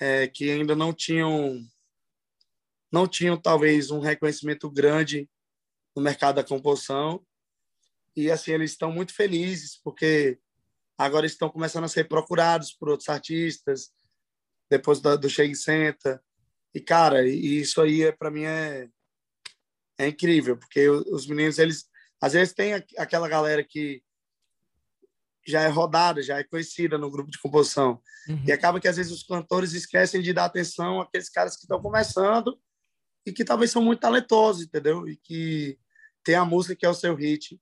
é, 0.00 0.26
que 0.26 0.50
ainda 0.50 0.74
não 0.74 0.92
tinham 0.92 1.64
não 2.90 3.06
tinham 3.06 3.40
talvez 3.40 3.92
um 3.92 4.00
reconhecimento 4.00 4.68
grande 4.68 5.30
no 5.94 6.02
mercado 6.02 6.36
da 6.36 6.44
composição. 6.44 7.24
E 8.16 8.28
assim, 8.28 8.50
eles 8.50 8.72
estão 8.72 8.90
muito 8.90 9.14
felizes 9.14 9.76
porque 9.84 10.40
agora 11.00 11.24
estão 11.24 11.48
começando 11.48 11.84
a 11.84 11.88
ser 11.88 12.08
procurados 12.08 12.72
por 12.72 12.90
outros 12.90 13.08
artistas 13.08 13.90
depois 14.68 15.00
do, 15.00 15.16
do 15.16 15.30
Chega 15.30 15.54
Senta. 15.54 16.22
E 16.74 16.80
cara, 16.80 17.26
isso 17.26 17.80
aí 17.80 18.02
é 18.02 18.12
para 18.12 18.30
mim 18.30 18.44
é 18.44 18.88
é 19.98 20.08
incrível, 20.08 20.56
porque 20.56 20.88
os 20.88 21.26
meninos 21.26 21.58
eles 21.58 21.86
às 22.20 22.34
vezes 22.34 22.52
tem 22.52 22.74
aquela 22.98 23.28
galera 23.28 23.64
que 23.64 24.02
já 25.46 25.62
é 25.62 25.68
rodada, 25.68 26.22
já 26.22 26.38
é 26.38 26.44
conhecida 26.44 26.98
no 26.98 27.10
grupo 27.10 27.30
de 27.30 27.40
composição. 27.40 28.00
Uhum. 28.28 28.44
E 28.46 28.52
acaba 28.52 28.78
que 28.78 28.88
às 28.88 28.96
vezes 28.96 29.10
os 29.10 29.22
cantores 29.22 29.72
esquecem 29.72 30.20
de 30.20 30.34
dar 30.34 30.44
atenção 30.44 31.00
àqueles 31.00 31.30
caras 31.30 31.56
que 31.56 31.62
estão 31.62 31.80
começando 31.80 32.60
e 33.24 33.32
que 33.32 33.44
talvez 33.44 33.70
são 33.70 33.82
muito 33.82 34.00
talentosos, 34.00 34.64
entendeu? 34.64 35.08
E 35.08 35.16
que 35.16 35.78
tem 36.22 36.34
a 36.34 36.44
música 36.44 36.76
que 36.76 36.84
é 36.84 36.90
o 36.90 36.94
seu 36.94 37.14
hit. 37.14 37.58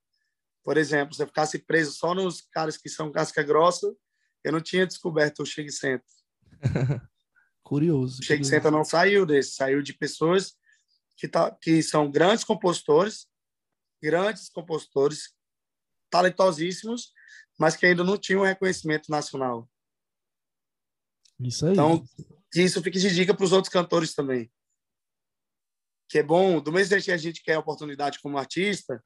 Por 0.62 0.76
exemplo, 0.76 1.14
se 1.14 1.22
eu 1.22 1.26
ficasse 1.26 1.58
preso 1.58 1.92
só 1.92 2.14
nos 2.14 2.40
caras 2.40 2.76
que 2.76 2.88
são 2.88 3.12
casca 3.12 3.42
grossa, 3.42 3.94
eu 4.44 4.52
não 4.52 4.60
tinha 4.60 4.86
descoberto 4.86 5.42
o 5.42 5.46
Chega 5.46 5.70
Senta. 5.70 6.04
curioso. 7.62 8.20
O 8.20 8.24
Chega 8.24 8.44
Senta 8.44 8.70
não 8.70 8.84
saiu 8.84 9.24
desse, 9.24 9.52
saiu 9.52 9.82
de 9.82 9.92
pessoas 9.92 10.56
que, 11.16 11.28
tá, 11.28 11.50
que 11.50 11.82
são 11.82 12.10
grandes 12.10 12.44
compositores, 12.44 13.26
grandes 14.02 14.48
compositores, 14.48 15.34
talentosíssimos, 16.10 17.12
mas 17.58 17.76
que 17.76 17.86
ainda 17.86 18.04
não 18.04 18.16
tinham 18.16 18.42
reconhecimento 18.42 19.10
nacional. 19.10 19.68
Isso 21.40 21.66
aí. 21.66 21.72
Então, 21.72 22.04
isso 22.54 22.82
fica 22.82 22.98
de 22.98 23.14
dica 23.14 23.34
para 23.34 23.44
os 23.44 23.52
outros 23.52 23.72
cantores 23.72 24.14
também 24.14 24.50
que 26.08 26.18
é 26.18 26.22
bom, 26.22 26.60
do 26.60 26.72
mesmo 26.72 26.90
jeito 26.90 27.04
que 27.04 27.12
a 27.12 27.16
gente 27.16 27.42
quer 27.42 27.58
oportunidade 27.58 28.18
como 28.20 28.38
artista, 28.38 29.04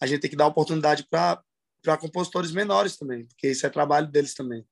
a 0.00 0.06
gente 0.06 0.20
tem 0.20 0.30
que 0.30 0.36
dar 0.36 0.46
oportunidade 0.46 1.06
para 1.08 1.42
compositores 1.98 2.52
menores 2.52 2.96
também, 2.96 3.26
porque 3.26 3.50
isso 3.50 3.66
é 3.66 3.70
trabalho 3.70 4.08
deles 4.08 4.34
também. 4.34 4.64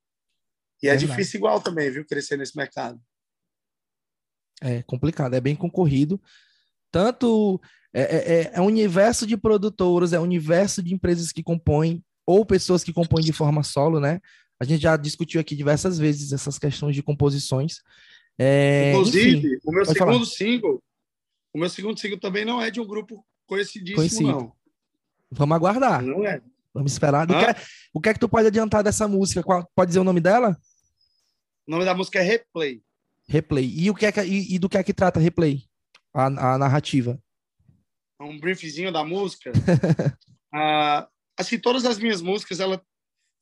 E 0.83 0.89
é, 0.89 0.93
é 0.93 0.97
difícil 0.97 1.39
igual 1.39 1.61
também, 1.61 1.91
viu, 1.91 2.05
crescer 2.07 2.37
nesse 2.37 2.57
mercado. 2.57 3.01
É 4.61 4.83
complicado, 4.83 5.35
é 5.35 5.41
bem 5.41 5.55
concorrido. 5.55 6.21
Tanto 6.91 7.61
é, 7.93 8.03
é, 8.03 8.41
é, 8.41 8.51
é 8.55 8.61
um 8.61 8.67
universo 8.67 9.27
de 9.27 9.37
produtoras, 9.37 10.13
é 10.13 10.21
um 10.21 10.25
universo 10.25 10.83
de 10.83 10.95
empresas 10.95 11.33
que 11.33 11.43
compõem, 11.43 12.03
ou 12.27 12.45
pessoas 12.45 12.83
que 12.83 12.93
compõem 12.93 13.25
de 13.25 13.33
forma 13.33 13.63
solo, 13.63 14.01
né? 14.01 14.21
A 14.61 14.65
gente 14.65 14.83
já 14.83 14.97
discutiu 14.97 15.41
aqui 15.41 15.55
diversas 15.55 15.99
vezes 15.99 16.33
essas 16.33 16.59
questões 16.59 16.95
de 16.95 17.03
composições. 17.03 17.81
É, 18.39 18.93
Inclusive, 18.93 19.39
enfim, 19.39 19.59
o 19.65 19.73
meu 19.73 19.85
segundo 19.85 20.13
falar. 20.13 20.27
single 20.27 20.83
o 21.53 21.59
meu 21.59 21.69
segundo 21.69 21.99
single 21.99 22.19
também 22.19 22.45
não 22.45 22.61
é 22.61 22.71
de 22.71 22.81
um 22.81 22.87
grupo 22.87 23.27
conhecidíssimo, 23.47 23.97
Conhecido. 23.97 24.31
não. 24.31 24.53
Vamos 25.31 25.57
aguardar. 25.57 26.03
Não 26.03 26.27
é. 26.27 26.41
Vamos 26.73 26.93
esperar. 26.93 27.27
Que 27.27 27.35
é, 27.35 27.57
o 27.93 28.01
que 28.01 28.09
é 28.09 28.15
que 28.15 28.21
tu 28.21 28.29
pode 28.29 28.47
adiantar 28.47 28.83
dessa 28.83 29.09
música? 29.09 29.43
Qual, 29.43 29.69
pode 29.75 29.89
dizer 29.89 30.01
o 30.01 30.05
nome 30.05 30.21
dela? 30.21 30.57
O 31.67 31.71
nome 31.71 31.85
da 31.85 31.95
música 31.95 32.19
é 32.19 32.23
Replay. 32.23 32.83
Replay. 33.29 33.67
E, 33.77 33.91
o 33.91 33.95
que 33.95 34.07
é 34.07 34.13
que, 34.13 34.23
e, 34.23 34.55
e 34.55 34.59
do 34.59 34.69
que 34.69 34.79
é 34.79 34.83
que 34.83 34.95
trata 34.95 35.21
Replay? 35.21 35.65
A, 36.15 36.55
a 36.55 36.59
narrativa. 36.59 37.21
Um 38.21 38.39
briefzinho 38.39 38.93
da 38.93 39.05
música. 39.05 39.53
ah, 40.53 41.09
assim, 41.37 41.59
todas 41.59 41.85
as 41.85 41.99
minhas 41.99 42.23
músicas 42.23 42.59
ela, 42.59 42.83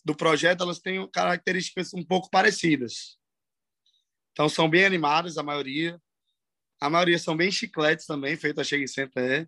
do 0.04 0.14
projeto, 0.14 0.62
elas 0.62 0.80
têm 0.80 1.08
características 1.10 1.94
um 1.94 2.04
pouco 2.04 2.28
parecidas. 2.30 3.16
Então, 4.32 4.48
são 4.48 4.68
bem 4.68 4.84
animadas, 4.84 5.38
a 5.38 5.42
maioria. 5.42 5.98
A 6.80 6.90
maioria 6.90 7.18
são 7.18 7.36
bem 7.36 7.50
chicletes 7.50 8.04
também, 8.04 8.36
feita 8.36 8.64
Chega 8.64 8.84
e 8.84 8.88
Senta 8.88 9.20
é. 9.20 9.46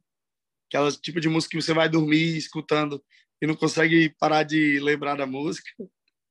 Aquelas 0.68 0.96
tipo 0.96 1.20
de 1.20 1.28
música 1.28 1.56
que 1.56 1.62
você 1.62 1.72
vai 1.72 1.88
dormir 1.88 2.36
escutando 2.36 3.02
e 3.40 3.46
não 3.46 3.56
consegue 3.56 4.14
parar 4.18 4.42
de 4.42 4.78
lembrar 4.80 5.16
da 5.16 5.26
música. 5.26 5.70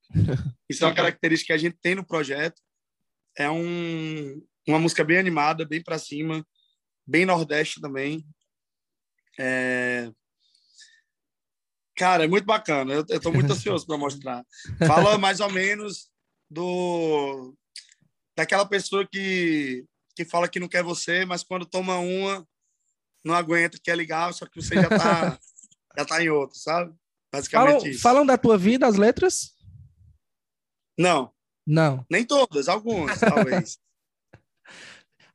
Isso 0.69 0.83
é 0.83 0.87
uma 0.87 0.95
característica 0.95 1.47
que 1.47 1.53
a 1.53 1.57
gente 1.57 1.77
tem 1.81 1.95
no 1.95 2.05
projeto. 2.05 2.61
É 3.37 3.49
um, 3.49 4.41
uma 4.67 4.79
música 4.79 5.03
bem 5.03 5.17
animada, 5.17 5.65
bem 5.65 5.81
para 5.81 5.97
cima, 5.97 6.45
bem 7.05 7.25
nordeste 7.25 7.79
também. 7.81 8.25
É... 9.39 10.11
Cara, 11.95 12.25
é 12.25 12.27
muito 12.27 12.45
bacana. 12.45 12.93
Eu 12.93 13.05
estou 13.09 13.33
muito 13.33 13.51
ansioso 13.51 13.85
para 13.85 13.97
mostrar. 13.97 14.45
Fala 14.85 15.17
mais 15.17 15.39
ou 15.39 15.51
menos 15.51 16.09
do 16.49 17.55
daquela 18.35 18.67
pessoa 18.67 19.07
que 19.07 19.83
que 20.15 20.25
fala 20.25 20.47
que 20.47 20.59
não 20.59 20.67
quer 20.67 20.83
você, 20.83 21.25
mas 21.25 21.43
quando 21.43 21.65
toma 21.65 21.99
uma 21.99 22.47
não 23.23 23.35
aguenta, 23.35 23.79
quer 23.81 23.97
ligar, 23.97 24.33
só 24.33 24.45
que 24.45 24.61
você 24.61 24.75
já 24.75 24.87
está 24.87 25.39
já 25.97 26.05
tá 26.05 26.23
em 26.23 26.29
outro, 26.29 26.57
sabe? 26.57 26.93
Basicamente 27.31 27.73
falam, 27.73 27.87
isso. 27.87 28.01
Falam 28.01 28.25
da 28.25 28.37
tua 28.37 28.57
vida 28.57 28.87
as 28.87 28.95
letras? 28.95 29.53
Não. 30.97 31.31
Não. 31.65 32.05
Nem 32.09 32.23
todas, 32.23 32.69
algumas, 32.69 33.19
talvez. 33.19 33.77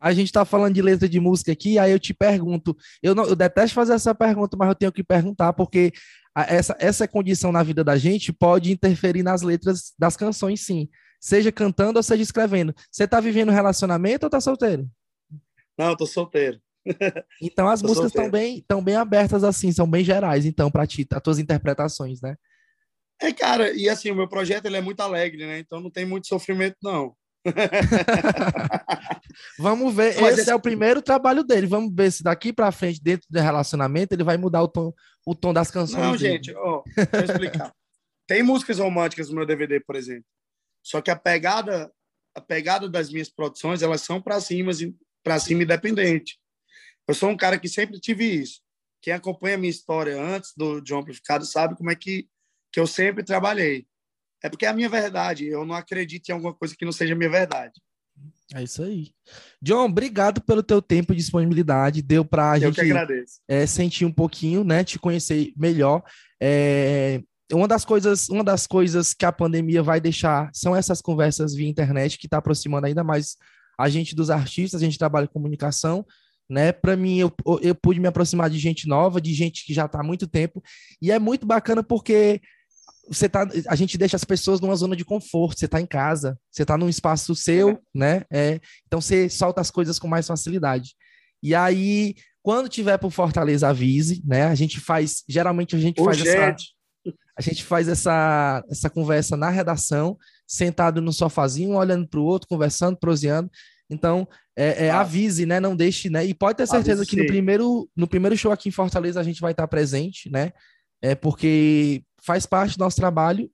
A 0.00 0.12
gente 0.12 0.26
está 0.26 0.44
falando 0.44 0.74
de 0.74 0.82
letra 0.82 1.08
de 1.08 1.20
música 1.20 1.52
aqui, 1.52 1.78
aí 1.78 1.92
eu 1.92 1.98
te 2.00 2.12
pergunto, 2.12 2.76
eu, 3.00 3.14
não, 3.14 3.24
eu 3.24 3.36
detesto 3.36 3.72
fazer 3.72 3.92
essa 3.92 4.12
pergunta, 4.12 4.56
mas 4.56 4.68
eu 4.68 4.74
tenho 4.74 4.90
que 4.90 5.04
perguntar, 5.04 5.52
porque 5.52 5.92
a, 6.34 6.42
essa, 6.42 6.76
essa 6.80 7.06
condição 7.06 7.52
na 7.52 7.62
vida 7.62 7.84
da 7.84 7.96
gente 7.96 8.32
pode 8.32 8.72
interferir 8.72 9.22
nas 9.22 9.42
letras 9.42 9.92
das 9.96 10.16
canções, 10.16 10.60
sim. 10.62 10.88
Seja 11.20 11.52
cantando 11.52 11.98
ou 11.98 12.02
seja 12.02 12.20
escrevendo. 12.20 12.74
Você 12.90 13.04
está 13.04 13.20
vivendo 13.20 13.50
um 13.50 13.54
relacionamento 13.54 14.24
ou 14.24 14.28
está 14.28 14.40
solteiro? 14.40 14.90
Não, 15.78 15.90
eu 15.90 15.96
tô 15.96 16.04
solteiro. 16.04 16.60
Então 17.40 17.68
as 17.68 17.80
músicas 17.82 18.06
estão 18.06 18.30
bem, 18.30 18.64
tão 18.66 18.82
bem 18.82 18.96
abertas 18.96 19.44
assim, 19.44 19.72
são 19.72 19.88
bem 19.88 20.04
gerais, 20.04 20.44
então, 20.44 20.70
para 20.70 20.86
ti, 20.86 21.06
as 21.10 21.22
tuas 21.22 21.38
interpretações, 21.38 22.20
né? 22.20 22.36
É, 23.20 23.32
cara, 23.32 23.72
e 23.72 23.88
assim, 23.88 24.10
o 24.10 24.16
meu 24.16 24.28
projeto 24.28 24.66
ele 24.66 24.76
é 24.76 24.80
muito 24.80 25.00
alegre, 25.00 25.46
né? 25.46 25.60
Então 25.60 25.80
não 25.80 25.90
tem 25.90 26.04
muito 26.04 26.26
sofrimento, 26.26 26.76
não. 26.82 27.14
Vamos 29.58 29.94
ver, 29.94 30.20
Mas 30.20 30.38
esse 30.38 30.50
é... 30.50 30.52
é... 30.52 30.56
o 30.56 30.60
primeiro 30.60 31.02
trabalho 31.02 31.42
dele. 31.42 31.66
Vamos 31.66 31.94
ver 31.94 32.10
se 32.10 32.22
daqui 32.22 32.52
para 32.52 32.72
frente, 32.72 33.02
dentro 33.02 33.26
do 33.28 33.40
relacionamento, 33.40 34.14
ele 34.14 34.24
vai 34.24 34.36
mudar 34.36 34.62
o 34.62 34.68
tom, 34.68 34.92
o 35.26 35.34
tom 35.34 35.52
das 35.52 35.70
canções. 35.70 36.02
Não, 36.02 36.16
dele. 36.16 36.34
gente, 36.34 36.54
ó, 36.54 36.82
deixa 36.96 37.16
eu 37.16 37.24
explicar. 37.24 37.72
tem 38.26 38.42
músicas 38.42 38.78
românticas 38.78 39.28
no 39.28 39.36
meu 39.36 39.46
DVD, 39.46 39.80
por 39.80 39.96
exemplo. 39.96 40.24
Só 40.82 41.00
que 41.00 41.10
a 41.10 41.16
pegada, 41.16 41.90
a 42.34 42.40
pegada 42.40 42.88
das 42.88 43.10
minhas 43.10 43.28
produções, 43.28 43.82
elas 43.82 44.02
são 44.02 44.20
para 44.20 44.40
cima, 44.40 44.72
para 45.22 45.38
cima 45.38 45.62
independente. 45.62 46.38
Eu 47.06 47.14
sou 47.14 47.30
um 47.30 47.36
cara 47.36 47.58
que 47.58 47.68
sempre 47.68 48.00
tive 48.00 48.24
isso. 48.24 48.60
Quem 49.00 49.12
acompanha 49.12 49.56
a 49.56 49.58
minha 49.58 49.70
história 49.70 50.20
antes 50.20 50.52
do 50.56 50.80
John 50.80 51.00
Amplificado 51.00 51.44
sabe 51.44 51.76
como 51.76 51.90
é 51.90 51.96
que, 51.96 52.28
que 52.72 52.78
eu 52.78 52.86
sempre 52.86 53.24
trabalhei. 53.24 53.86
É 54.42 54.48
porque 54.48 54.64
é 54.64 54.68
a 54.68 54.72
minha 54.72 54.88
verdade. 54.88 55.46
Eu 55.46 55.64
não 55.64 55.74
acredito 55.74 56.28
em 56.28 56.32
alguma 56.32 56.54
coisa 56.54 56.74
que 56.76 56.84
não 56.84 56.92
seja 56.92 57.14
a 57.14 57.16
minha 57.16 57.30
verdade. 57.30 57.72
É 58.54 58.62
isso 58.62 58.82
aí. 58.82 59.10
John, 59.60 59.86
obrigado 59.86 60.40
pelo 60.42 60.62
teu 60.62 60.82
tempo 60.82 61.12
e 61.12 61.16
disponibilidade. 61.16 62.02
Deu 62.02 62.24
para 62.24 62.52
a 62.52 62.58
gente 62.58 62.80
é, 63.48 63.66
sentir 63.66 64.04
um 64.04 64.12
pouquinho, 64.12 64.62
né? 64.62 64.84
Te 64.84 64.98
conhecer 64.98 65.52
melhor. 65.56 66.02
É, 66.40 67.22
uma 67.52 67.66
das 67.66 67.84
coisas, 67.84 68.28
uma 68.28 68.44
das 68.44 68.66
coisas 68.66 69.14
que 69.14 69.24
a 69.24 69.32
pandemia 69.32 69.82
vai 69.82 70.00
deixar 70.00 70.50
são 70.52 70.76
essas 70.76 71.00
conversas 71.00 71.54
via 71.54 71.68
internet 71.68 72.18
que 72.18 72.26
está 72.26 72.38
aproximando 72.38 72.86
ainda 72.86 73.02
mais 73.02 73.36
a 73.78 73.88
gente 73.88 74.14
dos 74.14 74.30
artistas. 74.30 74.82
A 74.82 74.84
gente 74.84 74.98
trabalha 74.98 75.26
com 75.26 75.34
comunicação 75.34 76.04
né? 76.52 76.70
Para 76.70 76.94
mim, 76.96 77.18
eu, 77.18 77.32
eu 77.62 77.74
pude 77.74 77.98
me 77.98 78.06
aproximar 78.06 78.50
de 78.50 78.58
gente 78.58 78.86
nova, 78.86 79.22
de 79.22 79.32
gente 79.32 79.64
que 79.64 79.72
já 79.72 79.86
está 79.86 80.00
há 80.00 80.04
muito 80.04 80.26
tempo, 80.26 80.62
e 81.00 81.10
é 81.10 81.18
muito 81.18 81.46
bacana 81.46 81.82
porque 81.82 82.42
você 83.08 83.26
tá, 83.26 83.48
a 83.66 83.74
gente 83.74 83.96
deixa 83.96 84.16
as 84.16 84.24
pessoas 84.24 84.60
numa 84.60 84.76
zona 84.76 84.94
de 84.94 85.04
conforto, 85.04 85.58
você 85.58 85.64
está 85.64 85.80
em 85.80 85.86
casa, 85.86 86.38
você 86.50 86.62
está 86.62 86.76
num 86.76 86.90
espaço 86.90 87.34
seu, 87.34 87.70
é. 87.70 87.78
né? 87.94 88.22
É, 88.30 88.60
então 88.86 89.00
você 89.00 89.30
solta 89.30 89.62
as 89.62 89.70
coisas 89.70 89.98
com 89.98 90.06
mais 90.06 90.26
facilidade. 90.26 90.94
E 91.42 91.54
aí, 91.54 92.14
quando 92.42 92.68
tiver 92.68 92.98
por 92.98 93.10
Fortaleza, 93.10 93.68
avise, 93.68 94.22
né? 94.24 94.44
A 94.44 94.54
gente 94.54 94.78
faz, 94.78 95.24
geralmente 95.26 95.74
a 95.74 95.78
gente 95.78 96.00
Ô, 96.00 96.04
faz 96.04 96.18
gente. 96.18 96.28
essa 96.28 96.56
a 97.36 97.40
gente 97.40 97.64
faz 97.64 97.88
essa, 97.88 98.62
essa 98.70 98.90
conversa 98.90 99.38
na 99.38 99.48
redação, 99.48 100.18
sentado 100.46 101.00
no 101.00 101.12
sofazinho, 101.12 101.76
olhando 101.76 102.06
para 102.06 102.20
o 102.20 102.24
outro, 102.24 102.46
conversando, 102.46 102.98
proseando. 102.98 103.50
Então, 103.90 104.26
é, 104.56 104.86
é, 104.86 104.90
avise, 104.90 105.46
né? 105.46 105.60
Não 105.60 105.76
deixe, 105.76 106.08
né? 106.08 106.24
E 106.24 106.34
pode 106.34 106.56
ter 106.56 106.66
certeza 106.66 107.02
avise 107.02 107.10
que 107.10 107.16
no 107.16 107.26
primeiro, 107.26 107.88
no 107.96 108.06
primeiro 108.06 108.36
show 108.36 108.52
aqui 108.52 108.68
em 108.68 108.72
Fortaleza 108.72 109.20
a 109.20 109.22
gente 109.22 109.40
vai 109.40 109.52
estar 109.52 109.66
presente, 109.68 110.30
né? 110.30 110.52
É 111.00 111.14
porque 111.14 112.02
faz 112.22 112.46
parte 112.46 112.76
do 112.76 112.84
nosso 112.84 112.96
trabalho 112.96 113.50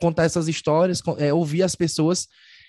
contar 0.00 0.24
essas 0.24 0.48
histórias, 0.48 1.00
é, 1.18 1.32
ouvir 1.32 1.62
as 1.62 1.74
pessoas. 1.74 2.28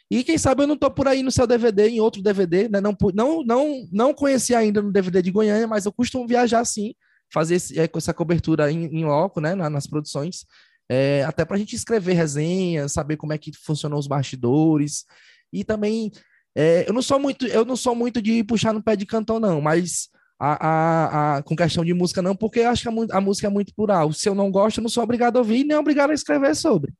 E 0.09 0.23
quem 0.23 0.37
sabe 0.37 0.63
eu 0.63 0.67
não 0.67 0.77
tô 0.77 0.91
por 0.91 1.07
aí 1.07 1.23
no 1.23 1.31
seu 1.31 1.47
DVD, 1.47 1.89
em 1.89 1.99
outro 1.99 2.21
DVD, 2.21 2.69
né? 2.69 2.79
Não, 2.79 2.95
não, 3.13 3.43
não, 3.43 3.87
não 3.91 4.13
conheci 4.13 4.53
ainda 4.53 4.81
no 4.81 4.91
DVD 4.91 5.21
de 5.21 5.31
Goiânia, 5.31 5.67
mas 5.67 5.85
eu 5.85 5.91
costumo 5.91 6.27
viajar 6.27 6.63
sim, 6.65 6.93
fazer 7.33 7.55
esse, 7.55 7.79
é, 7.79 7.89
essa 7.95 8.13
cobertura 8.13 8.71
em, 8.71 8.85
em 8.85 9.05
loco, 9.05 9.41
né? 9.41 9.55
nas 9.55 9.87
produções. 9.87 10.45
É, 10.89 11.23
até 11.23 11.45
para 11.45 11.55
a 11.55 11.59
gente 11.59 11.75
escrever 11.75 12.13
resenhas, 12.13 12.91
saber 12.91 13.17
como 13.17 13.33
é 13.33 13.37
que 13.37 13.51
funcionam 13.63 13.97
os 13.97 14.05
bastidores 14.05 15.05
e 15.51 15.63
também 15.63 16.11
é, 16.55 16.87
eu 16.87 16.93
não 16.93 17.01
sou 17.01 17.19
muito, 17.19 17.45
eu 17.47 17.65
não 17.65 17.75
sou 17.75 17.95
muito 17.95 18.21
de 18.21 18.43
puxar 18.43 18.73
no 18.73 18.83
pé 18.83 18.95
de 18.95 19.05
cantão, 19.05 19.39
não, 19.39 19.59
mas 19.59 20.09
a, 20.39 20.67
a, 20.67 21.37
a, 21.37 21.43
com 21.43 21.55
questão 21.55 21.83
de 21.85 21.93
música, 21.93 22.21
não, 22.21 22.35
porque 22.35 22.59
eu 22.59 22.69
acho 22.69 22.83
que 22.83 22.89
a, 22.89 23.17
a, 23.17 23.21
música 23.21 23.47
é 23.47 23.49
muito 23.49 23.73
plural. 23.73 24.11
Se 24.11 24.27
eu 24.27 24.35
não 24.35 24.51
gosto, 24.51 24.79
eu 24.79 24.81
não 24.83 24.89
sou 24.89 25.03
obrigado 25.03 25.37
a 25.37 25.39
ouvir 25.39 25.63
nem 25.63 25.77
obrigado 25.77 26.11
a 26.11 26.13
escrever 26.13 26.55
sobre. 26.55 26.93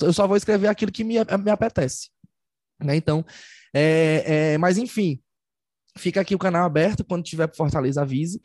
Eu 0.00 0.12
só 0.12 0.26
vou 0.26 0.36
escrever 0.36 0.68
aquilo 0.68 0.92
que 0.92 1.04
me, 1.04 1.14
me 1.14 1.50
apetece. 1.50 2.10
Né? 2.82 2.96
Então, 2.96 3.24
é, 3.74 4.52
é, 4.52 4.58
mas 4.58 4.78
enfim, 4.78 5.20
fica 5.96 6.20
aqui 6.20 6.34
o 6.34 6.38
canal 6.38 6.64
aberto. 6.64 7.04
Quando 7.04 7.24
tiver 7.24 7.46
por 7.46 7.56
Fortaleza, 7.56 8.02
avise. 8.02 8.40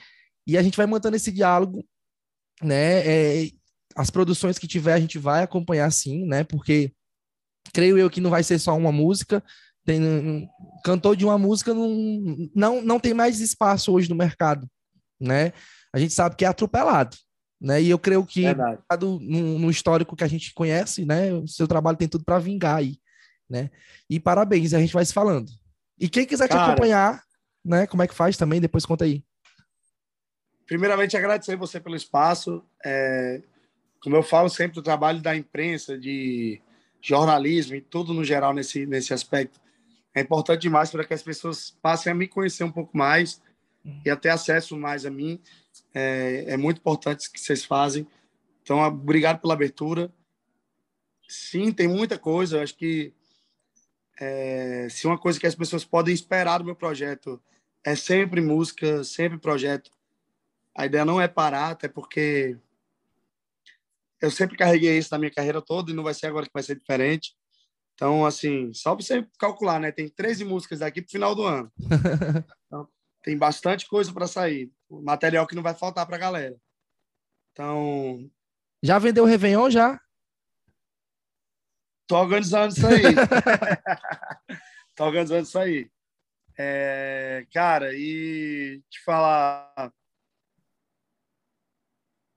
E 0.47 0.57
a 0.57 0.61
gente 0.61 0.77
vai 0.77 0.85
mantendo 0.85 1.15
esse 1.15 1.31
diálogo, 1.31 1.83
né? 2.61 3.07
É, 3.07 3.49
as 3.95 4.09
produções 4.09 4.59
que 4.59 4.67
tiver, 4.67 4.93
a 4.93 4.99
gente 4.99 5.17
vai 5.17 5.41
acompanhar 5.43 5.89
sim, 5.91 6.25
né? 6.25 6.43
Porque 6.43 6.93
creio 7.73 7.97
eu 7.97 8.09
que 8.09 8.21
não 8.21 8.29
vai 8.29 8.43
ser 8.43 8.59
só 8.59 8.75
uma 8.77 8.91
música, 8.91 9.43
tem, 9.85 10.49
cantor 10.83 11.15
de 11.15 11.23
uma 11.23 11.37
música 11.37 11.73
não, 11.73 12.49
não, 12.53 12.81
não 12.81 12.99
tem 12.99 13.13
mais 13.13 13.39
espaço 13.39 13.93
hoje 13.93 14.09
no 14.09 14.15
mercado, 14.15 14.67
né? 15.19 15.53
A 15.93 15.99
gente 15.99 16.13
sabe 16.13 16.35
que 16.35 16.43
é 16.43 16.47
atropelado, 16.47 17.15
né? 17.61 17.81
E 17.81 17.89
eu 17.89 17.99
creio 17.99 18.25
que 18.25 18.43
no, 18.99 19.19
no, 19.59 19.69
histórico 19.69 20.15
que 20.15 20.23
a 20.23 20.27
gente 20.27 20.53
conhece, 20.53 21.05
né? 21.05 21.31
O 21.33 21.47
seu 21.47 21.67
trabalho 21.67 21.97
tem 21.97 22.07
tudo 22.07 22.25
para 22.25 22.39
vingar 22.39 22.77
aí, 22.77 22.97
né? 23.47 23.69
E 24.09 24.19
parabéns, 24.19 24.73
a 24.73 24.79
gente 24.79 24.93
vai 24.93 25.05
se 25.05 25.13
falando. 25.13 25.51
E 25.99 26.09
quem 26.09 26.25
quiser 26.25 26.49
Cara, 26.49 26.63
te 26.63 26.69
acompanhar, 26.71 27.23
né? 27.63 27.85
Como 27.85 28.01
é 28.01 28.07
que 28.07 28.15
faz 28.15 28.35
também? 28.35 28.59
Depois 28.59 28.85
conta 28.87 29.05
aí. 29.05 29.23
Primeiramente, 30.65 31.15
agradecer 31.15 31.55
você 31.55 31.79
pelo 31.79 31.95
espaço. 31.95 32.63
É, 32.83 33.39
como 34.01 34.15
eu 34.15 34.23
falo 34.23 34.49
sempre, 34.49 34.79
o 34.79 34.83
trabalho 34.83 35.21
da 35.21 35.35
imprensa, 35.35 35.95
de 35.95 36.59
jornalismo 36.99 37.75
e 37.75 37.81
tudo 37.81 38.15
no 38.15 38.23
geral 38.23 38.51
nesse, 38.51 38.87
nesse 38.87 39.13
aspecto 39.13 39.63
é 40.15 40.21
importante 40.21 40.61
demais 40.61 40.89
para 40.89 41.03
que 41.03 41.13
as 41.13 41.21
pessoas 41.21 41.71
passem 41.81 42.09
a 42.09 42.15
me 42.15 42.25
conhecer 42.25 42.63
um 42.63 42.71
pouco 42.71 42.97
mais 42.97 43.41
e 44.05 44.09
até 44.09 44.29
acesso 44.29 44.77
mais 44.77 45.05
a 45.05 45.11
mim. 45.11 45.41
É, 45.93 46.45
é 46.47 46.57
muito 46.57 46.77
importante 46.77 47.29
que 47.29 47.39
vocês 47.39 47.65
fazem. 47.65 48.07
Então, 48.63 48.79
obrigado 48.79 49.41
pela 49.41 49.53
abertura. 49.53 50.11
Sim, 51.27 51.71
tem 51.73 51.87
muita 51.87 52.17
coisa. 52.17 52.57
Eu 52.57 52.63
acho 52.63 52.75
que 52.77 53.13
é, 54.17 54.87
se 54.89 55.05
uma 55.05 55.17
coisa 55.17 55.37
que 55.37 55.47
as 55.47 55.53
pessoas 55.53 55.83
podem 55.83 56.13
esperar 56.13 56.59
do 56.59 56.65
meu 56.65 56.75
projeto 56.75 57.41
é 57.83 57.93
sempre 57.93 58.39
música, 58.39 59.03
sempre 59.03 59.37
projeto. 59.37 59.91
A 60.73 60.85
ideia 60.85 61.03
não 61.03 61.19
é 61.19 61.27
parar, 61.27 61.71
até 61.71 61.89
porque 61.89 62.57
eu 64.21 64.31
sempre 64.31 64.57
carreguei 64.57 64.97
isso 64.97 65.09
na 65.11 65.19
minha 65.19 65.31
carreira 65.31 65.61
toda 65.61 65.91
e 65.91 65.93
não 65.93 66.03
vai 66.03 66.13
ser 66.13 66.27
agora 66.27 66.45
que 66.45 66.53
vai 66.53 66.63
ser 66.63 66.75
diferente. 66.75 67.35
Então, 67.95 68.25
assim, 68.25 68.73
só 68.73 68.93
para 68.93 69.05
você 69.05 69.27
calcular, 69.39 69.79
né? 69.79 69.89
Tem 69.89 70.09
13 70.09 70.43
músicas 70.43 70.79
daqui 70.79 71.01
para 71.01 71.07
o 71.07 71.11
final 71.11 71.35
do 71.35 71.43
ano. 71.43 71.71
Então, 72.67 72.89
tem 73.21 73.37
bastante 73.37 73.87
coisa 73.87 74.11
para 74.11 74.27
sair. 74.27 74.71
Material 74.89 75.47
que 75.47 75.55
não 75.55 75.63
vai 75.63 75.73
faltar 75.73 76.05
para 76.05 76.15
a 76.15 76.19
galera. 76.19 76.57
Então. 77.51 78.29
Já 78.83 78.99
vendeu 78.99 79.23
o 79.23 79.27
Réveillon 79.27 79.69
já? 79.69 79.99
Tô 82.07 82.17
organizando 82.17 82.73
isso 82.73 82.85
aí. 82.85 83.03
Tô 84.95 85.05
organizando 85.05 85.43
isso 85.43 85.57
aí. 85.57 85.89
É, 86.57 87.45
cara, 87.53 87.93
e 87.93 88.81
te 88.89 89.01
falar. 89.03 89.91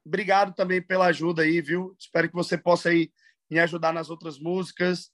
obrigado 0.07 0.55
também 0.55 0.81
pela 0.81 1.07
ajuda 1.07 1.43
aí, 1.43 1.61
viu? 1.61 1.97
Espero 1.99 2.29
que 2.29 2.35
você 2.35 2.57
possa 2.57 2.91
aí 2.91 3.11
me 3.51 3.59
ajudar 3.59 3.93
nas 3.93 4.09
outras 4.09 4.39
músicas. 4.39 5.11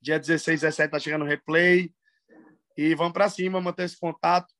Dia 0.00 0.18
16, 0.18 0.60
17 0.60 0.90
tá 0.90 0.98
chegando 0.98 1.22
o 1.22 1.28
replay. 1.28 1.90
E 2.76 2.94
vamos 2.94 3.12
para 3.12 3.28
cima, 3.28 3.60
manter 3.60 3.84
esse 3.84 3.98
contato. 3.98 4.52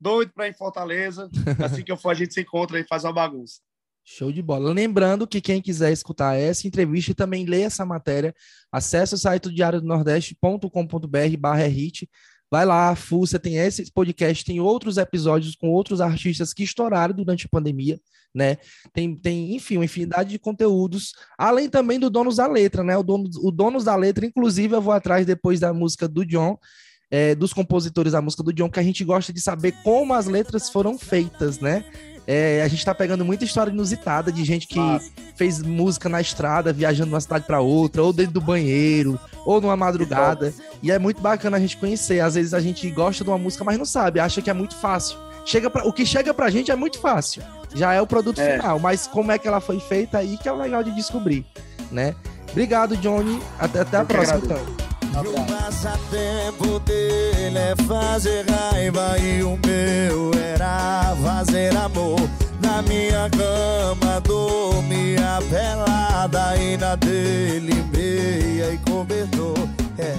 Doido 0.00 0.32
para 0.34 0.46
ir 0.46 0.50
em 0.50 0.54
Fortaleza. 0.54 1.30
Assim 1.64 1.82
que 1.82 1.90
eu 1.90 1.96
for, 1.96 2.10
a 2.10 2.14
gente 2.14 2.34
se 2.34 2.40
encontra 2.40 2.78
e 2.78 2.86
faz 2.86 3.04
uma 3.04 3.12
bagunça. 3.12 3.60
Show 4.06 4.30
de 4.30 4.42
bola. 4.42 4.70
Lembrando 4.70 5.26
que 5.26 5.40
quem 5.40 5.62
quiser 5.62 5.90
escutar 5.90 6.38
essa 6.38 6.66
entrevista 6.66 7.12
e 7.12 7.14
também 7.14 7.46
ler 7.46 7.62
essa 7.62 7.86
matéria, 7.86 8.34
acesse 8.70 9.14
o 9.14 9.18
site 9.18 9.44
do 9.44 9.54
diário 9.54 9.80
do 9.80 9.86
nordeste.com.br 9.86 11.36
barra 11.38 11.66
hit. 11.66 12.08
Vai 12.54 12.64
lá, 12.64 12.94
Fuça, 12.94 13.36
tem 13.36 13.56
esse 13.56 13.90
podcast, 13.90 14.44
tem 14.44 14.60
outros 14.60 14.96
episódios 14.96 15.56
com 15.56 15.72
outros 15.72 16.00
artistas 16.00 16.54
que 16.54 16.62
estouraram 16.62 17.12
durante 17.12 17.46
a 17.46 17.48
pandemia, 17.48 18.00
né? 18.32 18.58
Tem, 18.92 19.12
tem 19.16 19.56
enfim, 19.56 19.76
uma 19.76 19.86
infinidade 19.86 20.30
de 20.30 20.38
conteúdos, 20.38 21.14
além 21.36 21.68
também 21.68 21.98
do 21.98 22.08
Donos 22.08 22.36
da 22.36 22.46
Letra, 22.46 22.84
né? 22.84 22.96
O, 22.96 23.02
dono, 23.02 23.28
o 23.42 23.50
Donos 23.50 23.82
da 23.82 23.96
Letra, 23.96 24.24
inclusive, 24.24 24.72
eu 24.72 24.80
vou 24.80 24.92
atrás 24.92 25.26
depois 25.26 25.58
da 25.58 25.74
música 25.74 26.06
do 26.06 26.24
John, 26.24 26.56
é, 27.10 27.34
dos 27.34 27.52
compositores 27.52 28.12
da 28.12 28.22
música 28.22 28.44
do 28.44 28.52
John, 28.52 28.70
que 28.70 28.78
a 28.78 28.84
gente 28.84 29.02
gosta 29.02 29.32
de 29.32 29.40
saber 29.40 29.72
como 29.82 30.14
as 30.14 30.26
letras 30.26 30.70
foram 30.70 30.96
feitas, 30.96 31.58
né? 31.58 31.84
É, 32.26 32.62
a 32.62 32.68
gente 32.68 32.84
tá 32.84 32.94
pegando 32.94 33.24
muita 33.24 33.44
história 33.44 33.70
inusitada 33.70 34.32
de 34.32 34.44
gente 34.44 34.66
que 34.66 34.78
Nossa. 34.78 35.10
fez 35.36 35.60
música 35.62 36.08
na 36.08 36.20
estrada, 36.20 36.72
viajando 36.72 37.08
de 37.08 37.14
uma 37.14 37.20
cidade 37.20 37.44
para 37.44 37.60
outra, 37.60 38.02
ou 38.02 38.12
dentro 38.12 38.32
do 38.32 38.40
banheiro, 38.40 39.18
ou 39.44 39.60
numa 39.60 39.76
madrugada. 39.76 40.54
E 40.82 40.90
é 40.90 40.98
muito 40.98 41.20
bacana 41.20 41.56
a 41.56 41.60
gente 41.60 41.76
conhecer. 41.76 42.20
Às 42.20 42.34
vezes 42.34 42.54
a 42.54 42.60
gente 42.60 42.88
gosta 42.90 43.22
de 43.22 43.30
uma 43.30 43.38
música, 43.38 43.64
mas 43.64 43.78
não 43.78 43.84
sabe, 43.84 44.20
acha 44.20 44.40
que 44.40 44.50
é 44.50 44.54
muito 44.54 44.76
fácil. 44.76 45.18
Chega 45.44 45.68
pra, 45.68 45.86
o 45.86 45.92
que 45.92 46.06
chega 46.06 46.32
pra 46.32 46.48
gente 46.48 46.70
é 46.70 46.76
muito 46.76 46.98
fácil. 46.98 47.42
Já 47.74 47.92
é 47.92 48.00
o 48.00 48.06
produto 48.06 48.40
é. 48.40 48.56
final, 48.56 48.78
mas 48.78 49.06
como 49.06 49.30
é 49.30 49.38
que 49.38 49.46
ela 49.46 49.60
foi 49.60 49.78
feita 49.78 50.18
aí 50.18 50.38
que 50.38 50.48
é 50.48 50.52
o 50.52 50.56
legal 50.56 50.82
de 50.82 50.92
descobrir, 50.92 51.44
né? 51.90 52.14
Obrigado, 52.50 52.96
Johnny. 52.96 53.42
Até, 53.58 53.80
até 53.80 53.96
a 53.98 54.04
próxima, 54.04 54.38
então. 54.38 54.93
E 55.22 55.28
o 55.28 55.46
passatempo 55.46 56.80
dele 56.80 57.58
é 57.58 57.74
fazer 57.86 58.44
raiva 58.50 59.16
e 59.18 59.42
o 59.42 59.58
meu 59.64 60.32
era 60.34 61.14
fazer 61.22 61.76
amor. 61.76 62.18
Na 62.60 62.82
minha 62.82 63.30
cama 63.30 64.20
dormia 64.20 65.38
pelada 65.48 66.56
e 66.56 66.76
na 66.76 66.96
dele 66.96 67.74
meia 67.92 68.72
e 68.72 68.78
cobertor. 68.78 69.68
É, 69.98 70.16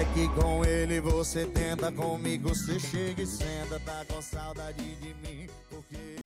é 0.00 0.06
que 0.14 0.28
com 0.28 0.64
ele 0.64 1.00
você 1.00 1.44
tenta, 1.46 1.90
comigo 1.90 2.50
você 2.50 2.78
chega 2.78 3.22
e 3.22 3.26
senta, 3.26 3.80
tá 3.84 4.04
com 4.08 4.22
saudade 4.22 4.82
de 5.00 5.14
mim, 5.22 5.48
porque... 5.68 6.20